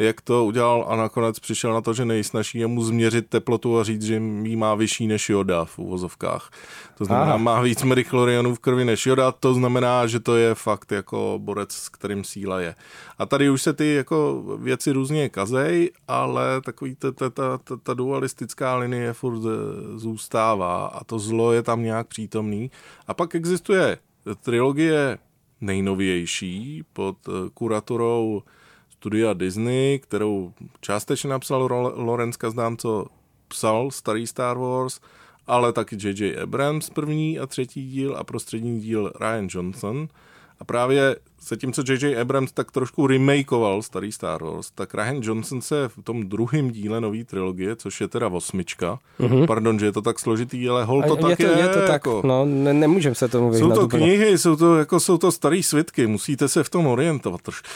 jak 0.00 0.20
to 0.20 0.44
udělal 0.44 0.86
a 0.88 0.96
nakonec 0.96 1.38
přišel 1.38 1.72
na 1.72 1.80
to, 1.80 1.94
že 1.94 2.04
nejsnažší 2.04 2.58
je 2.58 2.66
mu 2.66 2.84
změřit 2.84 3.26
teplotu 3.28 3.78
a 3.78 3.84
říct, 3.84 4.02
že 4.02 4.22
jí 4.42 4.56
má 4.56 4.74
vyšší 4.74 5.06
než 5.06 5.28
joda 5.28 5.64
v 5.64 5.78
uvozovkách. 5.78 6.50
To 6.98 7.04
znamená, 7.04 7.26
Aha. 7.26 7.36
má 7.36 7.60
víc 7.60 7.82
merichlorionů 7.82 8.54
v 8.54 8.58
krvi 8.58 8.84
než 8.84 9.06
joda, 9.06 9.32
to 9.32 9.54
znamená, 9.54 10.06
že 10.06 10.20
to 10.20 10.36
je 10.36 10.54
fakt 10.54 10.92
jako 10.92 11.38
borec, 11.42 11.72
s 11.72 11.88
kterým 11.88 12.24
síla 12.24 12.60
je. 12.60 12.74
A 13.18 13.26
tady 13.26 13.50
už 13.50 13.62
se 13.62 13.72
ty 13.72 13.94
jako 13.94 14.44
věci 14.58 14.92
různě 14.92 15.28
kazej, 15.28 15.90
ale 16.08 16.60
takový 16.60 16.94
ta, 16.94 17.12
ta, 17.12 17.30
ta, 17.30 17.58
ta, 17.58 17.76
ta 17.76 17.94
dualistická 17.94 18.76
linie 18.76 19.12
furt 19.12 19.40
zůstává 19.96 20.86
a 20.86 21.04
to 21.04 21.18
zlo 21.18 21.52
je 21.52 21.62
tam 21.62 21.82
nějak 21.82 22.06
přítomný. 22.06 22.70
A 23.06 23.14
pak 23.14 23.34
existuje 23.34 23.98
trilogie 24.42 25.18
nejnovější 25.60 26.82
pod 26.92 27.16
kuratorou 27.54 28.42
studia 29.00 29.32
Disney, 29.34 29.98
kterou 29.98 30.52
částečně 30.80 31.30
napsal 31.30 31.68
Lorenz 31.96 32.36
Kazdám, 32.36 32.76
co 32.76 33.06
psal 33.48 33.90
starý 33.90 34.26
Star 34.26 34.58
Wars, 34.58 35.00
ale 35.46 35.72
taky 35.72 35.96
J.J. 35.96 36.36
Abrams 36.42 36.90
první 36.90 37.38
a 37.38 37.46
třetí 37.46 37.90
díl 37.90 38.16
a 38.16 38.24
prostřední 38.24 38.80
díl 38.80 39.12
Ryan 39.20 39.48
Johnson. 39.50 40.08
A 40.58 40.64
právě 40.64 41.16
zatímco 41.40 41.82
J.J. 41.88 42.20
Abrams 42.20 42.52
tak 42.52 42.70
trošku 42.70 43.06
remakeoval 43.06 43.82
starý 43.82 44.12
Star 44.12 44.42
Wars, 44.42 44.70
tak 44.70 44.94
Ryan 44.94 45.20
Johnson 45.22 45.62
se 45.62 45.88
v 45.88 46.02
tom 46.04 46.28
druhém 46.28 46.70
díle 46.70 47.00
nové 47.00 47.24
trilogie, 47.24 47.76
což 47.76 48.00
je 48.00 48.08
teda 48.08 48.28
osmička, 48.28 48.98
mm-hmm. 49.20 49.46
pardon, 49.46 49.78
že 49.78 49.86
je 49.86 49.92
to 49.92 50.02
tak 50.02 50.18
složitý, 50.18 50.68
ale 50.68 50.84
hol 50.84 51.02
to 51.02 51.16
tak 51.16 51.40
je. 51.40 51.48
To, 51.48 51.60
je 51.60 51.68
to 51.68 51.80
tak, 51.80 51.90
jako, 51.90 52.22
no, 52.24 52.44
ne, 52.44 52.74
nemůžeme 52.74 53.14
se 53.14 53.28
tomu 53.28 53.50
vyhnat. 53.50 53.70
Jsou 53.70 53.80
to 53.80 53.84
úplně. 53.86 54.06
knihy, 54.06 54.38
jsou 54.38 54.56
to, 54.56 54.76
jako 54.76 55.00
jsou 55.00 55.18
to 55.18 55.32
starý 55.32 55.62
svitky, 55.62 56.06
musíte 56.06 56.48
se 56.48 56.64
v 56.64 56.70
tom 56.70 56.86
orientovat 56.86 57.42
trošku. 57.42 57.68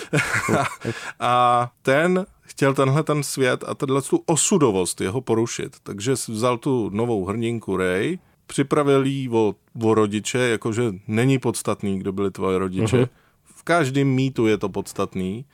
a 1.20 1.70
ten 1.82 2.26
chtěl 2.42 2.74
tenhle 2.74 3.02
ten 3.02 3.22
svět 3.22 3.64
a 3.66 3.74
tenhle 3.74 4.02
tu 4.02 4.22
osudovost 4.26 5.00
jeho 5.00 5.20
porušit, 5.20 5.76
takže 5.82 6.12
vzal 6.12 6.58
tu 6.58 6.90
novou 6.90 7.24
hrdinku 7.24 7.76
Ray, 7.76 8.18
připravil 8.46 9.06
jí 9.06 9.28
o, 9.28 9.54
o 9.82 9.94
rodiče, 9.94 10.38
jakože 10.38 10.92
není 11.08 11.38
podstatný, 11.38 11.98
kdo 11.98 12.12
byli 12.12 12.30
tvoje 12.30 12.58
rodiče. 12.58 12.96
Uh-huh. 12.96 13.08
Každém 13.64 14.08
mýtu 14.08 14.46
je 14.46 14.58
to 14.58 14.68
podstatný. 14.68 15.44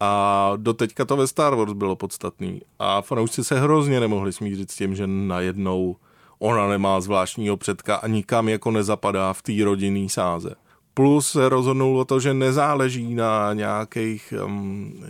A 0.00 0.52
do 0.56 0.74
teďka 0.74 1.04
to 1.04 1.16
ve 1.16 1.26
Star 1.26 1.54
Wars 1.54 1.72
bylo 1.72 1.96
podstatný. 1.96 2.60
A 2.78 3.02
fanoušci 3.02 3.44
se 3.44 3.60
hrozně 3.60 4.00
nemohli 4.00 4.32
smířit 4.32 4.70
s 4.70 4.76
tím, 4.76 4.94
že 4.94 5.06
najednou 5.06 5.96
ona 6.38 6.68
nemá 6.68 7.00
zvláštního 7.00 7.56
předka 7.56 7.96
a 7.96 8.06
nikam 8.06 8.48
jako 8.48 8.70
nezapadá 8.70 9.32
v 9.32 9.42
té 9.42 9.52
rodinný 9.64 10.08
sáze. 10.08 10.50
Plus 10.94 11.30
se 11.30 11.48
rozhodnul 11.48 11.98
o 11.98 12.04
to, 12.04 12.20
že 12.20 12.34
nezáleží 12.34 13.14
na 13.14 13.52
nějakých 13.52 14.34
um, 14.44 15.04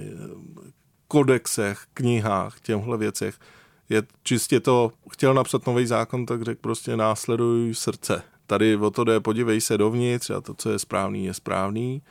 kodexech, 1.08 1.84
knihách, 1.94 2.60
těchto 2.60 2.98
věcech, 2.98 3.38
je 3.88 4.02
čistě 4.22 4.60
to, 4.60 4.92
chtěl 5.10 5.34
napsat 5.34 5.66
nový 5.66 5.86
zákon, 5.86 6.26
tak 6.26 6.42
řekl 6.42 6.60
prostě 6.60 6.96
následuj 6.96 7.74
srdce. 7.74 8.22
Tady 8.46 8.76
o 8.76 8.90
to 8.90 9.04
jde, 9.04 9.20
podívej 9.20 9.60
se 9.60 9.78
dovnitř 9.78 10.30
a 10.30 10.40
to, 10.40 10.54
co 10.54 10.70
je 10.70 10.78
správný, 10.78 11.24
je 11.24 11.34
správný. 11.34 12.02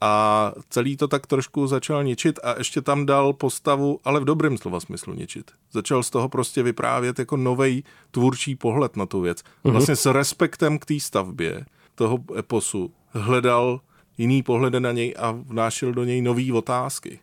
A 0.00 0.52
celý 0.70 0.96
to 0.96 1.08
tak 1.08 1.26
trošku 1.26 1.66
začal 1.66 2.04
ničit 2.04 2.38
a 2.42 2.54
ještě 2.58 2.80
tam 2.80 3.06
dal 3.06 3.32
postavu, 3.32 4.00
ale 4.04 4.20
v 4.20 4.24
dobrém 4.24 4.58
slova 4.58 4.80
smyslu 4.80 5.14
ničit. 5.14 5.50
Začal 5.72 6.02
z 6.02 6.10
toho 6.10 6.28
prostě 6.28 6.62
vyprávět 6.62 7.18
jako 7.18 7.36
nový 7.36 7.84
tvůrčí 8.10 8.54
pohled 8.54 8.96
na 8.96 9.06
tu 9.06 9.20
věc. 9.20 9.42
Mhm. 9.64 9.72
Vlastně 9.72 9.96
s 9.96 10.12
respektem 10.12 10.78
k 10.78 10.84
té 10.84 11.00
stavbě 11.00 11.64
toho 11.94 12.18
eposu 12.38 12.92
hledal 13.10 13.80
jiný 14.18 14.42
pohled 14.42 14.74
na 14.74 14.92
něj 14.92 15.14
a 15.18 15.30
vnášel 15.30 15.92
do 15.92 16.04
něj 16.04 16.22
nové 16.22 16.52
otázky. 16.52 17.18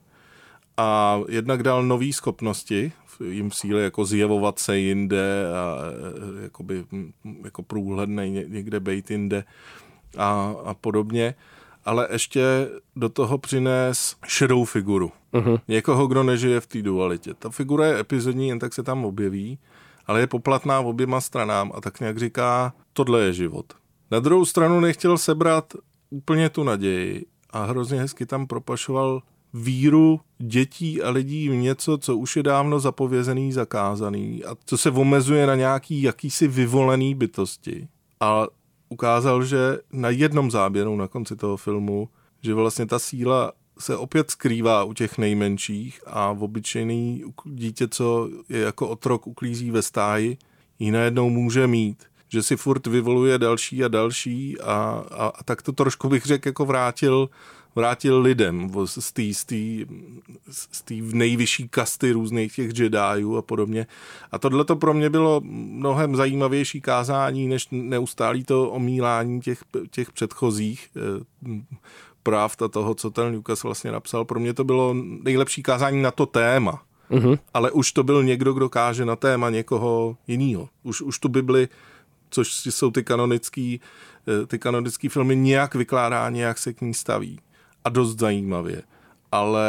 A 0.77 1.19
jednak 1.29 1.63
dal 1.63 1.83
nové 1.83 2.13
schopnosti, 2.13 2.91
jim 3.29 3.51
síly 3.51 3.83
jako 3.83 4.05
zjevovat 4.05 4.59
se 4.59 4.77
jinde 4.79 5.45
a 5.53 5.77
e, 6.39 6.43
jakoby, 6.43 6.86
jako 7.43 7.63
průhlednej 7.63 8.45
někde 8.47 8.79
bejt 8.79 9.12
jinde 9.12 9.43
a, 10.17 10.55
a 10.65 10.73
podobně 10.73 11.36
ale 11.85 12.07
ještě 12.11 12.69
do 12.95 13.09
toho 13.09 13.37
přines 13.37 14.15
šedou 14.25 14.65
figuru. 14.65 15.11
Uh-huh. 15.33 15.59
Někoho, 15.67 16.07
kdo 16.07 16.23
nežije 16.23 16.59
v 16.59 16.67
té 16.67 16.81
dualitě. 16.81 17.33
Ta 17.33 17.49
figura 17.49 17.85
je 17.85 17.99
epizodní, 17.99 18.47
jen 18.47 18.59
tak 18.59 18.73
se 18.73 18.83
tam 18.83 19.05
objeví, 19.05 19.59
ale 20.05 20.19
je 20.19 20.27
poplatná 20.27 20.81
v 20.81 20.87
oběma 20.87 21.21
stranám 21.21 21.71
a 21.75 21.81
tak 21.81 21.99
nějak 21.99 22.17
říká, 22.17 22.73
tohle 22.93 23.21
je 23.21 23.33
život. 23.33 23.65
Na 24.11 24.19
druhou 24.19 24.45
stranu 24.45 24.79
nechtěl 24.79 25.17
sebrat 25.17 25.73
úplně 26.09 26.49
tu 26.49 26.63
naději 26.63 27.25
a 27.49 27.65
hrozně 27.65 27.99
hezky 27.99 28.25
tam 28.25 28.47
propašoval 28.47 29.21
víru 29.53 30.19
dětí 30.39 31.01
a 31.01 31.09
lidí 31.09 31.49
v 31.49 31.55
něco, 31.55 31.97
co 31.97 32.17
už 32.17 32.35
je 32.35 32.43
dávno 32.43 32.79
zapovězený, 32.79 33.51
zakázaný 33.51 34.43
a 34.43 34.55
co 34.65 34.77
se 34.77 34.91
omezuje 34.91 35.47
na 35.47 35.55
nějaký 35.55 36.01
jakýsi 36.01 36.47
vyvolený 36.47 37.15
bytosti. 37.15 37.87
A 38.19 38.47
ukázal, 38.93 39.43
že 39.43 39.77
na 39.91 40.10
jednom 40.10 40.51
záběru 40.51 40.95
na 40.95 41.08
konci 41.08 41.36
toho 41.36 41.58
filmu, 41.58 42.10
že 42.41 42.53
vlastně 42.53 42.86
ta 42.86 42.99
síla 42.99 43.51
se 43.79 43.97
opět 43.97 44.32
skrývá 44.32 44.84
u 44.84 44.93
těch 44.93 45.17
nejmenších 45.17 46.01
a 46.06 46.34
v 46.34 46.43
obyčejný 46.43 47.23
dítě, 47.45 47.88
co 47.88 48.29
je 48.49 48.60
jako 48.60 48.88
otrok, 48.88 49.27
uklízí 49.27 49.71
ve 49.71 49.82
stáji, 49.82 50.38
ji 50.79 50.91
najednou 50.91 51.29
může 51.29 51.67
mít. 51.67 52.03
Že 52.29 52.43
si 52.43 52.58
furt 52.58 52.88
vyvoluje 52.88 53.38
další 53.38 53.84
a 53.84 53.88
další 53.88 54.60
a, 54.62 55.03
a, 55.12 55.25
a 55.27 55.43
tak 55.43 55.62
to 55.62 55.71
trošku 55.71 56.10
bych 56.10 56.25
řekl, 56.25 56.47
jako 56.47 56.65
vrátil 56.65 57.29
vrátil 57.75 58.21
lidem 58.21 58.71
z 58.86 59.12
té 59.12 59.33
z 60.47 60.83
nejvyšší 61.13 61.69
kasty 61.69 62.12
různých 62.12 62.55
těch 62.55 62.79
Jediů 62.79 63.38
a 63.38 63.41
podobně. 63.41 63.88
A 64.31 64.39
tohle 64.39 64.65
to 64.65 64.75
pro 64.75 64.93
mě 64.93 65.09
bylo 65.09 65.41
mnohem 65.43 66.15
zajímavější 66.15 66.81
kázání, 66.81 67.47
než 67.47 67.67
neustálý 67.71 68.43
to 68.43 68.69
omílání 68.69 69.41
těch, 69.41 69.63
těch 69.91 70.12
předchozích 70.12 70.89
eh, 70.95 71.62
práv 72.23 72.62
a 72.62 72.67
toho, 72.67 72.95
co 72.95 73.09
ten 73.09 73.33
Lucas 73.33 73.63
vlastně 73.63 73.91
napsal. 73.91 74.25
Pro 74.25 74.39
mě 74.39 74.53
to 74.53 74.63
bylo 74.63 74.95
nejlepší 75.23 75.63
kázání 75.63 76.01
na 76.01 76.12
to 76.12 76.25
téma. 76.25 76.83
Uh-huh. 77.12 77.39
Ale 77.53 77.71
už 77.71 77.91
to 77.91 78.03
byl 78.03 78.23
někdo, 78.23 78.53
kdo 78.53 78.69
káže 78.69 79.05
na 79.05 79.15
téma 79.15 79.49
někoho 79.49 80.17
jiného. 80.27 80.69
Už, 80.83 81.01
už 81.01 81.19
tu 81.19 81.29
Bibli, 81.29 81.67
což 82.29 82.65
jsou 82.65 82.91
ty 82.91 83.03
kanonický, 83.03 83.81
eh, 84.27 84.45
ty 84.45 84.59
kanonický 84.59 85.09
filmy, 85.09 85.36
nějak 85.36 85.75
vykládá, 85.75 86.29
nějak 86.29 86.57
se 86.57 86.73
k 86.73 86.81
ní 86.81 86.93
staví 86.93 87.39
a 87.85 87.89
dost 87.89 88.19
zajímavě 88.19 88.83
ale 89.33 89.67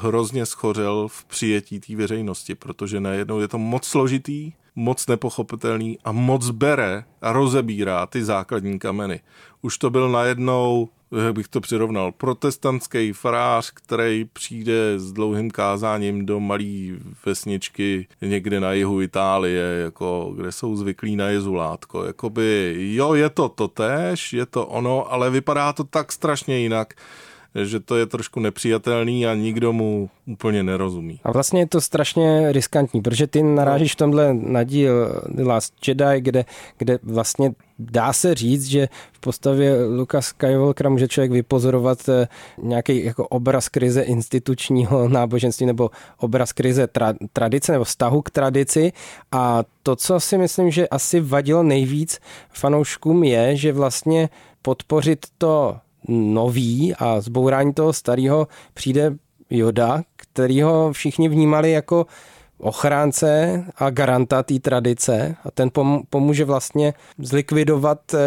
hrozně 0.00 0.46
schořel 0.46 1.08
v 1.08 1.24
přijetí 1.24 1.80
té 1.80 1.96
veřejnosti, 1.96 2.54
protože 2.54 3.00
najednou 3.00 3.40
je 3.40 3.48
to 3.48 3.58
moc 3.58 3.84
složitý, 3.84 4.52
moc 4.76 5.06
nepochopitelný 5.06 5.98
a 6.04 6.12
moc 6.12 6.50
bere 6.50 7.04
a 7.22 7.32
rozebírá 7.32 8.06
ty 8.06 8.24
základní 8.24 8.78
kameny. 8.78 9.20
Už 9.62 9.78
to 9.78 9.90
byl 9.90 10.08
najednou, 10.08 10.88
jak 11.24 11.34
bych 11.34 11.48
to 11.48 11.60
přirovnal, 11.60 12.12
protestantský 12.12 13.12
farář, 13.12 13.70
který 13.70 14.24
přijde 14.32 14.98
s 14.98 15.12
dlouhým 15.12 15.50
kázáním 15.50 16.26
do 16.26 16.40
malé 16.40 16.96
vesničky 17.26 18.06
někde 18.20 18.60
na 18.60 18.72
jihu 18.72 19.00
Itálie, 19.00 19.62
jako, 19.62 20.32
kde 20.36 20.52
jsou 20.52 20.76
zvyklí 20.76 21.16
na 21.16 21.28
jezulátko. 21.28 22.04
Jakoby, 22.04 22.76
jo, 22.78 23.14
je 23.14 23.30
to 23.30 23.48
to 23.48 23.68
tež, 23.68 24.32
je 24.32 24.46
to 24.46 24.66
ono, 24.66 25.12
ale 25.12 25.30
vypadá 25.30 25.72
to 25.72 25.84
tak 25.84 26.12
strašně 26.12 26.58
jinak, 26.58 26.94
že 27.54 27.80
to 27.80 27.96
je 27.96 28.06
trošku 28.06 28.40
nepřijatelný 28.40 29.26
a 29.26 29.34
nikdo 29.34 29.72
mu 29.72 30.10
úplně 30.26 30.62
nerozumí. 30.62 31.20
A 31.24 31.32
vlastně 31.32 31.60
je 31.60 31.66
to 31.66 31.80
strašně 31.80 32.52
riskantní, 32.52 33.02
protože 33.02 33.26
ty 33.26 33.42
narážíš 33.42 33.92
v 33.92 33.96
tomhle 33.96 34.34
na 34.34 34.62
díl 34.62 35.22
The 35.28 35.42
Last 35.42 35.88
Jedi, 35.88 36.20
kde, 36.20 36.44
kde 36.78 36.98
vlastně 37.02 37.52
dá 37.78 38.12
se 38.12 38.34
říct, 38.34 38.64
že 38.64 38.88
v 39.12 39.20
postavě 39.20 39.84
Luka 39.84 40.22
Skywalkera 40.22 40.90
může 40.90 41.08
člověk 41.08 41.32
vypozorovat 41.32 42.08
eh, 42.08 42.28
nějaký 42.62 43.04
jako 43.04 43.28
obraz 43.28 43.68
krize 43.68 44.02
institučního 44.02 45.08
náboženství 45.08 45.66
nebo 45.66 45.90
obraz 46.18 46.52
krize 46.52 46.86
tra- 46.86 47.16
tradice 47.32 47.72
nebo 47.72 47.84
vztahu 47.84 48.22
k 48.22 48.30
tradici 48.30 48.92
a 49.32 49.64
to, 49.82 49.96
co 49.96 50.20
si 50.20 50.38
myslím, 50.38 50.70
že 50.70 50.88
asi 50.88 51.20
vadilo 51.20 51.62
nejvíc 51.62 52.20
fanouškům 52.50 53.24
je, 53.24 53.56
že 53.56 53.72
vlastně 53.72 54.28
podpořit 54.62 55.26
to 55.38 55.76
nový 56.08 56.94
a 56.94 57.20
zbourání 57.20 57.72
toho 57.74 57.92
starého 57.92 58.48
přijde 58.74 59.14
Joda, 59.50 60.02
kterýho 60.16 60.92
všichni 60.92 61.28
vnímali 61.28 61.70
jako 61.70 62.06
ochránce 62.58 63.64
a 63.76 63.90
garanta 63.90 64.42
té 64.42 64.58
tradice 64.58 65.36
a 65.44 65.50
ten 65.50 65.70
pomůže 66.10 66.44
vlastně 66.44 66.94
zlikvidovat 67.18 68.14
eh, 68.14 68.18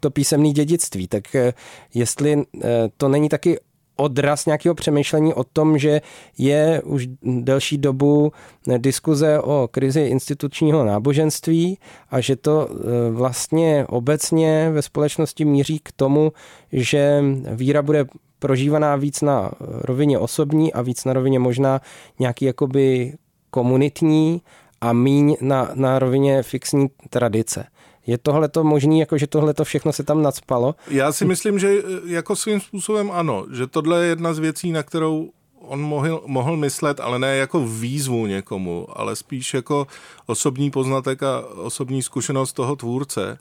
to 0.00 0.10
písemné 0.10 0.50
dědictví. 0.50 1.08
Tak 1.08 1.34
eh, 1.34 1.52
jestli 1.94 2.32
eh, 2.62 2.68
to 2.96 3.08
není 3.08 3.28
taky 3.28 3.58
odraz 3.98 4.46
nějakého 4.46 4.74
přemýšlení 4.74 5.34
o 5.34 5.44
tom, 5.44 5.78
že 5.78 6.00
je 6.38 6.82
už 6.84 7.06
delší 7.22 7.78
dobu 7.78 8.32
diskuze 8.78 9.40
o 9.40 9.68
krizi 9.70 10.00
institučního 10.00 10.84
náboženství 10.84 11.78
a 12.10 12.20
že 12.20 12.36
to 12.36 12.68
e, 12.68 13.10
vlastně 13.10 13.86
obecně 13.88 14.70
ve 14.70 14.82
společnosti 14.82 15.44
míří 15.44 15.78
k 15.78 15.92
tomu, 15.92 16.32
že 16.72 17.24
víra 17.52 17.82
bude 17.82 18.06
prožívaná 18.38 18.96
víc 18.96 19.20
na 19.20 19.50
rovině 19.60 20.18
osobní 20.18 20.72
a 20.72 20.82
víc 20.82 21.04
na 21.04 21.12
rovině 21.12 21.38
možná 21.38 21.80
nějaký 22.18 22.44
jakoby 22.44 23.14
komunitní 23.50 24.42
a 24.80 24.92
míň 24.92 25.36
na, 25.40 25.70
na 25.74 25.98
rovině 25.98 26.42
fixní 26.42 26.88
tradice. 27.10 27.66
Je 28.08 28.18
tohle 28.18 28.48
to 28.48 28.64
možný, 28.64 29.00
jako 29.00 29.18
že 29.18 29.26
tohle 29.26 29.54
to 29.54 29.64
všechno 29.64 29.92
se 29.92 30.02
tam 30.02 30.22
nadspalo? 30.22 30.74
Já 30.90 31.12
si 31.12 31.24
myslím, 31.24 31.58
že 31.58 31.74
jako 32.06 32.36
svým 32.36 32.60
způsobem 32.60 33.10
ano, 33.10 33.46
že 33.52 33.66
tohle 33.66 34.02
je 34.02 34.08
jedna 34.08 34.34
z 34.34 34.38
věcí, 34.38 34.72
na 34.72 34.82
kterou 34.82 35.30
on 35.60 35.80
mohl, 35.80 36.22
mohl 36.26 36.56
myslet, 36.56 37.00
ale 37.00 37.18
ne 37.18 37.36
jako 37.36 37.66
výzvu 37.66 38.26
někomu, 38.26 38.86
ale 38.94 39.16
spíš 39.16 39.54
jako 39.54 39.86
osobní 40.26 40.70
poznatek 40.70 41.22
a 41.22 41.46
osobní 41.46 42.02
zkušenost 42.02 42.52
toho 42.52 42.76
tvůrce. 42.76 43.38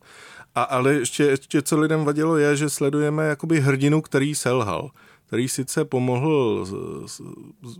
A, 0.56 0.63
ale 0.63 0.93
ještě, 0.93 1.23
ještě 1.23 1.62
co 1.62 1.80
lidem 1.80 2.06
vadilo 2.06 2.38
je, 2.38 2.56
že 2.56 2.69
sledujeme 2.69 3.27
jakoby 3.27 3.60
hrdinu, 3.60 4.01
který 4.01 4.36
selhal 4.36 4.91
který 5.27 5.49
sice 5.49 5.86
pomohl 5.86 6.65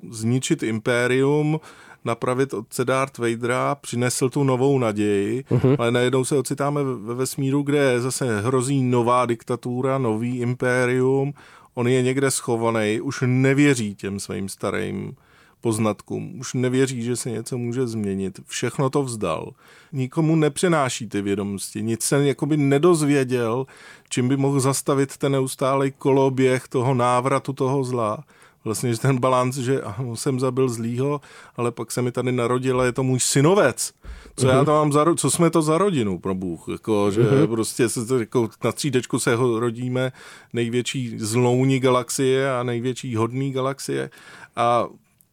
zničit 0.10 0.63
impérium, 0.63 1.60
napravit 2.08 2.54
od 2.54 2.65
Darth 2.84 3.17
Vadera, 3.17 3.76
přinesl 3.76 4.30
tu 4.30 4.43
novou 4.43 4.80
naději, 4.80 5.43
uh-huh. 5.43 5.76
ale 5.80 5.91
najednou 5.91 6.26
se 6.26 6.38
ocitáme 6.38 6.84
ve 6.84 7.13
vesmíru, 7.13 7.62
kde 7.62 8.02
zase 8.02 8.41
hrozí 8.41 8.84
nová 8.84 9.26
diktatura, 9.26 9.98
nový 9.98 10.39
impérium, 10.39 11.34
on 11.74 11.88
je 11.88 12.02
někde 12.02 12.32
schovaný, 12.32 13.02
už 13.02 13.24
nevěří 13.26 13.96
těm 13.96 14.20
svým 14.20 14.50
starým 14.50 15.15
poznatkům. 15.62 16.39
Už 16.39 16.54
nevěří, 16.54 17.04
že 17.04 17.15
se 17.15 17.32
něco 17.32 17.58
může 17.58 17.88
změnit. 17.88 18.39
Všechno 18.46 18.89
to 18.89 19.04
vzdal. 19.04 19.52
Nikomu 19.91 20.36
nepřenáší 20.36 21.10
ty 21.10 21.22
vědomosti. 21.22 21.84
Nic 21.84 22.04
se 22.04 22.28
jakoby 22.28 22.58
nedozvěděl, 22.58 23.65
čím 24.10 24.28
by 24.28 24.38
mohl 24.38 24.60
zastavit 24.60 25.17
ten 25.17 25.32
neustálý 25.32 25.91
koloběh 25.91 26.67
toho 26.67 26.93
návratu 26.93 27.54
toho 27.54 27.84
zla. 27.84 28.24
Vlastně, 28.67 28.93
že 28.93 28.99
ten 28.99 29.19
balans, 29.19 29.56
že 29.56 29.82
jsem 30.13 30.39
zabil 30.39 30.69
zlýho, 30.69 31.21
ale 31.56 31.71
pak 31.71 31.91
se 31.91 32.01
mi 32.01 32.12
tady 32.12 32.32
narodila, 32.32 32.86
je 32.86 32.91
to 32.91 33.03
můj 33.03 33.19
synovec. 33.19 33.93
Co 34.36 34.45
uh-huh. 34.45 34.49
já 34.49 34.56
mhm. 34.56 34.65
to 34.65 34.71
mám 34.71 34.91
za, 34.91 35.06
co 35.15 35.32
jsme 35.32 35.49
to 35.49 35.62
za 35.62 35.77
rodinu, 35.77 36.19
pro 36.19 36.36
Bůh, 36.36 36.65
jako, 36.71 37.12
že 37.12 37.23
uh-huh. 37.23 37.47
prostě 37.47 37.89
se 37.89 38.19
jako, 38.19 38.49
na 38.63 38.71
třídečku 38.71 39.19
se 39.19 39.36
ho 39.36 39.60
rodíme 39.60 40.12
největší 40.53 41.19
zlouní 41.19 41.80
galaxie 41.80 42.51
a 42.51 42.63
největší 42.63 43.15
hodný 43.15 43.51
galaxie 43.51 44.10
a 44.56 44.88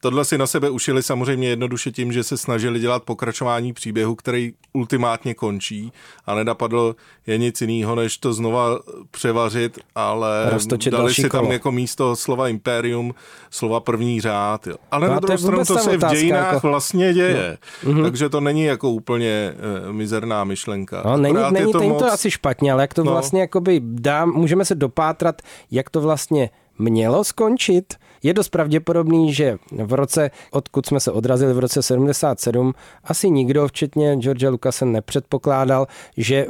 Tohle 0.04 0.24
si 0.24 0.38
na 0.38 0.46
sebe 0.46 0.70
ušili 0.70 1.02
samozřejmě 1.02 1.48
jednoduše 1.48 1.92
tím, 1.92 2.12
že 2.12 2.22
se 2.22 2.36
snažili 2.36 2.80
dělat 2.80 3.02
pokračování 3.02 3.72
příběhu, 3.72 4.14
který 4.14 4.52
ultimátně 4.72 5.34
končí 5.34 5.92
a 6.26 6.34
nenapadlo 6.34 6.96
je 7.26 7.38
nic 7.38 7.60
jiného, 7.60 7.94
než 7.94 8.18
to 8.18 8.32
znova 8.32 8.78
převařit, 9.10 9.78
ale 9.94 10.50
Roztočit 10.50 10.92
dali 10.92 11.14
si 11.14 11.28
kolo. 11.28 11.42
tam 11.42 11.52
jako 11.52 11.72
místo 11.72 12.16
slova 12.16 12.48
impérium, 12.48 13.14
slova 13.50 13.80
první 13.80 14.20
řád. 14.20 14.66
Jo. 14.66 14.76
Ale 14.90 15.08
no 15.08 15.14
na 15.14 15.20
druhou 15.20 15.38
stranu 15.38 15.64
to 15.64 15.78
se 15.78 15.96
v 15.96 16.10
dějinách 16.10 16.54
jako... 16.54 16.68
vlastně 16.68 17.14
děje, 17.14 17.58
no. 17.92 18.02
takže 18.02 18.28
to 18.28 18.40
není 18.40 18.64
jako 18.64 18.90
úplně 18.90 19.54
uh, 19.86 19.92
mizerná 19.92 20.44
myšlenka. 20.44 21.02
No, 21.04 21.16
není, 21.16 21.38
není 21.50 21.72
to, 21.72 21.82
moc... 21.82 21.98
to 21.98 22.12
asi 22.12 22.30
špatně, 22.30 22.72
ale 22.72 22.82
jak 22.82 22.94
to 22.94 23.04
no. 23.04 23.12
vlastně 23.12 23.40
jakoby 23.40 23.80
dá, 23.84 24.24
můžeme 24.24 24.64
se 24.64 24.74
dopátrat, 24.74 25.42
jak 25.70 25.90
to 25.90 26.00
vlastně 26.00 26.50
mělo 26.78 27.24
skončit. 27.24 27.94
Je 28.22 28.34
dost 28.34 28.48
pravděpodobný, 28.48 29.34
že 29.34 29.56
v 29.72 29.92
roce, 29.92 30.30
odkud 30.50 30.86
jsme 30.86 31.00
se 31.00 31.12
odrazili 31.12 31.54
v 31.54 31.58
roce 31.58 31.82
77, 31.82 32.74
asi 33.04 33.30
nikdo, 33.30 33.68
včetně 33.68 34.16
George 34.16 34.48
Lucase, 34.48 34.84
nepředpokládal, 34.84 35.86
že 36.16 36.36
e, 36.36 36.46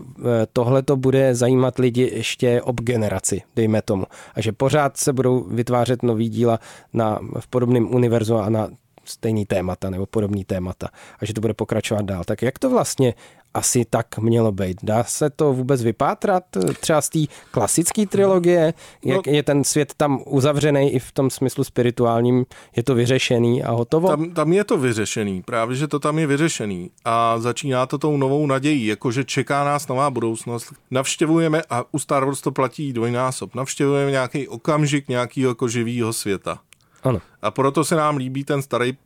tohle 0.52 0.82
to 0.82 0.96
bude 0.96 1.34
zajímat 1.34 1.78
lidi 1.78 2.10
ještě 2.14 2.62
ob 2.62 2.80
generaci, 2.80 3.42
dejme 3.56 3.82
tomu. 3.82 4.04
A 4.34 4.40
že 4.40 4.52
pořád 4.52 4.96
se 4.96 5.12
budou 5.12 5.40
vytvářet 5.40 6.02
nový 6.02 6.28
díla 6.28 6.60
na, 6.92 7.18
v 7.40 7.46
podobném 7.46 7.94
univerzu 7.94 8.36
a 8.36 8.48
na 8.48 8.68
stejný 9.04 9.46
témata 9.46 9.90
nebo 9.90 10.06
podobný 10.06 10.44
témata 10.44 10.88
a 11.20 11.24
že 11.24 11.34
to 11.34 11.40
bude 11.40 11.54
pokračovat 11.54 12.04
dál. 12.04 12.24
Tak 12.24 12.42
jak 12.42 12.58
to 12.58 12.70
vlastně 12.70 13.14
asi 13.54 13.84
tak 13.84 14.18
mělo 14.18 14.52
být. 14.52 14.78
Dá 14.82 15.04
se 15.04 15.30
to 15.30 15.52
vůbec 15.52 15.82
vypátrat 15.82 16.44
třeba 16.80 17.00
z 17.00 17.08
té 17.08 17.18
klasické 17.50 18.06
trilogie? 18.06 18.74
Jak 19.04 19.26
no, 19.26 19.32
je 19.32 19.42
ten 19.42 19.64
svět 19.64 19.92
tam 19.96 20.22
uzavřený 20.26 20.94
i 20.94 20.98
v 20.98 21.12
tom 21.12 21.30
smyslu 21.30 21.64
spirituálním? 21.64 22.46
Je 22.76 22.82
to 22.82 22.94
vyřešený 22.94 23.64
a 23.64 23.70
hotovo? 23.70 24.08
Tam, 24.08 24.30
tam 24.30 24.52
je 24.52 24.64
to 24.64 24.78
vyřešený, 24.78 25.42
právě 25.42 25.76
že 25.76 25.88
to 25.88 25.98
tam 25.98 26.18
je 26.18 26.26
vyřešený 26.26 26.90
a 27.04 27.38
začíná 27.38 27.86
to 27.86 27.98
tou 27.98 28.16
novou 28.16 28.46
nadějí, 28.46 28.86
jakože 28.86 29.24
čeká 29.24 29.64
nás 29.64 29.88
nová 29.88 30.10
budoucnost. 30.10 30.72
Navštěvujeme, 30.90 31.62
a 31.70 31.84
u 31.92 31.98
Star 31.98 32.24
Wars 32.24 32.40
to 32.40 32.52
platí 32.52 32.92
dvojnásob, 32.92 33.54
navštěvujeme 33.54 34.10
nějaký 34.10 34.48
okamžik 34.48 35.08
nějakého 35.08 35.48
jako 35.48 35.68
živého 35.68 36.12
světa. 36.12 36.58
Ano. 37.02 37.20
A 37.42 37.50
proto 37.50 37.84
se 37.84 37.96
nám 37.96 38.16
líbí 38.16 38.44
ten 38.44 38.62
starý, 38.62 38.96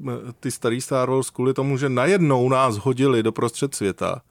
ty 0.40 0.50
starý 0.50 0.80
Star 0.80 1.10
Wars 1.10 1.30
kvůli 1.30 1.54
tomu, 1.54 1.76
že 1.76 1.88
najednou 1.88 2.48
nás 2.48 2.76
hodili 2.76 3.22
do 3.22 3.32
prostřed 3.32 3.74
světa 3.74 4.22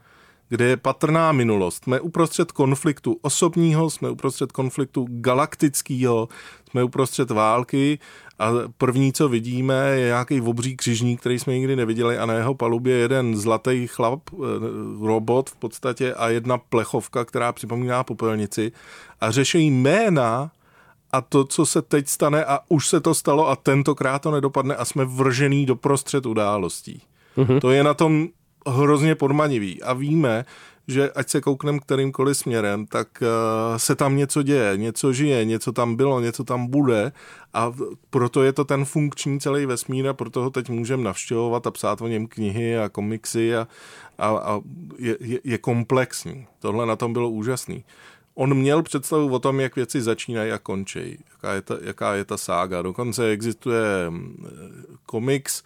kde 0.49 0.65
je 0.65 0.77
patrná 0.77 1.31
minulost. 1.31 1.83
Jsme 1.83 1.99
uprostřed 1.99 2.51
konfliktu 2.51 3.19
osobního, 3.21 3.89
jsme 3.89 4.09
uprostřed 4.09 4.51
konfliktu 4.51 5.07
galaktického, 5.09 6.29
jsme 6.69 6.83
uprostřed 6.83 7.31
války 7.31 7.99
a 8.39 8.51
první, 8.77 9.13
co 9.13 9.29
vidíme, 9.29 9.89
je 9.89 10.05
nějaký 10.05 10.41
obří 10.41 10.77
křižník, 10.77 11.19
který 11.19 11.39
jsme 11.39 11.53
nikdy 11.53 11.75
neviděli 11.75 12.17
a 12.17 12.25
na 12.25 12.33
jeho 12.33 12.55
palubě 12.55 12.95
jeden 12.95 13.37
zlatý 13.37 13.87
chlap, 13.87 14.19
eh, 14.33 14.37
robot 15.07 15.49
v 15.49 15.55
podstatě 15.55 16.13
a 16.13 16.29
jedna 16.29 16.57
plechovka, 16.57 17.25
která 17.25 17.51
připomíná 17.51 18.03
popelnici 18.03 18.71
a 19.21 19.31
řeší 19.31 19.71
jména 19.71 20.51
a 21.11 21.21
to, 21.21 21.43
co 21.43 21.65
se 21.65 21.81
teď 21.81 22.07
stane 22.07 22.45
a 22.45 22.59
už 22.69 22.87
se 22.87 22.99
to 22.99 23.13
stalo 23.13 23.49
a 23.49 23.55
tentokrát 23.55 24.21
to 24.21 24.31
nedopadne 24.31 24.75
a 24.75 24.85
jsme 24.85 25.05
vržený 25.05 25.65
do 25.65 25.75
prostřed 25.75 26.25
událostí. 26.25 27.01
Mm-hmm. 27.37 27.59
To 27.59 27.71
je 27.71 27.83
na 27.83 27.93
tom 27.93 28.27
hrozně 28.67 29.15
podmanivý 29.15 29.83
a 29.83 29.93
víme, 29.93 30.45
že 30.87 31.11
ať 31.11 31.29
se 31.29 31.41
koukneme 31.41 31.79
kterýmkoliv 31.79 32.37
směrem, 32.37 32.85
tak 32.85 33.07
uh, 33.21 33.27
se 33.77 33.95
tam 33.95 34.17
něco 34.17 34.43
děje, 34.43 34.77
něco 34.77 35.13
žije, 35.13 35.45
něco 35.45 35.71
tam 35.71 35.95
bylo, 35.95 36.19
něco 36.19 36.43
tam 36.43 36.67
bude 36.67 37.11
a 37.53 37.71
proto 38.09 38.43
je 38.43 38.53
to 38.53 38.65
ten 38.65 38.85
funkční 38.85 39.39
celý 39.39 39.65
vesmír 39.65 40.07
a 40.07 40.13
proto 40.13 40.41
ho 40.41 40.49
teď 40.49 40.69
můžeme 40.69 41.03
navštěvovat 41.03 41.67
a 41.67 41.71
psát 41.71 42.01
o 42.01 42.07
něm 42.07 42.27
knihy 42.27 42.77
a 42.77 42.89
komiksy 42.89 43.55
a, 43.55 43.67
a, 44.17 44.27
a 44.27 44.61
je, 44.97 45.17
je, 45.19 45.39
je 45.43 45.57
komplexní. 45.57 46.47
Tohle 46.59 46.85
na 46.85 46.95
tom 46.95 47.13
bylo 47.13 47.29
úžasný. 47.29 47.83
On 48.35 48.53
měl 48.53 48.83
představu 48.83 49.33
o 49.33 49.39
tom, 49.39 49.59
jak 49.59 49.75
věci 49.75 50.01
začínají 50.01 50.51
a 50.51 50.57
končí, 50.57 51.17
jaká 51.31 51.53
je 51.53 51.61
ta, 51.61 51.77
jaká 51.81 52.15
je 52.15 52.25
ta 52.25 52.37
sága. 52.37 52.81
Dokonce 52.81 53.29
existuje 53.29 54.09
mm, 54.09 54.45
komiks, 55.05 55.63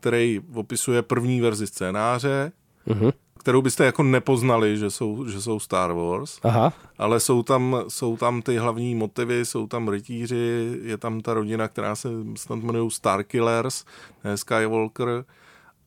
který 0.00 0.40
opisuje 0.54 1.02
první 1.02 1.40
verzi 1.40 1.66
scénáře, 1.66 2.52
uh-huh. 2.88 3.12
kterou 3.38 3.62
byste 3.62 3.84
jako 3.84 4.02
nepoznali, 4.02 4.76
že 4.76 4.90
jsou, 4.90 5.28
že 5.28 5.42
jsou 5.42 5.60
Star 5.60 5.92
Wars, 5.92 6.38
Aha. 6.42 6.72
ale 6.98 7.20
jsou 7.20 7.42
tam, 7.42 7.76
jsou 7.88 8.16
tam 8.16 8.42
ty 8.42 8.56
hlavní 8.56 8.94
motivy, 8.94 9.44
jsou 9.44 9.66
tam 9.66 9.88
rytíři, 9.88 10.78
je 10.82 10.96
tam 10.96 11.20
ta 11.20 11.34
rodina, 11.34 11.68
která 11.68 11.96
se 11.96 12.08
snad 12.36 12.58
jmenují 12.58 12.90
Starkillers, 12.90 13.84
ne 14.24 14.36
Skywalker, 14.36 15.24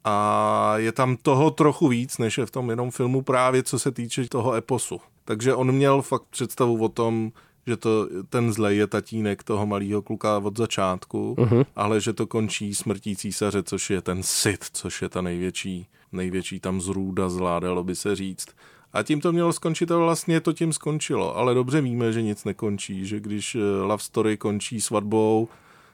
a 0.04 0.74
je 0.78 0.92
tam 0.92 1.16
toho 1.16 1.52
trochu 1.52 1.88
víc, 1.88 2.18
než 2.18 2.38
je 2.38 2.46
v 2.46 2.52
tom 2.52 2.70
jenom 2.70 2.92
filmu 2.92 3.22
právě 3.22 3.64
co 3.64 3.80
se 3.80 3.92
týče 3.92 4.28
toho 4.28 4.54
eposu. 4.54 5.02
Takže 5.26 5.56
on 5.56 5.72
měl 5.72 6.02
fakt 6.02 6.24
představu 6.30 6.84
o 6.84 6.90
tom, 6.90 7.32
že 7.68 7.78
to, 7.78 8.10
ten 8.30 8.54
zlej 8.54 8.78
je 8.78 8.88
tatínek 8.88 9.44
toho 9.44 9.66
malého 9.66 10.02
kluka 10.02 10.38
od 10.38 10.58
začátku, 10.58 11.36
uh-huh. 11.38 11.66
ale 11.76 12.02
že 12.02 12.14
to 12.14 12.28
končí 12.28 12.76
smrtí 12.76 13.16
císaře, 13.16 13.64
což 13.64 13.90
je 13.90 14.02
ten 14.02 14.24
Sith, 14.24 14.70
což 14.74 15.02
je 15.02 15.10
ta 15.10 15.22
největší, 15.22 15.88
největší 16.12 16.60
tam 16.60 16.82
zrůda 16.82 17.30
zlá, 17.30 17.60
dalo 17.60 17.84
by 17.84 17.96
se 17.96 18.16
říct. 18.16 18.48
A 18.94 19.04
tím 19.04 19.22
to 19.22 19.32
mělo 19.32 19.54
skončit 19.54 19.92
a 19.92 19.98
vlastně 19.98 20.42
to 20.42 20.54
tím 20.54 20.74
skončilo. 20.74 21.38
Ale 21.38 21.54
dobře 21.54 21.82
víme, 21.82 22.12
že 22.12 22.22
nic 22.22 22.46
nekončí, 22.46 23.06
že 23.06 23.20
když 23.20 23.56
eh, 23.56 23.60
love 23.84 24.04
story 24.04 24.38
končí 24.38 24.82
svatbou, 24.82 25.48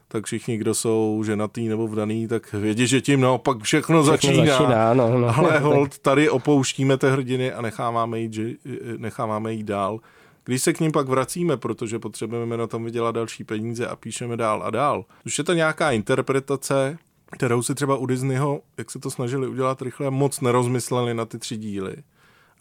tak 0.08 0.26
všichni, 0.26 0.58
kdo 0.58 0.76
jsou 0.76 1.24
ženatý 1.26 1.68
nebo 1.68 1.88
vdaný, 1.88 2.28
tak 2.28 2.54
vědí, 2.54 2.88
že 2.88 3.02
tím 3.02 3.22
naopak 3.22 3.58
všechno, 3.62 4.04
všechno 4.04 4.04
začíná. 4.04 4.46
začíná 4.46 4.94
no, 4.94 5.20
no. 5.20 5.38
Ale 5.38 5.60
hold, 5.60 6.00
tady 6.00 6.30
opouštíme 6.30 6.98
té 6.98 7.12
hrdiny 7.12 7.54
a 7.54 7.62
necháváme 7.62 8.20
jít, 8.20 8.40
eh, 8.40 8.70
necháváme 8.98 9.54
jít 9.54 9.64
dál. 9.64 10.00
Když 10.44 10.64
se 10.64 10.74
k 10.74 10.80
ním 10.80 10.92
pak 10.92 11.08
vracíme, 11.08 11.58
protože 11.58 12.00
potřebujeme 12.00 12.58
na 12.58 12.68
tom 12.68 12.86
vydělat 12.86 13.16
další 13.16 13.44
peníze 13.44 13.88
a 13.88 13.96
píšeme 13.96 14.38
dál 14.38 14.64
a 14.64 14.70
dál, 14.70 15.06
už 15.26 15.38
je 15.38 15.44
to 15.44 15.54
nějaká 15.54 15.92
interpretace, 15.92 16.98
kterou 17.32 17.64
si 17.64 17.76
třeba 17.76 17.98
u 17.98 18.06
Disneyho, 18.06 18.62
jak 18.78 18.92
se 18.92 19.00
to 19.00 19.12
snažili 19.12 19.48
udělat 19.48 19.82
rychle, 19.82 20.12
moc 20.12 20.42
nerozmysleli 20.42 21.14
na 21.14 21.26
ty 21.26 21.40
tři 21.40 21.58
díly. 21.58 21.96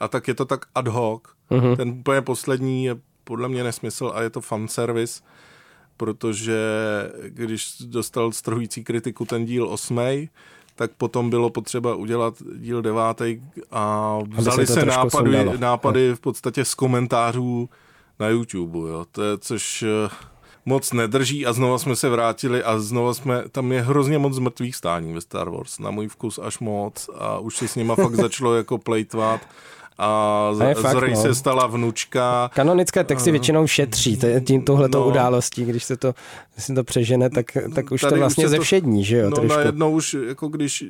A 0.00 0.08
tak 0.08 0.28
je 0.28 0.34
to 0.34 0.44
tak 0.44 0.66
ad 0.74 0.88
hoc. 0.88 1.22
Uh-huh. 1.50 1.76
Ten 1.76 1.88
úplně 1.88 2.22
poslední 2.22 2.84
je 2.84 2.96
podle 3.24 3.48
mě 3.48 3.64
nesmysl 3.64 4.12
a 4.14 4.22
je 4.22 4.30
to 4.30 4.40
fanservice. 4.40 5.22
protože 5.96 6.58
když 7.28 7.74
dostal 7.80 8.32
strhující 8.32 8.84
kritiku 8.84 9.24
ten 9.24 9.44
díl 9.44 9.68
osmej, 9.68 10.28
tak 10.78 10.90
potom 10.98 11.30
bylo 11.30 11.50
potřeba 11.50 11.94
udělat 11.94 12.34
díl 12.56 12.82
devátý 12.82 13.40
a 13.70 14.18
vzali 14.36 14.66
se, 14.66 14.72
se 14.72 14.84
nápady, 14.86 15.58
nápady 15.58 16.14
v 16.14 16.20
podstatě 16.20 16.64
z 16.64 16.74
komentářů 16.74 17.68
na 18.18 18.28
YouTube, 18.28 18.78
jo. 18.78 19.06
To 19.12 19.22
je, 19.22 19.38
což 19.38 19.82
eh, 19.82 20.10
moc 20.64 20.92
nedrží 20.92 21.46
a 21.46 21.52
znova 21.52 21.78
jsme 21.78 21.96
se 21.96 22.08
vrátili 22.08 22.62
a 22.62 22.78
znova 22.78 23.14
jsme, 23.14 23.44
tam 23.52 23.72
je 23.72 23.82
hrozně 23.82 24.18
moc 24.18 24.38
mrtvých 24.38 24.76
stání 24.76 25.12
ve 25.14 25.20
Star 25.20 25.50
Wars, 25.50 25.78
na 25.78 25.90
můj 25.90 26.08
vkus 26.08 26.38
až 26.38 26.58
moc 26.58 27.10
a 27.18 27.38
už 27.38 27.56
se 27.56 27.68
s 27.68 27.74
nima 27.74 27.94
fakt 27.94 28.14
začalo 28.24 28.54
jako 28.54 28.78
plejtvat 28.78 29.40
a 29.98 30.50
z, 30.52 30.80
z 30.80 30.94
Rey 30.94 31.14
no. 31.14 31.22
se 31.22 31.34
stala 31.34 31.66
vnučka. 31.66 32.50
Kanonické 32.54 33.04
texty 33.04 33.30
většinou 33.30 33.66
šetří 33.66 34.18
tím 34.44 34.62
tohletou 34.62 35.00
no, 35.00 35.06
událostí, 35.06 35.64
když 35.64 35.84
se 35.84 35.96
to, 35.96 36.14
když 36.54 36.64
se 36.64 36.74
to 36.74 36.84
přežene, 36.84 37.30
tak, 37.30 37.46
tak 37.74 37.92
už 37.92 38.00
to 38.00 38.16
vlastně 38.16 38.44
už 38.44 38.50
ze 38.50 38.58
všední, 38.58 39.04
že 39.04 39.16
jo? 39.16 39.30
No 39.30 39.36
trošku. 39.36 39.56
najednou 39.56 39.92
už, 39.92 40.16
jako 40.28 40.48
když 40.48 40.84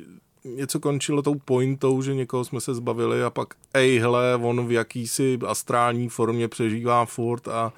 něco 0.45 0.79
končilo 0.79 1.21
tou 1.21 1.35
pointou, 1.35 2.01
že 2.01 2.15
někoho 2.15 2.45
jsme 2.45 2.61
se 2.61 2.73
zbavili 2.73 3.23
a 3.23 3.29
pak 3.29 3.47
ej, 3.73 3.99
hele, 3.99 4.35
on 4.41 4.67
v 4.67 4.71
jakýsi 4.71 5.39
astrální 5.47 6.09
formě 6.09 6.47
přežívá 6.47 7.05
furt 7.05 7.47
a 7.47 7.73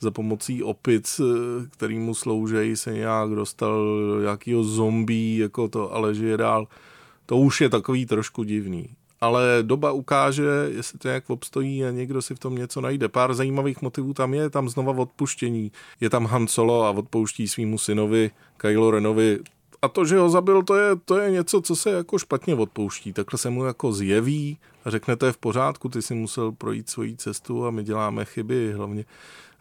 za 0.00 0.10
pomocí 0.10 0.62
opic, 0.62 1.20
který 1.70 1.98
mu 1.98 2.14
slouží, 2.14 2.76
se 2.76 2.92
nějak 2.92 3.30
dostal 3.30 3.86
jakýho 4.24 4.64
zombie, 4.64 5.42
jako 5.42 5.68
to, 5.68 5.94
ale 5.94 6.14
žije 6.14 6.36
dál. 6.36 6.66
To 7.26 7.36
už 7.36 7.60
je 7.60 7.68
takový 7.68 8.06
trošku 8.06 8.42
divný 8.42 8.88
ale 9.22 9.58
doba 9.62 9.92
ukáže, 9.92 10.44
jestli 10.68 10.98
to 10.98 11.08
nějak 11.08 11.30
obstojí 11.30 11.84
a 11.84 11.90
někdo 11.90 12.22
si 12.22 12.34
v 12.34 12.38
tom 12.38 12.54
něco 12.54 12.80
najde. 12.80 13.08
Pár 13.08 13.34
zajímavých 13.34 13.82
motivů 13.82 14.14
tam 14.14 14.34
je, 14.34 14.50
tam 14.50 14.68
znova 14.68 14.92
odpuštění. 14.92 15.72
Je 16.00 16.10
tam 16.10 16.26
Han 16.26 16.46
Solo 16.46 16.84
a 16.84 16.90
odpouští 16.90 17.48
svýmu 17.48 17.78
synovi 17.78 18.30
Kylo 18.56 18.90
Renovi 18.90 19.38
a 19.82 19.88
to, 19.88 20.04
že 20.04 20.18
ho 20.18 20.30
zabil, 20.30 20.62
to 20.62 20.76
je, 20.76 20.96
to 21.04 21.18
je 21.18 21.30
něco, 21.30 21.62
co 21.62 21.76
se 21.76 21.90
jako 21.90 22.18
špatně 22.18 22.54
odpouští. 22.54 23.12
Takhle 23.12 23.38
se 23.38 23.50
mu 23.50 23.64
jako 23.64 23.92
zjeví 23.92 24.58
a 24.84 24.90
řekne, 24.90 25.16
to 25.16 25.26
je 25.26 25.32
v 25.32 25.36
pořádku, 25.36 25.88
ty 25.88 26.02
si 26.02 26.14
musel 26.14 26.52
projít 26.52 26.90
svoji 26.90 27.16
cestu 27.16 27.66
a 27.66 27.70
my 27.70 27.84
děláme 27.84 28.24
chyby, 28.24 28.72
hlavně 28.72 29.04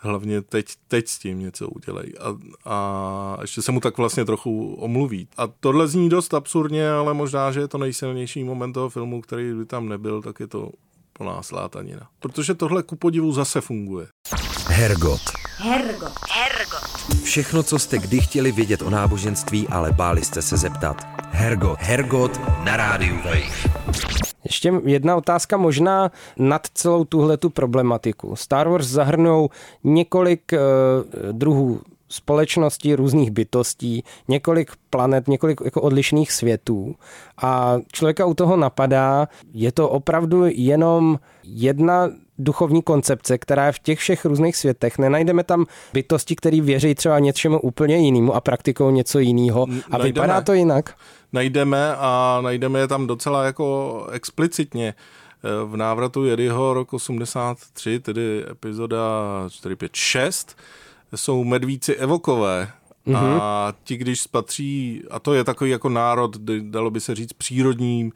hlavně 0.02 0.42
teď, 0.42 0.66
teď 0.88 1.08
s 1.08 1.20
tím 1.20 1.40
něco 1.40 1.68
udělej. 1.68 2.14
A, 2.20 2.38
a 2.66 3.38
ještě 3.42 3.62
se 3.62 3.72
mu 3.72 3.80
tak 3.80 3.98
vlastně 3.98 4.26
trochu 4.26 4.74
omluví. 4.74 5.28
A 5.38 5.48
tohle 5.48 5.88
zní 5.88 6.10
dost 6.10 6.34
absurdně, 6.34 6.92
ale 6.92 7.14
možná, 7.14 7.52
že 7.52 7.60
je 7.60 7.68
to 7.68 7.78
nejsilnější 7.78 8.44
moment 8.44 8.74
toho 8.74 8.90
filmu, 8.90 9.22
který 9.22 9.54
by 9.54 9.66
tam 9.66 9.90
nebyl, 9.90 10.22
tak 10.22 10.40
je 10.40 10.48
to 10.48 10.70
plná 11.14 11.44
slátanina. 11.44 12.08
Protože 12.20 12.54
tohle 12.54 12.84
ku 12.84 12.96
podivu 12.96 13.32
zase 13.32 13.62
funguje. 13.62 14.08
Hergot. 14.68 15.22
Hergot. 15.58 16.14
Hergot. 16.30 17.24
Všechno, 17.24 17.64
co 17.64 17.80
jste 17.80 17.98
kdy 17.98 18.20
chtěli 18.20 18.52
vědět 18.52 18.82
o 18.82 18.90
náboženství, 18.90 19.68
ale 19.68 19.92
báli 19.92 20.26
jste 20.26 20.42
se 20.42 20.58
zeptat. 20.58 21.08
Hergot. 21.32 21.80
Hergot 21.80 22.42
na 22.64 22.78
rádiu 22.78 23.16
Wave. 23.16 24.11
Ještě 24.44 24.74
jedna 24.86 25.16
otázka 25.16 25.58
možná 25.58 26.12
nad 26.38 26.68
celou 26.74 27.06
tuhle 27.06 27.38
tu 27.38 27.50
problematiku. 27.50 28.36
Star 28.36 28.70
Wars 28.70 28.88
zahrnou 28.88 29.50
několik 29.84 30.52
uh, 30.54 30.60
druhů 31.32 31.82
společností, 32.12 32.96
různých 32.96 33.32
bytostí, 33.32 34.04
několik 34.28 34.72
planet, 34.90 35.28
několik 35.28 35.62
jako 35.66 35.82
odlišných 35.82 36.32
světů 36.32 36.96
a 37.42 37.78
člověka 37.92 38.26
u 38.26 38.34
toho 38.34 38.58
napadá, 38.58 39.28
je 39.54 39.72
to 39.72 39.90
opravdu 39.90 40.44
jenom 40.48 41.20
jedna 41.44 42.10
duchovní 42.38 42.82
koncepce, 42.82 43.38
která 43.38 43.66
je 43.66 43.72
v 43.72 43.80
těch 43.80 44.00
všech 44.00 44.26
různých 44.26 44.56
světech. 44.56 44.98
Nenajdeme 44.98 45.44
tam 45.44 45.66
bytosti, 45.94 46.36
které 46.36 46.62
věří 46.62 46.96
třeba 46.96 47.20
něčemu 47.20 47.60
úplně 47.60 47.98
jinému 47.98 48.36
a 48.36 48.42
praktikují 48.42 48.94
něco 48.94 49.20
jiného. 49.20 49.64
A 49.64 49.68
Najdeme. 49.68 50.04
vypadá 50.04 50.42
to 50.42 50.54
jinak? 50.54 50.96
Najdeme 51.34 51.96
a 51.96 52.40
najdeme 52.42 52.80
je 52.80 52.88
tam 52.88 53.08
docela 53.08 53.44
jako 53.44 54.08
explicitně. 54.12 54.94
V 55.66 55.76
návratu 55.76 56.26
Jediho 56.26 56.74
rok 56.74 56.94
83, 56.94 58.00
tedy 58.00 58.46
epizoda 58.52 59.00
456, 59.50 60.58
jsou 61.16 61.44
medvíci 61.44 61.96
evokové, 61.96 62.72
Mm-hmm. 63.08 63.40
A 63.42 63.74
ti, 63.84 63.98
když 63.98 64.22
spatří, 64.22 65.04
a 65.12 65.20
to 65.20 65.34
je 65.34 65.44
takový 65.44 65.72
jako 65.72 65.90
národ, 65.90 66.38
dalo 66.62 66.92
by 66.92 67.00
se 67.00 67.16
říct 67.16 67.34
přírodním, 67.34 68.12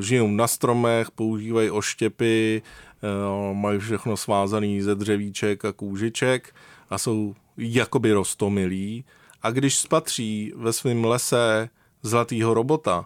žijou 0.00 0.28
na 0.28 0.46
stromech, 0.46 1.10
používají 1.10 1.70
oštěpy, 1.70 2.62
eh, 3.02 3.54
mají 3.54 3.78
všechno 3.78 4.16
svázaný 4.16 4.80
ze 4.80 4.94
dřevíček 4.94 5.64
a 5.64 5.72
kůžiček 5.72 6.54
a 6.90 6.98
jsou 6.98 7.34
jakoby 7.56 8.12
rostomilí. 8.12 9.04
A 9.42 9.50
když 9.50 9.78
spatří 9.78 10.52
ve 10.56 10.72
svém 10.72 11.04
lese 11.04 11.68
zlatýho 12.02 12.54
robota, 12.54 13.04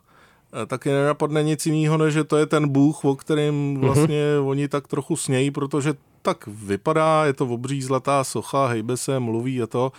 eh, 0.63 0.67
tak 0.67 0.87
je 0.87 0.93
nenapadne 0.93 1.43
nic 1.43 1.67
jiného, 1.67 1.97
než 1.97 2.15
že 2.15 2.25
to 2.25 2.37
je 2.37 2.47
ten 2.47 2.69
bůh, 2.69 3.05
o 3.05 3.17
kterém 3.17 3.55
mhm. 3.55 3.81
vlastně 3.81 4.23
mm-hmm. 4.25 4.49
oni 4.49 4.69
tak 4.69 4.89
trochu 4.89 5.17
snějí, 5.17 5.51
protože 5.51 5.95
tak 6.23 6.47
vypadá, 6.47 7.25
je 7.27 7.33
to 7.33 7.47
obří 7.47 7.83
zlatá 7.83 8.25
socha, 8.25 8.67
hejbe 8.67 8.97
se, 8.97 9.21
mluví 9.21 9.63
a 9.63 9.67
to 9.67 9.93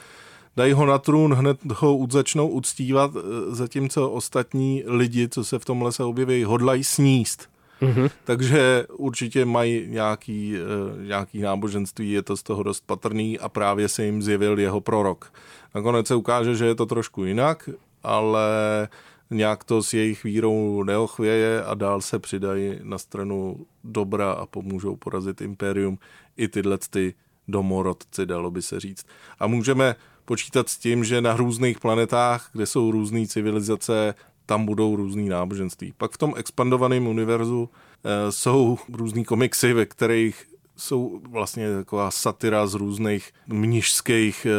dají 0.58 0.74
ho 0.74 0.86
na 0.86 0.98
trůn, 0.98 1.34
hned 1.34 1.58
ho 1.66 2.08
začnou 2.10 2.48
uctívat, 2.48 3.12
eh, 3.16 3.56
zatímco 3.56 4.10
ostatní 4.10 4.84
lidi, 4.86 5.30
co 5.30 5.44
se 5.44 5.60
v 5.60 5.66
tom 5.66 5.82
lese 5.82 6.04
objeví, 6.04 6.44
hodlají 6.44 6.84
sníst. 6.84 7.50
Mm-hmm. 7.82 8.10
Takže 8.24 8.86
určitě 8.98 9.46
mají 9.46 9.86
nějaký, 9.88 10.56
eh, 10.56 11.08
nějaký 11.08 11.42
náboženství, 11.42 12.12
je 12.12 12.22
to 12.22 12.38
z 12.38 12.44
toho 12.44 12.64
dost 12.64 12.84
patrný 12.86 13.40
a 13.40 13.50
právě 13.50 13.90
se 13.90 14.06
jim 14.06 14.22
zjevil 14.22 14.60
jeho 14.60 14.82
prorok. 14.82 15.34
Nakonec 15.76 16.08
se 16.08 16.16
ukáže, 16.16 16.56
že 16.56 16.66
je 16.66 16.76
to 16.76 16.86
trošku 16.86 17.26
jinak, 17.26 17.70
ale 18.04 18.48
nějak 19.30 19.64
to 19.64 19.84
s 19.84 19.94
jejich 19.94 20.24
vírou 20.24 20.84
neochvěje 20.84 21.64
a 21.64 21.74
dál 21.74 22.02
se 22.02 22.20
přidají 22.20 22.80
na 22.84 22.98
stranu 22.98 23.66
dobra 23.84 24.32
a 24.32 24.46
pomůžou 24.46 24.96
porazit 24.96 25.42
impérium 25.42 26.00
i 26.38 26.48
tyhle 26.48 26.78
ty 26.90 27.14
domorodci, 27.48 28.26
dalo 28.26 28.52
by 28.52 28.62
se 28.62 28.80
říct. 28.80 29.06
A 29.40 29.48
můžeme 29.48 29.96
počítat 30.26 30.70
s 30.70 30.78
tím, 30.78 31.04
že 31.04 31.22
na 31.22 31.38
různých 31.38 31.80
planetách, 31.80 32.50
kde 32.54 32.66
jsou 32.66 32.92
různé 32.92 33.28
civilizace, 33.28 34.16
tam 34.46 34.66
budou 34.66 34.96
různý 34.96 35.30
náboženství. 35.30 35.94
Pak 35.98 36.12
v 36.12 36.18
tom 36.18 36.34
expandovaném 36.38 37.08
univerzu 37.08 37.70
e, 38.04 38.32
jsou 38.32 38.78
různý 38.94 39.26
komiksy, 39.26 39.74
ve 39.74 39.86
kterých 39.86 40.46
jsou 40.78 41.22
vlastně 41.30 41.76
taková 41.76 42.12
satira 42.12 42.68
z 42.68 42.74
různých 42.74 43.32
mnižských 43.48 44.46
e, 44.46 44.52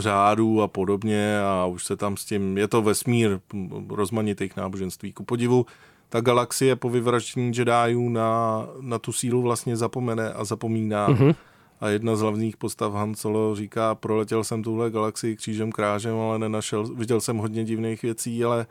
řádů 0.00 0.62
a 0.62 0.68
podobně 0.68 1.40
a 1.40 1.66
už 1.66 1.84
se 1.84 1.96
tam 1.96 2.16
s 2.16 2.24
tím, 2.24 2.58
je 2.58 2.68
to 2.68 2.82
vesmír 2.82 3.40
rozmanitých 3.88 4.56
náboženství. 4.56 5.12
Ku 5.12 5.24
podivu, 5.24 5.66
ta 6.08 6.20
galaxie 6.20 6.76
po 6.76 6.90
vyvraždění 6.90 7.52
Jediů 7.56 8.08
na, 8.08 8.62
na 8.80 8.98
tu 8.98 9.12
sílu 9.12 9.42
vlastně 9.42 9.76
zapomene 9.76 10.32
a 10.32 10.44
zapomíná. 10.44 11.08
Mm-hmm 11.08 11.34
a 11.82 11.88
jedna 11.88 12.16
z 12.16 12.20
hlavních 12.20 12.56
postav 12.56 12.92
Han 12.92 13.14
Solo 13.14 13.54
říká, 13.54 13.94
proletěl 13.94 14.44
jsem 14.44 14.62
tuhle 14.62 14.90
galaxii 14.90 15.36
křížem 15.36 15.72
krážem, 15.72 16.16
ale 16.16 16.38
nenašel, 16.38 16.84
viděl 16.94 17.20
jsem 17.20 17.36
hodně 17.36 17.64
divných 17.64 18.02
věcí, 18.02 18.44
ale 18.44 18.66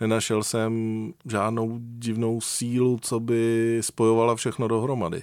nenašel 0.00 0.42
jsem 0.42 0.72
žádnou 1.26 1.78
divnou 1.80 2.40
sílu, 2.40 2.98
co 3.02 3.20
by 3.20 3.78
spojovala 3.80 4.36
všechno 4.36 4.68
dohromady. 4.68 5.22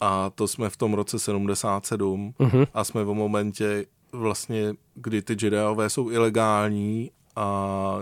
A 0.00 0.30
to 0.30 0.48
jsme 0.48 0.70
v 0.70 0.76
tom 0.76 0.94
roce 0.94 1.18
77 1.18 2.34
uh-huh. 2.38 2.46
Mhm. 2.46 2.64
a 2.74 2.84
jsme 2.84 3.04
v 3.04 3.14
momentě 3.14 3.86
vlastně, 4.12 4.74
kdy 4.94 5.22
ty 5.22 5.32
Jediové 5.32 5.90
jsou 5.90 6.10
ilegální 6.10 7.10
a 7.36 7.96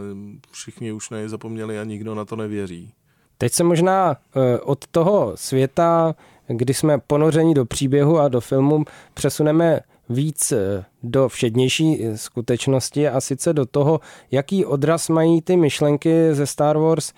všichni 0.50 0.92
už 0.92 1.10
nezapomněli 1.10 1.78
a 1.78 1.84
nikdo 1.84 2.14
na 2.14 2.24
to 2.24 2.36
nevěří. 2.36 2.92
Teď 3.38 3.52
se 3.52 3.64
možná 3.64 4.16
eh, 4.36 4.58
od 4.58 4.86
toho 4.86 5.32
světa 5.34 6.14
kdy 6.48 6.74
jsme 6.74 6.98
ponoření 6.98 7.54
do 7.54 7.64
příběhu 7.64 8.18
a 8.18 8.28
do 8.28 8.40
filmu 8.40 8.84
přesuneme 9.14 9.80
víc 10.08 10.52
eh, 10.52 10.84
do 11.02 11.28
všednější 11.28 12.04
eh, 12.04 12.18
skutečnosti 12.18 13.08
a 13.08 13.20
sice 13.20 13.52
do 13.52 13.66
toho, 13.66 14.00
jaký 14.30 14.64
odraz 14.64 15.08
mají 15.08 15.42
ty 15.42 15.56
myšlenky 15.56 16.34
ze 16.34 16.46
Star 16.46 16.78
Wars 16.78 17.12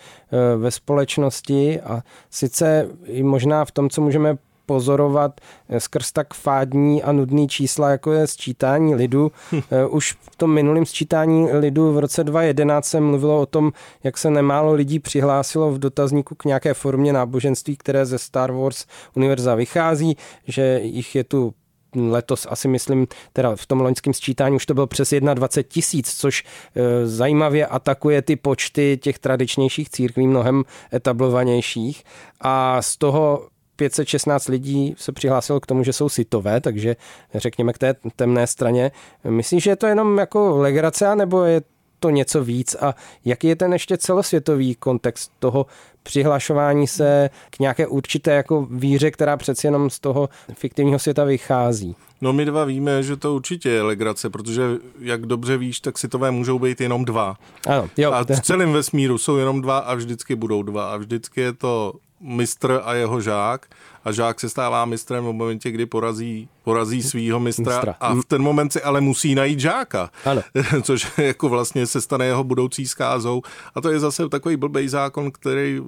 ve 0.56 0.70
společnosti 0.70 1.80
a 1.80 2.02
sice 2.30 2.88
i 3.04 3.22
možná 3.22 3.64
v 3.64 3.70
tom, 3.70 3.90
co 3.90 4.00
můžeme 4.00 4.36
pozorovat 4.70 5.40
eh, 5.68 5.80
skrz 5.80 6.12
tak 6.12 6.34
fádní 6.34 7.02
a 7.02 7.12
nudný 7.12 7.48
čísla, 7.48 7.90
jako 7.90 8.12
je 8.12 8.26
sčítání 8.26 8.94
lidu. 8.94 9.32
Hm. 9.52 9.60
Eh, 9.70 9.86
už 9.86 10.12
v 10.12 10.36
tom 10.36 10.54
minulém 10.54 10.86
sčítání 10.86 11.52
lidu 11.52 11.92
v 11.92 11.98
roce 11.98 12.24
2011 12.24 12.86
se 12.86 13.00
mluvilo 13.00 13.40
o 13.40 13.46
tom, 13.46 13.72
jak 14.04 14.18
se 14.18 14.30
nemálo 14.30 14.72
lidí 14.72 14.98
přihlásilo 14.98 15.72
v 15.72 15.78
dotazníku 15.78 16.34
k 16.34 16.44
nějaké 16.44 16.74
formě 16.74 17.12
náboženství, 17.12 17.76
které 17.76 18.06
ze 18.06 18.18
Star 18.18 18.52
Wars 18.52 18.86
univerza 19.16 19.54
vychází, 19.54 20.16
že 20.46 20.80
jich 20.82 21.14
je 21.14 21.24
tu 21.24 21.54
letos 21.94 22.46
asi 22.50 22.68
myslím, 22.68 23.06
teda 23.32 23.56
v 23.56 23.66
tom 23.66 23.80
loňském 23.80 24.14
sčítání 24.14 24.56
už 24.56 24.66
to 24.66 24.74
bylo 24.74 24.86
přes 24.86 25.14
21 25.34 25.68
tisíc, 25.68 26.14
což 26.14 26.44
e, 26.74 27.06
zajímavě 27.06 27.66
atakuje 27.66 28.22
ty 28.22 28.36
počty 28.36 28.98
těch 29.02 29.18
tradičnějších 29.18 29.90
církví, 29.90 30.26
mnohem 30.26 30.64
etablovanějších. 30.92 32.04
A 32.40 32.82
z 32.82 32.96
toho 32.96 33.48
516 33.80 34.48
lidí 34.48 34.94
se 34.98 35.12
přihlásilo 35.12 35.60
k 35.60 35.66
tomu, 35.66 35.84
že 35.84 35.92
jsou 35.92 36.08
sitové, 36.08 36.60
takže 36.60 36.96
řekněme 37.34 37.72
k 37.72 37.78
té 37.78 37.94
temné 38.16 38.46
straně. 38.46 38.90
Myslíš, 39.28 39.62
že 39.62 39.70
je 39.70 39.76
to 39.76 39.86
jenom 39.86 40.18
jako 40.18 40.56
legrace, 40.56 41.16
nebo 41.16 41.44
je 41.44 41.62
to 42.00 42.10
něco 42.10 42.44
víc 42.44 42.76
a 42.80 42.94
jaký 43.24 43.46
je 43.46 43.56
ten 43.56 43.72
ještě 43.72 43.98
celosvětový 43.98 44.74
kontext 44.74 45.32
toho 45.38 45.66
přihlašování 46.02 46.86
se 46.86 47.30
k 47.50 47.58
nějaké 47.58 47.86
určité 47.86 48.30
jako 48.30 48.66
víře, 48.70 49.10
která 49.10 49.36
přeci 49.36 49.66
jenom 49.66 49.90
z 49.90 49.98
toho 49.98 50.28
fiktivního 50.54 50.98
světa 50.98 51.24
vychází? 51.24 51.96
No 52.20 52.32
my 52.32 52.44
dva 52.44 52.64
víme, 52.64 53.02
že 53.02 53.16
to 53.16 53.34
určitě 53.34 53.70
je 53.70 53.82
legrace, 53.82 54.30
protože 54.30 54.62
jak 55.00 55.26
dobře 55.26 55.56
víš, 55.56 55.80
tak 55.80 55.98
sitové 55.98 56.30
můžou 56.30 56.58
být 56.58 56.80
jenom 56.80 57.04
dva. 57.04 57.36
Ano, 57.66 57.88
jo. 57.96 58.12
A 58.12 58.24
v 58.24 58.40
celém 58.40 58.72
vesmíru 58.72 59.18
jsou 59.18 59.36
jenom 59.36 59.60
dva 59.60 59.78
a 59.78 59.94
vždycky 59.94 60.34
budou 60.34 60.62
dva. 60.62 60.90
A 60.90 60.96
vždycky 60.96 61.40
je 61.40 61.52
to 61.52 61.92
mistr 62.20 62.80
a 62.84 62.94
jeho 62.94 63.20
žák 63.20 63.66
a 64.04 64.12
žák 64.12 64.40
se 64.40 64.48
stává 64.48 64.84
mistrem 64.84 65.24
v 65.24 65.32
momentě, 65.32 65.70
kdy 65.70 65.86
porazí, 65.86 66.48
porazí 66.64 67.02
svýho 67.02 67.40
mistra, 67.40 67.74
mistra 67.74 67.96
a 68.00 68.14
v 68.14 68.24
ten 68.24 68.42
moment 68.42 68.72
si 68.72 68.82
ale 68.82 69.00
musí 69.00 69.34
najít 69.34 69.60
žáka, 69.60 70.10
ano. 70.24 70.42
což 70.82 71.18
jako 71.18 71.48
vlastně 71.48 71.86
se 71.86 72.00
stane 72.00 72.26
jeho 72.26 72.44
budoucí 72.44 72.86
skázou 72.86 73.42
a 73.74 73.80
to 73.80 73.90
je 73.90 74.00
zase 74.00 74.28
takový 74.28 74.56
blbej 74.56 74.88
zákon, 74.88 75.30
který 75.30 75.80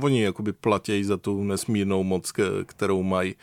oni 0.00 0.22
jakoby 0.22 0.52
platějí 0.52 1.04
za 1.04 1.16
tu 1.16 1.44
nesmírnou 1.44 2.02
moc, 2.02 2.32
kterou 2.66 3.02
mají. 3.02 3.34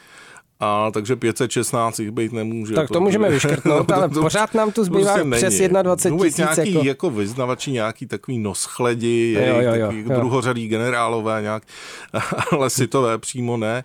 A 0.60 0.92
takže 0.92 1.16
516 1.16 2.00
jich 2.00 2.12
být 2.12 2.34
nemůže. 2.34 2.74
Tak 2.74 2.90
to 2.90 3.02
můžeme 3.02 3.30
vyškrtnout, 3.30 3.90
no, 3.90 3.96
ale 3.96 4.10
to, 4.10 4.22
pořád 4.22 4.54
nám 4.54 4.72
tu 4.72 4.84
zbývá 4.84 5.14
prostě 5.14 5.48
přes 5.48 5.62
21 5.82 6.26
tisíc. 6.26 6.38
nějaký 6.38 6.74
jako... 6.74 6.88
jako 6.88 7.10
vyznavači, 7.10 7.72
nějaký 7.72 8.06
takový 8.06 8.40
noschledi, 8.40 9.36
jo, 9.40 9.56
jo, 9.56 9.62
jo, 9.62 9.72
takový 9.72 10.00
jo. 10.00 10.16
druhořadý 10.16 10.68
generálové, 10.68 11.42
nějak, 11.42 11.64
ale 12.52 12.70
sitové 12.70 13.18
přímo 13.18 13.58
ne. 13.58 13.84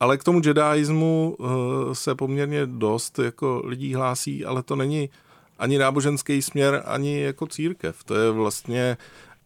Ale 0.00 0.18
k 0.18 0.24
tomu 0.24 0.40
jedaismu 0.44 1.36
uh, 1.38 1.48
se 1.92 2.14
poměrně 2.14 2.66
dost 2.66 3.18
jako 3.18 3.62
lidí 3.64 3.94
hlásí, 3.94 4.44
ale 4.44 4.62
to 4.62 4.76
není 4.76 5.10
ani 5.58 5.78
náboženský 5.78 6.42
směr, 6.42 6.82
ani 6.86 7.20
jako 7.20 7.46
církev. 7.46 8.04
To 8.04 8.14
je 8.14 8.30
vlastně 8.30 8.96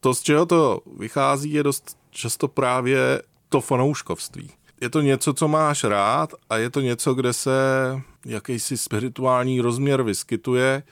to, 0.00 0.14
z 0.14 0.22
čeho 0.22 0.46
to 0.46 0.80
vychází, 0.98 1.52
je 1.52 1.62
dost 1.62 1.96
často 2.10 2.48
právě 2.48 3.22
to 3.48 3.60
fanouškovství 3.60 4.50
je 4.80 4.90
to 4.90 5.00
něco, 5.00 5.34
co 5.34 5.48
máš 5.48 5.84
rád 5.84 6.34
a 6.50 6.56
je 6.56 6.70
to 6.70 6.80
něco, 6.80 7.14
kde 7.14 7.32
se 7.32 7.52
jakýsi 8.26 8.76
spirituální 8.76 9.60
rozměr 9.60 10.02
vyskytuje, 10.02 10.82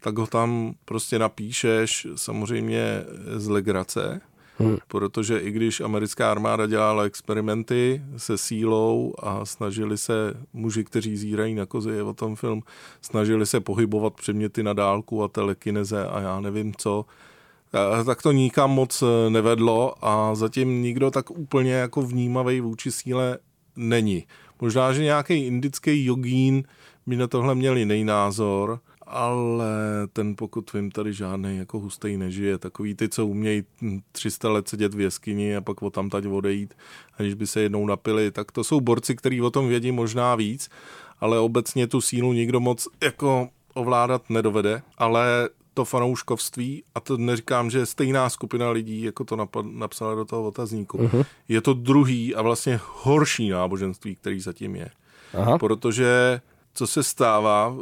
tak 0.00 0.18
ho 0.18 0.26
tam 0.26 0.74
prostě 0.84 1.18
napíšeš 1.18 2.06
samozřejmě 2.16 3.04
z 3.36 3.48
legrace, 3.48 4.20
hmm. 4.58 4.76
protože 4.88 5.38
i 5.38 5.50
když 5.50 5.80
americká 5.80 6.30
armáda 6.30 6.66
dělala 6.66 7.02
experimenty 7.02 8.02
se 8.16 8.38
sílou 8.38 9.14
a 9.18 9.44
snažili 9.44 9.98
se, 9.98 10.34
muži, 10.52 10.84
kteří 10.84 11.16
zírají 11.16 11.54
na 11.54 11.66
kozy, 11.66 11.90
je 11.90 12.02
o 12.02 12.14
tom 12.14 12.36
film, 12.36 12.62
snažili 13.02 13.46
se 13.46 13.60
pohybovat 13.60 14.14
předměty 14.14 14.62
na 14.62 14.72
dálku 14.72 15.24
a 15.24 15.28
telekineze 15.28 16.06
a 16.06 16.20
já 16.20 16.40
nevím 16.40 16.74
co, 16.74 17.04
tak 18.06 18.22
to 18.22 18.32
nikam 18.32 18.70
moc 18.70 19.02
eh, 19.02 19.30
nevedlo 19.30 20.04
a 20.04 20.34
zatím 20.34 20.82
nikdo 20.82 21.10
tak 21.10 21.30
úplně 21.30 21.72
jako 21.72 22.02
vnímavý 22.02 22.60
vůči 22.60 22.92
síle 22.92 23.38
není. 23.76 24.24
Možná, 24.60 24.92
že 24.92 25.02
nějaký 25.02 25.46
indický 25.46 26.04
jogín 26.04 26.64
by 27.06 27.16
na 27.16 27.26
tohle 27.26 27.54
měl 27.54 27.76
jiný 27.76 28.04
názor, 28.04 28.80
ale 29.06 29.66
ten, 30.12 30.36
pokud 30.36 30.72
vím, 30.72 30.90
tady 30.90 31.12
žádný 31.12 31.58
jako 31.58 31.78
hustý 31.78 32.16
nežije. 32.16 32.58
Takový 32.58 32.94
ty, 32.94 33.08
co 33.08 33.26
umějí 33.26 33.62
300 34.12 34.50
let 34.50 34.68
sedět 34.68 34.94
v 34.94 35.00
jeskyni 35.00 35.56
a 35.56 35.60
pak 35.60 35.82
o 35.82 35.90
tam 35.90 36.10
tať 36.10 36.26
odejít, 36.26 36.74
aniž 37.18 37.34
by 37.34 37.46
se 37.46 37.60
jednou 37.60 37.86
napili, 37.86 38.30
tak 38.30 38.52
to 38.52 38.64
jsou 38.64 38.80
borci, 38.80 39.16
kteří 39.16 39.42
o 39.42 39.50
tom 39.50 39.68
vědí 39.68 39.92
možná 39.92 40.34
víc, 40.34 40.68
ale 41.20 41.38
obecně 41.38 41.86
tu 41.86 42.00
sílu 42.00 42.32
nikdo 42.32 42.60
moc 42.60 42.88
jako 43.02 43.48
ovládat 43.74 44.30
nedovede, 44.30 44.82
ale 44.98 45.48
to 45.74 45.84
fanouškovství, 45.84 46.82
a 46.94 47.00
to 47.00 47.16
neříkám, 47.16 47.70
že 47.70 47.78
je 47.78 47.86
stejná 47.86 48.30
skupina 48.30 48.70
lidí, 48.70 49.02
jako 49.02 49.24
to 49.24 49.36
napad, 49.36 49.66
napsala 49.66 50.14
do 50.14 50.24
toho 50.24 50.44
otazníku, 50.44 50.98
uh-huh. 50.98 51.24
je 51.48 51.60
to 51.60 51.74
druhý 51.74 52.34
a 52.34 52.42
vlastně 52.42 52.80
horší 53.02 53.48
náboženství, 53.48 54.16
který 54.16 54.40
zatím 54.40 54.76
je. 54.76 54.90
Aha. 55.34 55.58
Protože 55.58 56.40
co 56.74 56.86
se 56.86 57.02
stává 57.02 57.74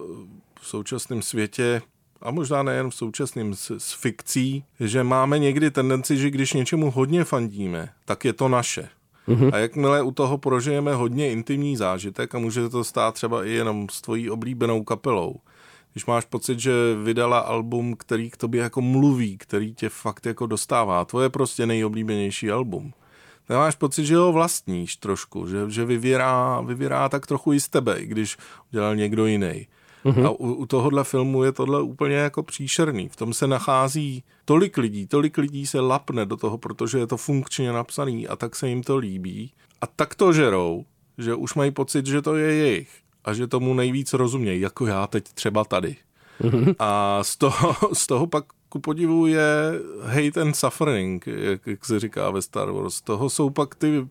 v 0.61 0.67
současném 0.67 1.23
světě, 1.23 1.83
a 2.23 2.31
možná 2.31 2.63
nejen 2.63 2.91
v 2.91 2.95
současném 2.95 3.55
s, 3.55 3.71
s 3.79 3.93
fikcí, 3.93 4.65
že 4.81 5.05
máme 5.05 5.39
někdy 5.39 5.71
tendenci, 5.71 6.17
že 6.17 6.31
když 6.31 6.53
něčemu 6.53 6.91
hodně 6.91 7.25
fandíme, 7.25 7.89
tak 8.05 8.25
je 8.25 8.33
to 8.33 8.49
naše. 8.49 8.89
Uh-huh. 9.29 9.51
A 9.55 9.59
jakmile 9.59 10.03
u 10.03 10.11
toho 10.11 10.39
prožijeme 10.39 10.95
hodně 10.95 11.33
intimní 11.33 11.77
zážitek 11.77 12.35
a 12.35 12.39
může 12.39 12.69
to 12.69 12.85
stát 12.85 13.15
třeba 13.15 13.45
i 13.45 13.51
jenom 13.51 13.87
s 13.91 14.01
tvojí 14.01 14.31
oblíbenou 14.31 14.85
kapelou, 14.85 15.37
když 15.93 16.07
máš 16.07 16.25
pocit, 16.25 16.61
že 16.61 16.73
vydala 17.03 17.39
album, 17.39 17.97
který 17.97 18.31
k 18.31 18.37
tobě 18.37 18.63
jako 18.63 18.81
mluví, 18.81 19.39
který 19.39 19.75
tě 19.75 19.89
fakt 19.89 20.27
jako 20.27 20.47
dostává, 20.47 21.05
to 21.05 21.21
je 21.21 21.29
prostě 21.29 21.67
nejoblíbenější 21.67 22.51
album. 22.51 22.93
Tak 23.47 23.57
máš 23.57 23.75
pocit, 23.75 24.07
že 24.07 24.17
ho 24.17 24.33
vlastníš 24.33 24.97
trošku, 24.97 25.47
že, 25.49 25.71
že 25.71 25.85
vyvěrá, 25.85 26.61
vyvěrá 26.61 27.09
tak 27.09 27.27
trochu 27.27 27.53
i 27.53 27.61
z 27.61 27.69
tebe, 27.69 27.99
i 27.99 28.07
když 28.07 28.37
udělal 28.73 28.97
někdo 28.97 29.27
jiný. 29.27 29.67
Mm-hmm. 30.05 30.27
A 30.27 30.31
u, 30.31 30.53
u 30.53 30.67
tohohle 30.67 31.05
filmu 31.05 31.45
je 31.45 31.53
tohle 31.53 31.83
úplně 31.83 32.17
jako 32.17 32.43
příšerný. 32.43 33.09
V 33.09 33.17
tom 33.17 33.35
se 33.35 33.47
nachází 33.47 34.25
tolik 34.45 34.77
lidí, 34.77 35.07
tolik 35.07 35.39
lidí 35.39 35.67
se 35.67 35.81
lapne 35.81 36.27
do 36.27 36.37
toho, 36.37 36.59
protože 36.59 36.99
je 36.99 37.07
to 37.07 37.17
funkčně 37.17 37.73
napsaný 37.73 38.29
a 38.29 38.37
tak 38.37 38.57
se 38.57 38.69
jim 38.69 38.83
to 38.83 38.97
líbí. 38.97 39.53
A 39.81 39.87
tak 39.87 40.15
to 40.15 40.33
žerou, 40.33 40.85
že 41.19 41.35
už 41.35 41.55
mají 41.55 41.71
pocit, 41.71 42.07
že 42.07 42.23
to 42.23 42.37
je 42.37 42.55
jejich 42.55 42.91
a 43.25 43.33
že 43.33 43.47
tomu 43.47 43.75
nejvíc 43.75 44.13
rozumějí, 44.13 44.61
jako 44.61 44.87
já 44.87 45.07
teď 45.07 45.25
třeba 45.25 45.65
tady. 45.65 45.97
Mm-hmm. 46.41 46.75
A 46.79 47.25
z 47.25 47.37
toho, 47.37 47.77
z 47.93 48.07
toho 48.07 48.27
pak 48.27 48.45
ku 48.71 48.79
podivu 48.79 49.27
je 49.27 49.81
hate 50.03 50.41
and 50.41 50.55
suffering, 50.55 51.27
jak, 51.27 51.67
jak 51.67 51.85
se 51.85 52.01
říká 52.01 52.31
ve 52.31 52.43
Star 52.43 52.71
Wars. 52.71 53.01
Toho 53.01 53.31
jsou 53.31 53.51
pak 53.51 53.75
ty 53.75 54.07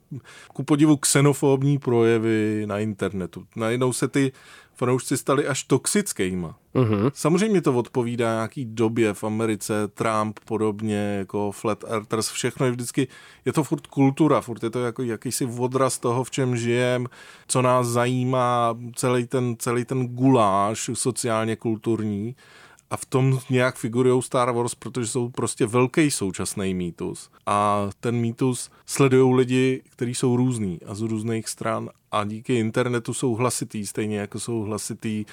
ku 0.53 0.63
podivu 0.63 0.97
xenofobní 0.97 1.77
projevy 1.77 2.63
na 2.65 2.79
internetu. 2.79 3.45
Najednou 3.55 3.93
se 3.93 4.07
ty 4.07 4.31
fanoušci 4.75 5.17
stali 5.17 5.47
až 5.47 5.63
toxickýma. 5.63 6.55
Uh-huh. 6.75 7.11
Samozřejmě 7.13 7.61
to 7.61 7.73
odpovídá 7.73 8.33
nějaký 8.33 8.65
době 8.65 9.13
v 9.13 9.23
Americe, 9.23 9.87
Trump 9.87 10.39
podobně, 10.45 11.15
jako 11.17 11.51
Flat 11.51 11.83
Earthers, 11.87 12.29
všechno 12.29 12.65
je 12.65 12.71
vždycky, 12.71 13.07
je 13.45 13.53
to 13.53 13.63
furt 13.63 13.87
kultura, 13.87 14.41
furt 14.41 14.63
je 14.63 14.69
to 14.69 14.79
jako 14.79 15.03
jakýsi 15.03 15.45
odraz 15.45 15.99
toho, 15.99 16.23
v 16.23 16.31
čem 16.31 16.57
žijem, 16.57 17.07
co 17.47 17.61
nás 17.61 17.87
zajímá, 17.87 18.77
celý 18.95 19.27
ten, 19.27 19.55
celý 19.59 19.85
ten 19.85 20.07
guláš 20.07 20.89
sociálně 20.93 21.55
kulturní 21.55 22.35
a 22.89 22.97
v 22.97 23.05
tom 23.05 23.39
nějak 23.49 23.75
figurují 23.75 24.21
Star 24.21 24.51
Wars, 24.51 24.75
protože 24.75 25.07
jsou 25.07 25.29
prostě 25.29 25.65
velký 25.65 26.11
současný 26.11 26.73
mýtus. 26.73 27.29
A 27.45 27.89
ten 27.99 28.15
mýtus 28.15 28.69
sledují 28.85 29.35
lidi, 29.35 29.81
kteří 29.89 30.15
jsou 30.15 30.35
různí 30.35 30.79
a 30.85 30.95
z 30.95 31.01
různých 31.01 31.47
stran 31.49 31.89
a 32.11 32.25
díky 32.25 32.55
internetu 32.55 33.13
jsou 33.13 33.35
hlasitý, 33.35 33.85
stejně 33.85 34.19
jako 34.19 34.39
jsou 34.39 34.61
hlasitý 34.61 35.25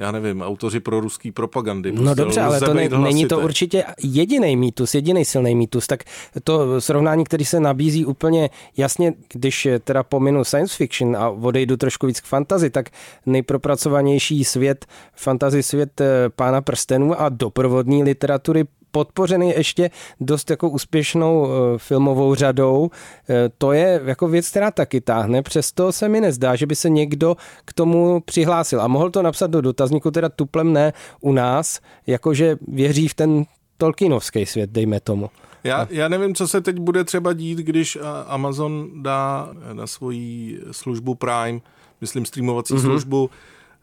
já 0.00 0.12
nevím, 0.12 0.42
autoři 0.42 0.80
pro 0.80 1.00
ruský 1.00 1.32
propagandy. 1.32 1.92
No 1.92 2.02
prostě 2.02 2.22
dobře, 2.22 2.40
ale 2.40 2.60
to 2.60 2.74
ne, 2.74 2.88
není 2.88 3.26
to 3.26 3.40
určitě 3.40 3.84
jediný 4.02 4.56
mýtus, 4.56 4.94
jediný 4.94 5.24
silný 5.24 5.54
mýtus, 5.54 5.86
tak 5.86 6.04
to 6.44 6.80
srovnání, 6.80 7.24
který 7.24 7.44
se 7.44 7.60
nabízí 7.60 8.06
úplně 8.06 8.50
jasně, 8.76 9.14
když 9.32 9.68
teda 9.84 10.02
pominu 10.02 10.44
science 10.44 10.76
fiction 10.76 11.16
a 11.16 11.30
odejdu 11.30 11.76
trošku 11.76 12.06
víc 12.06 12.20
k 12.20 12.24
fantazi, 12.24 12.70
tak 12.70 12.90
nejpropracovanější 13.26 14.44
svět, 14.44 14.86
fantazi 15.14 15.62
svět 15.62 16.00
eh, 16.00 16.06
pána 16.36 16.60
prstenů 16.60 17.20
a 17.20 17.28
doprovodní 17.28 18.02
literatury 18.02 18.64
podpořený 18.90 19.50
ještě 19.50 19.90
dost 20.20 20.50
jako 20.50 20.68
úspěšnou 20.68 21.46
eh, 21.46 21.78
filmovou 21.78 22.34
řadou. 22.34 22.90
Eh, 23.28 23.50
to 23.58 23.72
je 23.72 24.00
jako 24.04 24.28
věc, 24.28 24.48
která 24.48 24.70
taky 24.70 25.00
táhne, 25.00 25.42
přesto 25.42 25.92
se 25.92 26.08
mi 26.08 26.20
nezdá, 26.20 26.56
že 26.56 26.66
by 26.66 26.76
se 26.76 26.88
někdo 26.88 27.36
k 27.64 27.72
tomu 27.72 28.20
přihlásil 28.20 28.80
a 28.80 28.88
mohl 28.88 29.10
to 29.10 29.22
napsat 29.22 29.50
do 29.50 29.60
dotazníku, 29.60 30.10
teda 30.10 30.28
tuplem 30.28 30.72
ne 30.72 30.92
u 31.20 31.32
nás, 31.32 31.80
jakože 32.06 32.56
věří 32.68 33.08
v 33.08 33.14
ten 33.14 33.44
Tolkienovský 33.76 34.46
svět, 34.46 34.70
dejme 34.70 35.00
tomu. 35.00 35.30
Já, 35.64 35.86
já 35.90 36.08
nevím, 36.08 36.34
co 36.34 36.48
se 36.48 36.60
teď 36.60 36.78
bude 36.78 37.04
třeba 37.04 37.32
dít, 37.32 37.58
když 37.58 37.98
Amazon 38.26 39.02
dá 39.02 39.48
na 39.72 39.86
svoji 39.86 40.60
službu 40.70 41.14
Prime, 41.14 41.60
myslím 42.00 42.24
streamovací 42.24 42.74
mm-hmm. 42.74 42.80
službu, 42.80 43.30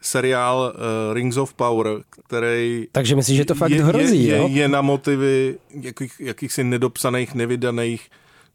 seriál 0.00 0.72
uh, 0.74 1.14
Rings 1.14 1.36
of 1.36 1.54
Power, 1.54 1.86
který... 2.26 2.86
Takže 2.92 3.16
myslíš, 3.16 3.36
že 3.36 3.44
to 3.44 3.54
fakt 3.54 3.70
je, 3.70 3.84
hrozí, 3.84 4.24
je, 4.24 4.36
jo? 4.36 4.48
Je, 4.48 4.54
je 4.54 4.68
na 4.68 4.82
motivy 4.82 5.58
jakých, 5.80 6.20
jakýchsi 6.20 6.64
nedopsaných, 6.64 7.34
nevydaných 7.34 8.08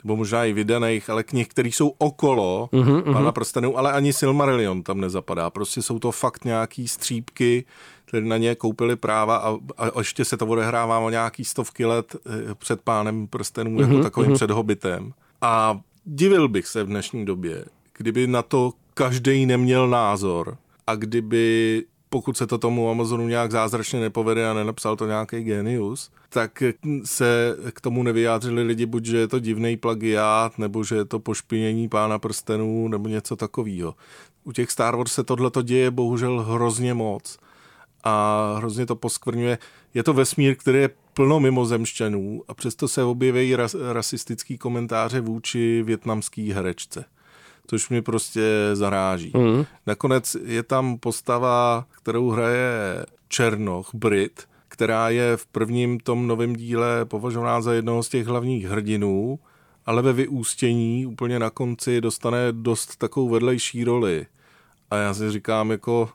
nebo 0.04 0.16
možná 0.16 0.46
i 0.46 0.54
vydaných, 0.54 1.10
ale 1.10 1.24
knih, 1.24 1.48
které 1.48 1.70
jsou 1.70 1.94
okolo 1.98 2.70
uh-huh, 2.74 3.14
Pana 3.14 3.32
prstenů, 3.32 3.78
ale 3.78 3.92
ani 3.92 4.14
Silmarillion 4.14 4.84
tam 4.84 5.02
nezapadá. 5.02 5.50
Prostě 5.50 5.82
jsou 5.82 6.00
to 6.00 6.12
fakt 6.12 6.46
nějaký 6.46 6.88
střípky, 6.88 7.66
které 8.06 8.26
na 8.26 8.38
ně 8.38 8.56
koupili 8.56 8.96
práva 8.96 9.38
a, 9.38 9.58
a 9.78 10.00
ještě 10.00 10.26
se 10.26 10.38
to 10.38 10.48
odehrává 10.48 11.00
o 11.00 11.10
nějaký 11.10 11.46
stovky 11.46 11.86
let 11.86 12.16
eh, 12.16 12.56
před 12.56 12.82
pánem 12.82 13.28
prstenů, 13.28 13.72
uh-huh, 13.72 13.82
jako 13.82 14.04
takovým 14.04 14.32
uh-huh. 14.32 14.36
před 14.36 14.52
hobitem. 14.52 15.14
A 15.42 15.80
divil 16.06 16.48
bych 16.48 16.68
se 16.68 16.84
v 16.84 16.88
dnešní 16.88 17.26
době, 17.26 17.66
kdyby 17.98 18.28
na 18.28 18.42
to 18.42 18.74
každý 18.94 19.46
neměl 19.46 19.88
názor 19.88 20.58
a 20.88 20.96
kdyby 20.96 21.84
pokud 22.14 22.38
se 22.38 22.48
to 22.48 22.58
tomu 22.58 22.90
Amazonu 22.90 23.28
nějak 23.28 23.52
zázračně 23.52 24.00
nepovede 24.00 24.50
a 24.50 24.54
nenapsal 24.54 24.96
to 24.96 25.06
nějaký 25.06 25.44
genius, 25.44 26.12
tak 26.30 26.64
se 27.06 27.58
k 27.72 27.82
tomu 27.82 28.04
nevyjádřili 28.04 28.64
lidi, 28.64 28.86
buď 28.86 29.06
že 29.06 29.18
je 29.18 29.28
to 29.28 29.40
divný 29.40 29.78
plagiát, 29.78 30.58
nebo 30.58 30.84
že 30.84 30.96
je 30.96 31.06
to 31.06 31.20
pošpinění 31.20 31.90
pána 31.90 32.20
prstenů, 32.20 32.88
nebo 32.88 33.10
něco 33.10 33.36
takového. 33.36 33.96
U 34.44 34.52
těch 34.52 34.72
Star 34.72 34.96
Wars 34.96 35.14
se 35.14 35.24
tohle 35.24 35.52
děje 35.64 35.92
bohužel 35.92 36.42
hrozně 36.42 36.94
moc 36.94 37.38
a 38.04 38.54
hrozně 38.58 38.86
to 38.86 38.96
poskvrňuje. 38.96 39.58
Je 39.94 40.04
to 40.04 40.14
vesmír, 40.14 40.56
který 40.56 40.78
je 40.80 40.90
plno 41.14 41.40
mimozemšťanů 41.40 42.44
a 42.48 42.54
přesto 42.54 42.88
se 42.88 43.04
objeví 43.04 43.56
ras, 43.56 43.76
rasistický 43.92 44.58
komentáře 44.58 45.22
vůči 45.22 45.84
větnamský 45.84 46.52
herečce 46.52 47.06
což 47.68 47.90
mě 47.90 48.02
prostě 48.02 48.42
zaráží. 48.74 49.32
Mm. 49.36 49.66
Nakonec 49.88 50.38
je 50.46 50.64
tam 50.64 50.98
postava, 50.98 51.86
kterou 51.92 52.30
hraje 52.30 53.06
Černoch, 53.28 53.90
Brit, 53.94 54.44
která 54.68 55.10
je 55.10 55.38
v 55.38 55.46
prvním 55.46 56.00
tom 56.00 56.28
novém 56.28 56.56
díle 56.56 57.06
považovaná 57.06 57.62
za 57.62 57.74
jednoho 57.74 58.04
z 58.04 58.10
těch 58.10 58.28
hlavních 58.28 58.66
hrdinů, 58.66 59.40
ale 59.86 60.02
ve 60.02 60.14
vyústění 60.14 61.06
úplně 61.06 61.40
na 61.40 61.50
konci 61.50 62.02
dostane 62.02 62.52
dost 62.52 62.96
takovou 62.96 63.30
vedlejší 63.30 63.84
roli. 63.84 64.26
A 64.92 64.96
já 64.96 65.14
si 65.14 65.32
říkám, 65.32 65.72
jako 65.72 66.10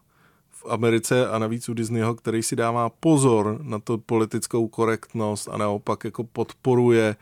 v 0.51 0.66
Americe 0.68 1.28
a 1.28 1.38
navíc 1.38 1.68
u 1.68 1.74
Disneyho, 1.74 2.14
který 2.14 2.42
si 2.42 2.57
dává 2.57 2.88
pozor 2.88 3.59
na 3.62 3.78
to 3.78 3.99
politickou 3.99 4.68
korektnost 4.68 5.49
a 5.49 5.57
naopak 5.57 6.05
jako 6.05 6.24
podporuje 6.24 7.16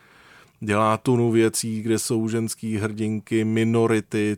dělá 0.60 0.96
tunu 0.96 1.30
věcí, 1.30 1.82
kde 1.82 1.98
jsou 1.98 2.28
ženský 2.28 2.76
hrdinky, 2.76 3.44
minority, 3.44 4.36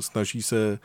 snaží 0.00 0.42
se 0.42 0.78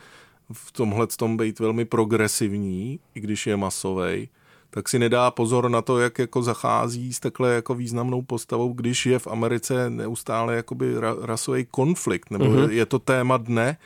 v 0.52 0.72
tomhle 0.72 1.06
tom 1.06 1.36
být 1.36 1.58
velmi 1.58 1.84
progresivní, 1.84 3.00
i 3.14 3.20
když 3.20 3.46
je 3.46 3.56
masovej, 3.56 4.28
tak 4.70 4.88
si 4.88 4.98
nedá 4.98 5.30
pozor 5.30 5.68
na 5.70 5.82
to, 5.82 5.98
jak 5.98 6.18
jako 6.18 6.42
zachází 6.42 7.12
s 7.12 7.20
takhle 7.20 7.54
jako 7.54 7.74
významnou 7.74 8.22
postavou, 8.22 8.72
když 8.72 9.06
je 9.06 9.18
v 9.18 9.26
Americe 9.26 9.90
neustále 9.90 10.56
jakoby 10.56 10.94
rasový 11.22 11.66
konflikt, 11.70 12.30
nebo 12.30 12.44
mm-hmm. 12.44 12.70
je 12.70 12.86
to 12.86 12.98
téma 12.98 13.36
dne, 13.36 13.76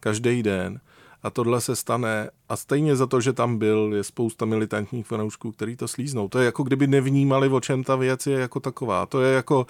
každý 0.00 0.42
den. 0.42 0.80
A 1.22 1.30
tohle 1.30 1.60
se 1.60 1.76
stane 1.76 2.30
a 2.48 2.56
stejně 2.56 2.96
za 2.96 3.06
to, 3.06 3.20
že 3.20 3.32
tam 3.32 3.58
byl, 3.58 3.92
je 3.94 4.04
spousta 4.04 4.44
militantních 4.44 5.06
fanoušků, 5.06 5.52
který 5.52 5.76
to 5.76 5.88
slíznou. 5.88 6.28
To 6.28 6.38
je 6.38 6.44
jako 6.44 6.62
kdyby 6.62 6.86
nevnímali, 6.86 7.48
o 7.48 7.60
čem 7.60 7.84
ta 7.84 7.96
věc 7.96 8.26
je 8.26 8.38
jako 8.38 8.60
taková. 8.60 9.06
To 9.06 9.20
je 9.20 9.34
jako 9.34 9.66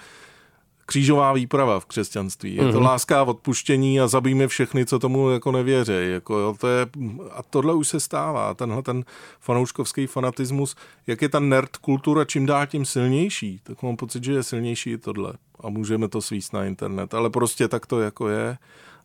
křížová 0.85 1.33
výprava 1.33 1.79
v 1.79 1.85
křesťanství. 1.85 2.55
Je 2.55 2.63
to 2.63 2.79
mm-hmm. 2.79 2.83
láska 2.83 3.19
a 3.19 3.23
odpuštění 3.23 3.99
a 3.99 4.07
zabijme 4.07 4.47
všechny, 4.47 4.85
co 4.85 4.99
tomu 4.99 5.29
jako 5.29 5.51
nevěří. 5.51 5.93
Jako, 6.11 6.37
jo, 6.37 6.55
to 6.59 6.67
je, 6.67 6.87
a 7.31 7.43
tohle 7.43 7.73
už 7.73 7.87
se 7.87 7.99
stává. 7.99 8.53
Tenhle 8.53 8.83
ten 8.83 9.05
fanouškovský 9.39 10.07
fanatismus, 10.07 10.75
jak 11.07 11.21
je 11.21 11.29
ta 11.29 11.39
nerd 11.39 11.77
kultura 11.77 12.25
čím 12.25 12.45
dál 12.45 12.67
tím 12.67 12.85
silnější, 12.85 13.59
tak 13.63 13.83
mám 13.83 13.95
pocit, 13.95 14.23
že 14.23 14.33
je 14.33 14.43
silnější 14.43 14.91
i 14.91 14.97
tohle. 14.97 15.33
A 15.59 15.69
můžeme 15.69 16.07
to 16.07 16.21
svíst 16.21 16.53
na 16.53 16.65
internet. 16.65 17.13
Ale 17.13 17.29
prostě 17.29 17.67
tak 17.67 17.85
to 17.85 18.01
jako 18.01 18.29
je. 18.29 18.57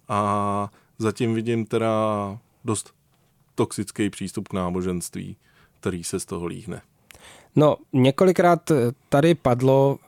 A 0.09 0.71
zatím 0.99 1.35
vidím 1.35 1.67
teda 1.67 1.91
dost 2.65 2.95
toxický 3.55 4.11
přístup 4.11 4.49
k 4.49 4.53
náboženství, 4.53 5.37
který 5.81 6.05
se 6.05 6.21
z 6.21 6.25
toho 6.25 6.47
líhne. 6.47 6.83
No, 7.57 7.77
několikrát 7.93 8.73
tady 9.09 9.35
padlo 9.35 9.99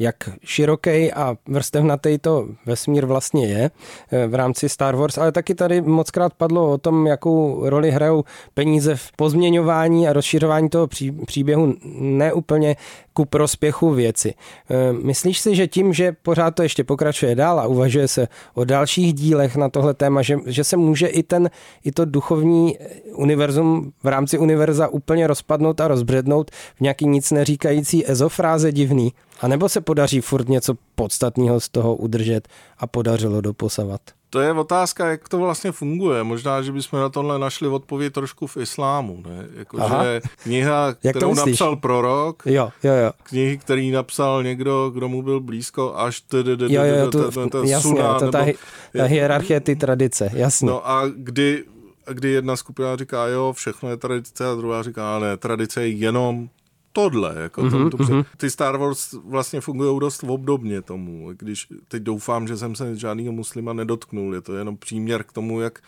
jak 0.00 0.16
široký 0.44 1.12
a 1.12 1.36
vrstevnatý 1.48 2.18
to 2.18 2.48
vesmír 2.66 3.06
vlastně 3.06 3.46
je 3.46 3.70
eh, 4.12 4.26
v 4.26 4.34
rámci 4.34 4.68
Star 4.68 4.96
Wars, 4.96 5.18
ale 5.18 5.32
taky 5.32 5.54
tady 5.54 5.80
mockrát 5.80 6.34
padlo 6.34 6.70
o 6.70 6.78
tom, 6.78 7.06
jakou 7.06 7.68
roli 7.68 7.90
hrajou 7.90 8.24
peníze 8.54 8.96
v 8.96 9.12
pozměňování 9.16 10.08
a 10.08 10.12
rozšiřování 10.12 10.68
toho 10.68 10.88
příběhu 11.26 11.74
neúplně 12.00 12.76
ku 13.20 13.24
prospěchu 13.24 13.90
věci. 13.90 14.34
Eh, 14.70 14.92
myslíš 14.92 15.40
si, 15.40 15.54
že 15.56 15.66
tím, 15.66 15.92
že 15.92 16.12
pořád 16.22 16.54
to 16.54 16.62
ještě 16.62 16.84
pokračuje 16.84 17.34
dál 17.34 17.60
a 17.60 17.66
uvažuje 17.66 18.08
se 18.08 18.28
o 18.54 18.64
dalších 18.64 19.14
dílech 19.14 19.56
na 19.56 19.68
tohle 19.68 19.94
téma, 19.94 20.22
že, 20.22 20.38
že 20.46 20.64
se 20.64 20.76
může 20.76 21.06
i, 21.06 21.22
ten, 21.22 21.50
i 21.84 21.92
to 21.92 22.04
duchovní 22.04 22.78
univerzum 23.14 23.92
v 24.02 24.06
rámci 24.06 24.38
univerza 24.38 24.88
úplně 24.88 25.26
rozpadnout 25.26 25.80
a 25.80 25.88
rozbřednout 25.88 26.50
v 26.50 26.80
nějaký 26.80 27.06
nic 27.08 27.30
neříkající 27.30 28.10
ezofráze 28.10 28.72
divný? 28.72 29.12
A 29.40 29.48
nebo 29.48 29.68
se 29.68 29.80
podaří 29.80 30.20
furt 30.20 30.48
něco 30.48 30.74
podstatného 30.94 31.60
z 31.60 31.68
toho 31.68 31.96
udržet 31.96 32.48
a 32.78 32.86
podařilo 32.86 33.40
doposavat? 33.40 34.00
To 34.30 34.40
je 34.40 34.52
otázka, 34.52 35.08
jak 35.08 35.28
to 35.28 35.38
vlastně 35.38 35.72
funguje. 35.72 36.24
Možná, 36.24 36.62
že 36.62 36.72
bychom 36.72 37.00
na 37.00 37.08
tohle 37.08 37.38
našli 37.38 37.68
odpověď 37.68 38.12
trošku 38.12 38.46
v 38.46 38.56
islámu. 38.56 39.22
Ne? 39.26 39.46
Jako, 39.54 39.78
že 39.78 40.20
kniha, 40.42 40.94
kterou 41.10 41.34
napsal 41.34 41.76
prorok, 41.76 42.42
jo, 42.46 42.70
jo, 42.82 42.92
jo. 42.94 43.10
knihy, 43.22 43.58
který 43.58 43.90
napsal 43.90 44.42
někdo, 44.42 44.90
kdo 44.90 45.08
mu 45.08 45.22
byl 45.22 45.40
blízko, 45.40 45.94
až 45.96 46.22
jasně, 47.64 48.02
to 48.18 48.30
ta, 48.30 48.44
ta 48.96 49.04
hierarchie, 49.04 49.60
ty 49.60 49.76
tradice, 49.76 50.30
jasně. 50.32 50.66
No 50.66 50.90
a 50.90 51.02
kdy, 51.16 51.64
kdy 52.06 52.30
jedna 52.30 52.56
skupina 52.56 52.96
říká, 52.96 53.26
jo, 53.26 53.52
všechno 53.52 53.90
je 53.90 53.96
tradice, 53.96 54.46
a 54.46 54.54
druhá 54.54 54.82
říká, 54.82 55.18
ne, 55.18 55.36
tradice 55.36 55.82
je 55.82 55.88
jenom 55.88 56.48
tohle. 56.92 57.34
Jako 57.38 57.62
mm-hmm, 57.62 57.90
to, 57.90 57.96
to, 57.96 58.04
mm-hmm. 58.04 58.24
Ty 58.36 58.50
Star 58.50 58.76
Wars 58.76 59.12
vlastně 59.24 59.60
fungují 59.60 60.00
dost 60.00 60.24
obdobně 60.24 60.82
tomu, 60.82 61.32
když 61.32 61.66
teď 61.88 62.02
doufám, 62.02 62.48
že 62.48 62.56
jsem 62.56 62.74
se 62.74 62.96
žádného 62.96 63.32
muslima 63.32 63.72
nedotknul. 63.72 64.34
Je 64.34 64.40
to 64.40 64.54
jenom 64.54 64.76
příměr 64.76 65.24
k 65.24 65.32
tomu, 65.32 65.60
jak, 65.60 65.78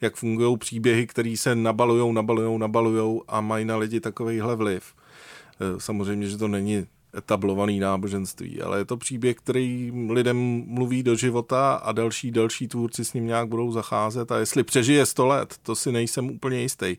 jak 0.00 0.16
fungují 0.16 0.58
příběhy, 0.58 1.06
které 1.06 1.34
se 1.36 1.54
nabalujou, 1.54 2.12
nabalujou, 2.12 2.58
nabalujou 2.58 3.22
a 3.28 3.40
mají 3.40 3.64
na 3.64 3.76
lidi 3.76 4.00
takovýhle 4.00 4.56
vliv. 4.56 4.94
E, 5.60 5.80
samozřejmě, 5.80 6.28
že 6.28 6.38
to 6.38 6.48
není 6.48 6.86
etablovaný 7.16 7.80
náboženství, 7.80 8.62
ale 8.62 8.78
je 8.78 8.84
to 8.84 8.96
příběh, 8.96 9.36
který 9.36 9.92
lidem 10.08 10.64
mluví 10.66 11.02
do 11.02 11.16
života 11.16 11.72
a 11.74 11.92
další, 11.92 12.30
další 12.30 12.68
tvůrci 12.68 13.04
s 13.04 13.12
ním 13.12 13.26
nějak 13.26 13.48
budou 13.48 13.72
zacházet 13.72 14.32
a 14.32 14.38
jestli 14.38 14.62
přežije 14.62 15.06
100 15.06 15.26
let, 15.26 15.54
to 15.62 15.74
si 15.74 15.92
nejsem 15.92 16.30
úplně 16.30 16.60
jistý. 16.60 16.96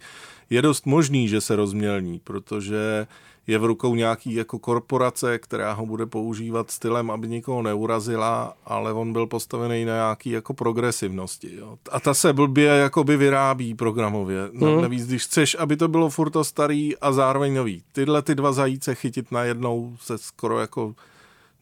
Je 0.49 0.61
dost 0.61 0.85
možný, 0.85 1.27
že 1.27 1.41
se 1.41 1.55
rozmělní, 1.55 2.19
protože 2.19 3.07
je 3.51 3.57
v 3.57 3.65
rukou 3.65 3.95
nějaký 3.95 4.33
jako 4.33 4.59
korporace, 4.59 5.39
která 5.39 5.73
ho 5.73 5.85
bude 5.85 6.05
používat 6.05 6.71
stylem, 6.71 7.11
aby 7.11 7.27
nikoho 7.27 7.61
neurazila, 7.61 8.53
ale 8.65 8.93
on 8.93 9.13
byl 9.13 9.27
postavený 9.27 9.85
na 9.85 9.93
nějaký 9.93 10.29
jako 10.29 10.53
progresivnosti. 10.53 11.55
Jo. 11.55 11.77
A 11.91 11.99
ta 11.99 12.13
se 12.13 12.33
blbě 12.33 12.67
jakoby 12.67 13.17
vyrábí 13.17 13.75
programově. 13.75 14.49
No, 14.51 14.71
hmm. 14.71 14.81
Navíc, 14.81 15.07
když 15.07 15.23
chceš, 15.23 15.55
aby 15.59 15.77
to 15.77 15.87
bylo 15.87 16.09
furt 16.09 16.29
to 16.29 16.43
starý 16.43 16.97
a 16.97 17.11
zároveň 17.11 17.53
nový. 17.53 17.83
Tyhle 17.91 18.21
ty 18.21 18.35
dva 18.35 18.51
zajíce 18.51 18.95
chytit 18.95 19.31
najednou 19.31 19.97
se 20.01 20.17
skoro 20.17 20.59
jako 20.59 20.95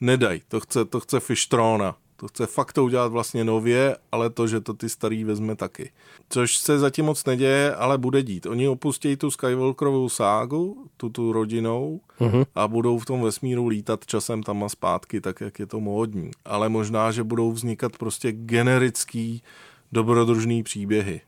nedaj. 0.01 0.41
To 0.47 0.59
chce, 0.59 0.85
to 0.85 0.99
chce 0.99 1.19
Fishtrona. 1.19 1.95
To 2.19 2.27
chce 2.27 2.47
fakt 2.47 2.73
to 2.73 2.83
udělat 2.83 3.11
vlastně 3.11 3.43
nově, 3.43 3.97
ale 4.11 4.29
to, 4.29 4.47
že 4.47 4.61
to 4.61 4.73
ty 4.73 4.89
starý 4.89 5.23
vezme 5.23 5.55
taky. 5.55 5.91
Což 6.29 6.57
se 6.57 6.79
zatím 6.79 7.05
moc 7.05 7.25
neděje, 7.25 7.75
ale 7.75 7.97
bude 7.97 8.23
dít. 8.23 8.45
Oni 8.45 8.67
opustí 8.67 9.15
tu 9.15 9.31
Skywalkerovou 9.31 10.09
ságu, 10.09 10.85
tu 10.97 11.09
tu 11.09 11.31
rodinou 11.31 12.01
uh-huh. 12.19 12.45
a 12.55 12.67
budou 12.67 12.99
v 12.99 13.05
tom 13.05 13.21
vesmíru 13.21 13.67
lítat 13.67 14.05
časem 14.05 14.43
tam 14.43 14.63
a 14.63 14.69
zpátky, 14.69 15.21
tak 15.21 15.41
jak 15.41 15.59
je 15.59 15.65
to 15.65 15.79
módní. 15.79 16.31
Ale 16.45 16.69
možná, 16.69 17.11
že 17.11 17.23
budou 17.23 17.51
vznikat 17.51 17.97
prostě 17.97 18.31
generický 18.31 19.43
dobrodružný 19.91 20.63
příběhy. 20.63 21.21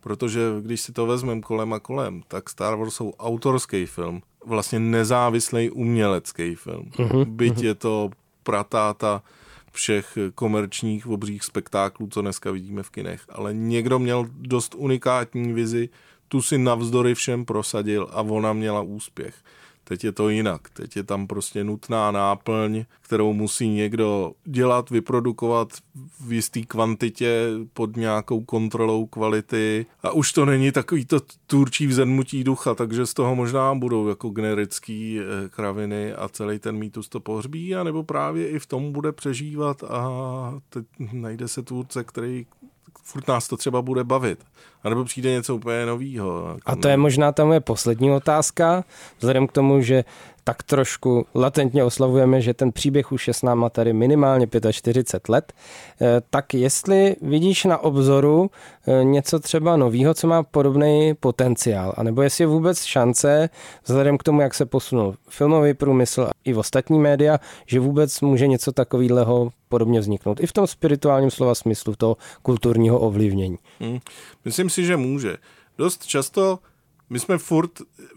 Protože 0.00 0.40
když 0.60 0.80
si 0.80 0.92
to 0.92 1.06
vezmeme 1.06 1.40
kolem 1.40 1.72
a 1.72 1.80
kolem, 1.80 2.22
tak 2.28 2.50
Star 2.50 2.76
Wars 2.76 2.94
jsou 2.94 3.12
autorský 3.18 3.86
film, 3.86 4.22
vlastně 4.46 4.80
nezávislý 4.80 5.70
umělecký 5.70 6.54
film. 6.54 6.90
Uh-huh. 6.96 7.24
Byť 7.24 7.54
uh-huh. 7.54 7.64
je 7.64 7.74
to 7.74 8.10
pratáta 8.42 9.22
všech 9.78 10.18
komerčních 10.34 11.06
obřích 11.06 11.44
spektáklů, 11.44 12.08
co 12.10 12.22
dneska 12.22 12.50
vidíme 12.50 12.82
v 12.82 12.90
kinech. 12.90 13.22
Ale 13.28 13.54
někdo 13.54 13.98
měl 13.98 14.26
dost 14.30 14.74
unikátní 14.74 15.52
vizi, 15.52 15.88
tu 16.28 16.42
si 16.42 16.58
navzdory 16.58 17.14
všem 17.14 17.44
prosadil 17.44 18.08
a 18.12 18.22
ona 18.22 18.52
měla 18.52 18.82
úspěch. 18.82 19.34
Teď 19.88 20.04
je 20.04 20.12
to 20.12 20.28
jinak. 20.28 20.70
Teď 20.70 20.96
je 20.96 21.02
tam 21.02 21.26
prostě 21.26 21.64
nutná 21.64 22.10
náplň, 22.10 22.84
kterou 23.00 23.32
musí 23.32 23.68
někdo 23.68 24.32
dělat, 24.44 24.90
vyprodukovat 24.90 25.68
v 26.20 26.32
jisté 26.32 26.60
kvantitě 26.60 27.48
pod 27.72 27.96
nějakou 27.96 28.40
kontrolou 28.40 29.06
kvality. 29.06 29.86
A 30.02 30.10
už 30.10 30.32
to 30.32 30.44
není 30.44 30.72
takový 30.72 31.04
to 31.04 31.20
tvůrčí 31.46 31.86
vzedmutí 31.86 32.44
ducha, 32.44 32.74
takže 32.74 33.06
z 33.06 33.14
toho 33.14 33.34
možná 33.34 33.74
budou 33.74 34.08
jako 34.08 34.28
generický 34.28 35.20
eh, 35.20 35.48
kraviny 35.48 36.12
a 36.12 36.28
celý 36.28 36.58
ten 36.58 36.76
mýtus 36.76 37.08
to 37.08 37.20
pohřbí, 37.20 37.74
anebo 37.74 38.02
právě 38.02 38.48
i 38.48 38.58
v 38.58 38.66
tom 38.66 38.92
bude 38.92 39.12
přežívat 39.12 39.82
a 39.82 40.10
teď 40.68 40.86
najde 41.12 41.48
se 41.48 41.62
tvůrce, 41.62 42.04
který 42.04 42.46
furt 43.02 43.28
nás 43.28 43.48
to 43.48 43.56
třeba 43.56 43.82
bude 43.82 44.04
bavit. 44.04 44.44
A 44.82 44.88
nebo 44.88 45.04
přijde 45.04 45.30
něco 45.30 45.54
úplně 45.54 45.86
nového. 45.86 46.56
A 46.66 46.76
to 46.76 46.88
je 46.88 46.96
možná 46.96 47.32
ta 47.32 47.44
moje 47.44 47.60
poslední 47.60 48.10
otázka, 48.10 48.84
vzhledem 49.18 49.46
k 49.46 49.52
tomu, 49.52 49.80
že 49.80 50.04
tak 50.48 50.62
trošku 50.62 51.26
latentně 51.34 51.84
oslavujeme, 51.84 52.40
že 52.40 52.54
ten 52.54 52.72
příběh 52.72 53.12
už 53.12 53.28
je 53.28 53.34
s 53.34 53.42
náma 53.42 53.70
tady 53.70 53.92
minimálně 53.92 54.48
45 54.72 55.32
let. 55.32 55.52
Eh, 56.00 56.06
tak 56.30 56.54
jestli 56.54 57.16
vidíš 57.22 57.64
na 57.64 57.78
obzoru 57.78 58.50
eh, 58.86 59.04
něco 59.04 59.40
třeba 59.40 59.76
novýho, 59.76 60.14
co 60.14 60.26
má 60.26 60.42
podobný 60.42 61.14
potenciál, 61.20 61.94
anebo 61.96 62.22
jestli 62.22 62.42
je 62.42 62.48
vůbec 62.48 62.84
šance, 62.84 63.50
vzhledem 63.84 64.18
k 64.18 64.22
tomu, 64.22 64.40
jak 64.40 64.54
se 64.54 64.66
posunul 64.66 65.14
filmový 65.28 65.74
průmysl 65.74 66.30
i 66.44 66.52
v 66.52 66.58
ostatní 66.58 66.98
média, 66.98 67.38
že 67.66 67.80
vůbec 67.80 68.20
může 68.20 68.46
něco 68.46 68.72
takového 68.72 69.50
podobně 69.68 70.00
vzniknout. 70.00 70.40
I 70.40 70.46
v 70.46 70.52
tom 70.52 70.66
spirituálním 70.66 71.30
slova 71.30 71.54
smyslu 71.54 71.94
toho 71.96 72.16
kulturního 72.42 72.98
ovlivnění. 72.98 73.58
Hmm. 73.80 73.98
Myslím 74.44 74.67
si, 74.70 74.84
že 74.84 74.96
může. 74.96 75.36
Dost 75.78 76.06
často 76.06 76.58
my 77.10 77.20
jsme 77.20 77.38
furt 77.38 77.70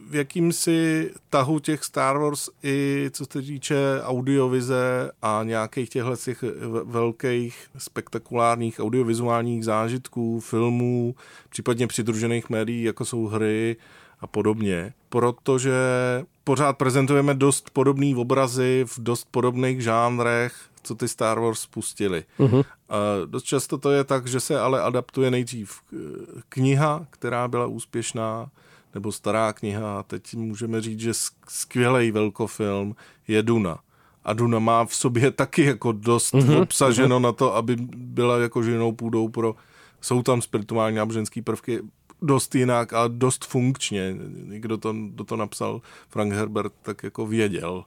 v 0.10 0.16
jakýmsi 0.16 1.10
tahu 1.30 1.60
těch 1.60 1.84
Star 1.84 2.18
Wars 2.18 2.50
i 2.64 3.10
co 3.14 3.26
se 3.26 3.42
týče 3.42 3.76
audiovize 4.04 5.12
a 5.22 5.42
nějakých 5.44 5.90
těchto 5.90 6.16
těch 6.16 6.44
velkých 6.84 7.68
spektakulárních 7.78 8.80
audiovizuálních 8.80 9.66
zážitků, 9.66 10.40
filmů, 10.40 11.16
případně 11.50 11.88
přidružených 11.88 12.50
médií, 12.50 12.84
jako 12.84 13.06
jsou 13.06 13.26
hry 13.26 13.76
a 14.20 14.28
podobně, 14.28 14.94
protože 15.10 15.74
pořád 16.44 16.78
prezentujeme 16.78 17.34
dost 17.34 17.70
podobné 17.70 18.16
obrazy 18.16 18.86
v 18.88 19.00
dost 19.00 19.28
podobných 19.32 19.82
žánrech, 19.82 20.54
co 20.84 20.96
ty 20.96 21.08
Star 21.08 21.40
Wars 21.40 21.60
spustili. 21.60 22.24
Uh-huh. 22.40 22.64
A 22.90 22.96
dost 23.26 23.44
často 23.44 23.78
to 23.78 23.92
je 23.92 24.04
tak, 24.04 24.28
že 24.28 24.40
se 24.40 24.60
ale 24.60 24.82
adaptuje 24.82 25.32
nejdřív 25.32 25.82
kniha, 26.50 27.08
která 27.10 27.48
byla 27.48 27.66
úspěšná, 27.66 28.50
nebo 28.94 29.12
stará 29.12 29.54
kniha. 29.54 30.00
A 30.00 30.04
teď 30.04 30.36
můžeme 30.36 30.82
říct, 30.82 31.00
že 31.00 31.12
skvělý 31.48 32.12
velkofilm 32.12 32.96
je 33.28 33.44
Duna. 33.44 33.80
A 34.24 34.34
Duna 34.34 34.60
má 34.60 34.86
v 34.86 34.96
sobě 34.96 35.32
taky 35.32 35.64
jako 35.64 35.92
dost 35.92 36.34
mm-hmm. 36.34 36.62
obsaženo 36.62 37.20
na 37.20 37.32
to, 37.32 37.56
aby 37.56 37.76
byla 37.96 38.38
jako 38.38 38.64
ženou 38.64 38.92
půdou 38.92 39.30
pro... 39.30 39.56
Jsou 40.02 40.24
tam 40.24 40.42
spirituální 40.42 40.98
náboženský 40.98 41.42
prvky 41.42 41.80
dost 42.22 42.56
jinak 42.56 42.94
a 42.94 43.08
dost 43.08 43.46
funkčně. 43.46 44.16
Kdo 44.48 44.78
to, 44.78 44.94
kdo 44.94 45.24
to 45.24 45.36
napsal, 45.36 45.82
Frank 46.10 46.34
Herbert, 46.34 46.74
tak 46.82 47.04
jako 47.04 47.28
věděl, 47.28 47.84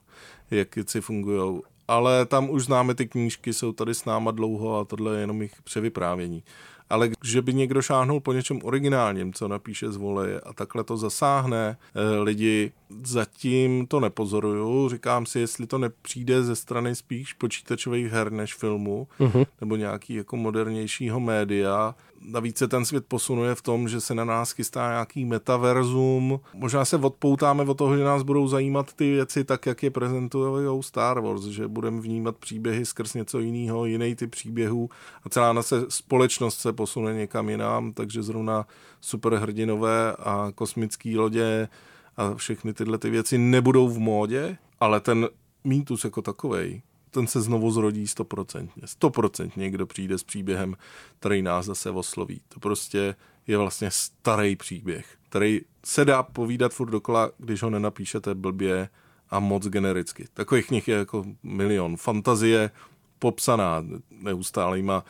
jak 0.51 0.75
věci 0.75 1.01
fungují. 1.01 1.61
Ale 1.89 2.27
tam 2.27 2.51
už 2.51 2.65
známe 2.65 2.95
ty 2.95 3.09
knížky, 3.09 3.53
jsou 3.53 3.73
tady 3.73 3.95
s 3.95 4.05
náma 4.05 4.31
dlouho 4.31 4.79
a 4.79 4.85
tohle 4.85 5.15
je 5.15 5.21
jenom 5.21 5.41
jejich 5.41 5.63
převyprávění 5.63 6.43
ale 6.91 7.11
že 7.25 7.43
by 7.43 7.55
někdo 7.55 7.83
šáhnul 7.83 8.21
po 8.21 8.33
něčem 8.33 8.61
originálním, 8.63 9.33
co 9.33 9.49
napíše 9.49 9.93
z 9.93 9.97
voleje 9.97 10.41
a 10.41 10.53
takhle 10.53 10.85
to 10.85 10.97
zasáhne 10.97 11.77
eh, 11.95 12.19
lidi, 12.21 12.73
zatím 13.05 13.87
to 13.87 14.01
nepozoruju. 14.01 14.89
Říkám 14.89 15.27
si, 15.27 15.41
jestli 15.41 15.67
to 15.67 15.79
nepřijde 15.79 16.43
ze 16.43 16.57
strany 16.57 16.95
spíš 16.95 17.33
počítačových 17.33 18.13
her 18.13 18.33
než 18.33 18.55
filmu, 18.55 19.09
uh-huh. 19.21 19.47
nebo 19.61 19.77
nějaký 19.77 20.15
jako 20.15 20.37
modernějšího 20.37 21.21
média, 21.21 21.95
Navíc 22.21 22.59
se 22.59 22.69
ten 22.69 22.85
svět 22.85 23.05
posunuje 23.09 23.55
v 23.55 23.63
tom, 23.63 23.89
že 23.89 24.01
se 24.01 24.15
na 24.15 24.25
nás 24.25 24.53
chystá 24.53 24.89
nějaký 24.89 25.25
metaverzum. 25.25 26.41
Možná 26.55 26.85
se 26.85 26.97
odpoutáme 26.97 27.63
od 27.63 27.79
toho, 27.79 27.97
že 27.97 28.05
nás 28.05 28.23
budou 28.23 28.49
zajímat 28.49 28.93
ty 28.93 29.11
věci 29.11 29.45
tak, 29.45 29.67
jak 29.67 29.83
je 29.83 29.91
prezentují 29.91 30.83
Star 30.83 31.21
Wars, 31.21 31.43
že 31.43 31.69
budeme 31.69 32.01
vnímat 32.01 32.37
příběhy 32.37 32.87
skrz 32.87 33.15
něco 33.15 33.39
jiného, 33.39 33.87
jiný 33.87 34.15
typ 34.15 34.31
příběhů 34.31 34.91
a 35.25 35.29
celá 35.29 35.53
naše 35.53 35.77
společnost 35.89 36.59
se 36.59 36.73
posune 36.73 37.15
někam 37.15 37.49
jinam, 37.49 37.93
takže 37.93 38.23
zrovna 38.23 38.67
superhrdinové 39.01 40.17
a 40.17 40.53
kosmické 40.55 41.17
lodě 41.17 41.69
a 42.17 42.35
všechny 42.35 42.75
tyhle 42.75 42.99
ty 42.99 43.11
věci 43.11 43.39
nebudou 43.39 43.89
v 43.89 43.99
módě, 43.99 44.57
ale 44.81 45.01
ten 45.01 45.29
mýtus 45.65 46.05
jako 46.05 46.23
takovej 46.23 46.83
ten 47.15 47.27
se 47.27 47.41
znovu 47.41 47.71
zrodí 47.71 48.07
stoprocentně. 48.07 48.83
Stoprocentně 48.87 49.61
někdo 49.61 49.87
přijde 49.87 50.19
s 50.19 50.25
příběhem, 50.25 50.77
který 51.19 51.43
nás 51.43 51.67
zase 51.67 51.91
osloví. 51.91 52.41
To 52.49 52.61
prostě 52.61 53.15
je 53.47 53.59
vlastně 53.59 53.91
starý 53.91 54.57
příběh, 54.57 55.07
který 55.29 55.61
se 55.85 56.05
dá 56.05 56.23
povídat 56.23 56.73
furt 56.73 56.91
dokola, 56.91 57.31
když 57.39 57.63
ho 57.63 57.71
nenapíšete 57.71 58.35
blbě 58.35 58.89
a 59.31 59.41
moc 59.41 59.67
genericky. 59.69 60.27
Takových 60.35 60.67
knih 60.67 60.89
je 60.89 60.97
jako 60.97 61.25
milion. 61.43 61.97
Fantazie 61.97 62.71
popsaná 63.19 63.85
neustálýma 64.11 65.05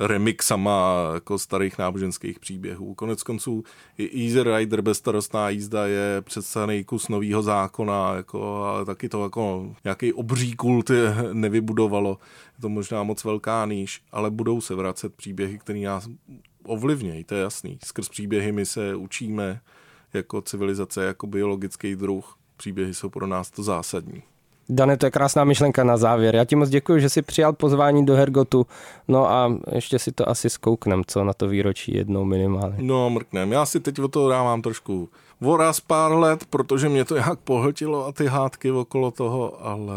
remixama 0.00 1.10
jako 1.14 1.38
starých 1.38 1.78
náboženských 1.78 2.38
příběhů. 2.40 2.94
Konec 2.94 3.22
konců 3.22 3.64
i 3.98 4.24
Easy 4.24 4.42
Rider, 4.42 4.82
bezstarostná 4.82 5.48
jízda 5.48 5.86
je 5.86 6.22
představený 6.22 6.84
kus 6.84 7.08
nového 7.08 7.42
zákona, 7.42 8.14
jako, 8.14 8.62
ale 8.62 8.84
taky 8.84 9.08
to 9.08 9.22
jako 9.22 9.74
nějaký 9.84 10.12
obří 10.12 10.52
kult 10.52 10.90
nevybudovalo. 11.32 12.18
Je 12.56 12.62
to 12.62 12.68
možná 12.68 13.02
moc 13.02 13.24
velká 13.24 13.66
níž, 13.66 14.02
ale 14.12 14.30
budou 14.30 14.60
se 14.60 14.74
vracet 14.74 15.14
příběhy, 15.14 15.58
které 15.58 15.80
nás 15.80 16.08
ovlivnějí, 16.64 17.24
to 17.24 17.34
je 17.34 17.40
jasný. 17.40 17.78
Skrz 17.84 18.08
příběhy 18.08 18.52
my 18.52 18.66
se 18.66 18.96
učíme 18.96 19.60
jako 20.14 20.42
civilizace, 20.42 21.04
jako 21.04 21.26
biologický 21.26 21.96
druh. 21.96 22.38
Příběhy 22.56 22.94
jsou 22.94 23.10
pro 23.10 23.26
nás 23.26 23.50
to 23.50 23.62
zásadní. 23.62 24.22
Dane, 24.68 24.96
to 24.96 25.06
je 25.06 25.10
krásná 25.10 25.44
myšlenka 25.44 25.84
na 25.84 25.96
závěr. 25.96 26.36
Já 26.36 26.44
ti 26.44 26.56
moc 26.56 26.68
děkuji, 26.68 27.00
že 27.00 27.08
jsi 27.08 27.22
přijal 27.22 27.52
pozvání 27.52 28.06
do 28.06 28.14
Hergotu. 28.14 28.66
No 29.08 29.30
a 29.30 29.52
ještě 29.72 29.98
si 29.98 30.12
to 30.12 30.28
asi 30.28 30.50
zkouknem, 30.50 31.02
co 31.06 31.24
na 31.24 31.32
to 31.32 31.48
výročí 31.48 31.96
jednou 31.96 32.24
minimálně. 32.24 32.76
No, 32.80 33.10
mrknem. 33.10 33.52
Já 33.52 33.66
si 33.66 33.80
teď 33.80 33.98
o 33.98 34.08
to 34.08 34.28
dávám 34.28 34.62
trošku 34.62 35.08
voraz 35.40 35.80
pár 35.80 36.12
let, 36.12 36.44
protože 36.50 36.88
mě 36.88 37.04
to 37.04 37.16
jak 37.16 37.38
pohltilo 37.38 38.06
a 38.06 38.12
ty 38.12 38.26
hádky 38.26 38.70
okolo 38.70 39.10
toho, 39.10 39.66
ale 39.66 39.96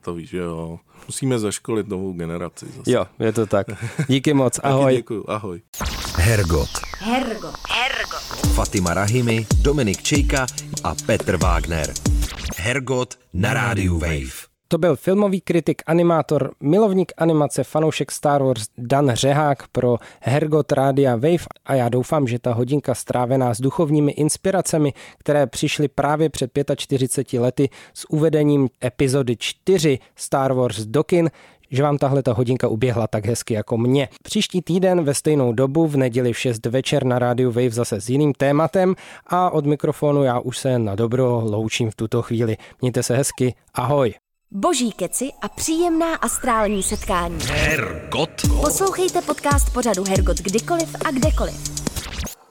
to 0.00 0.14
víš, 0.14 0.30
že 0.30 0.38
jo. 0.38 0.78
Musíme 1.06 1.38
zaškolit 1.38 1.88
novou 1.88 2.12
generaci 2.12 2.66
zase. 2.76 2.90
Jo, 2.92 3.06
je 3.18 3.32
to 3.32 3.46
tak. 3.46 3.66
Díky 4.08 4.34
moc, 4.34 4.60
ahoj. 4.62 4.84
Taky 4.84 4.96
děkuju, 4.96 5.24
ahoj. 5.28 5.60
Hergot. 6.16 6.68
Hergot. 6.98 7.54
Hergot. 7.70 8.54
Fatima 8.54 8.94
Rahimi, 8.94 9.46
Dominik 9.62 10.02
Čejka 10.02 10.46
a 10.84 10.94
Petr 11.06 11.36
Wagner. 11.36 11.92
Hergot 12.56 13.14
na 13.32 13.54
rádiu 13.54 13.98
Wave. 13.98 14.56
To 14.68 14.78
byl 14.78 14.96
filmový 14.96 15.40
kritik, 15.40 15.82
animátor, 15.86 16.54
milovník 16.60 17.12
animace, 17.16 17.64
fanoušek 17.64 18.10
Star 18.10 18.42
Wars 18.42 18.66
Dan 18.78 19.10
Řehák 19.14 19.68
pro 19.68 19.96
Hergot 20.20 20.72
Rádia 20.72 21.16
Wave 21.16 21.46
a 21.64 21.74
já 21.74 21.88
doufám, 21.88 22.26
že 22.26 22.38
ta 22.38 22.54
hodinka 22.54 22.94
strávená 22.94 23.54
s 23.54 23.60
duchovními 23.60 24.12
inspiracemi, 24.12 24.92
které 25.18 25.46
přišly 25.46 25.88
právě 25.88 26.28
před 26.30 26.50
45 26.76 27.40
lety 27.40 27.68
s 27.94 28.10
uvedením 28.10 28.68
epizody 28.84 29.36
4 29.38 29.98
Star 30.16 30.52
Wars 30.52 30.78
Dokin, 30.78 31.30
že 31.70 31.82
vám 31.82 31.98
tahle 31.98 32.22
ta 32.22 32.32
hodinka 32.32 32.68
uběhla 32.68 33.06
tak 33.06 33.26
hezky 33.26 33.54
jako 33.54 33.78
mě. 33.78 34.08
Příští 34.22 34.62
týden 34.62 35.04
ve 35.04 35.14
stejnou 35.14 35.52
dobu 35.52 35.86
v 35.86 35.96
neděli 35.96 36.32
v 36.32 36.38
6 36.38 36.66
večer 36.66 37.04
na 37.04 37.18
rádiu 37.18 37.50
Wave 37.50 37.70
zase 37.70 38.00
s 38.00 38.08
jiným 38.08 38.32
tématem 38.32 38.94
a 39.26 39.50
od 39.50 39.66
mikrofonu 39.66 40.22
já 40.22 40.40
už 40.40 40.58
se 40.58 40.78
na 40.78 40.94
dobro 40.94 41.40
loučím 41.44 41.90
v 41.90 41.94
tuto 41.94 42.22
chvíli. 42.22 42.56
Mějte 42.80 43.02
se 43.02 43.16
hezky, 43.16 43.54
ahoj. 43.74 44.14
Boží 44.50 44.92
keci 44.92 45.30
a 45.42 45.48
příjemná 45.48 46.14
astrální 46.14 46.82
setkání. 46.82 47.38
Hergot. 47.46 48.30
Poslouchejte 48.60 49.22
podcast 49.22 49.72
pořadu 49.72 50.04
Hergot 50.08 50.36
kdykoliv 50.36 50.96
a 51.06 51.10
kdekoliv. 51.10 51.54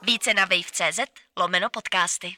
Více 0.06 0.34
na 0.34 0.44
wave.cz 0.44 1.00
lomeno 1.38 1.68
podcasty. 1.72 2.32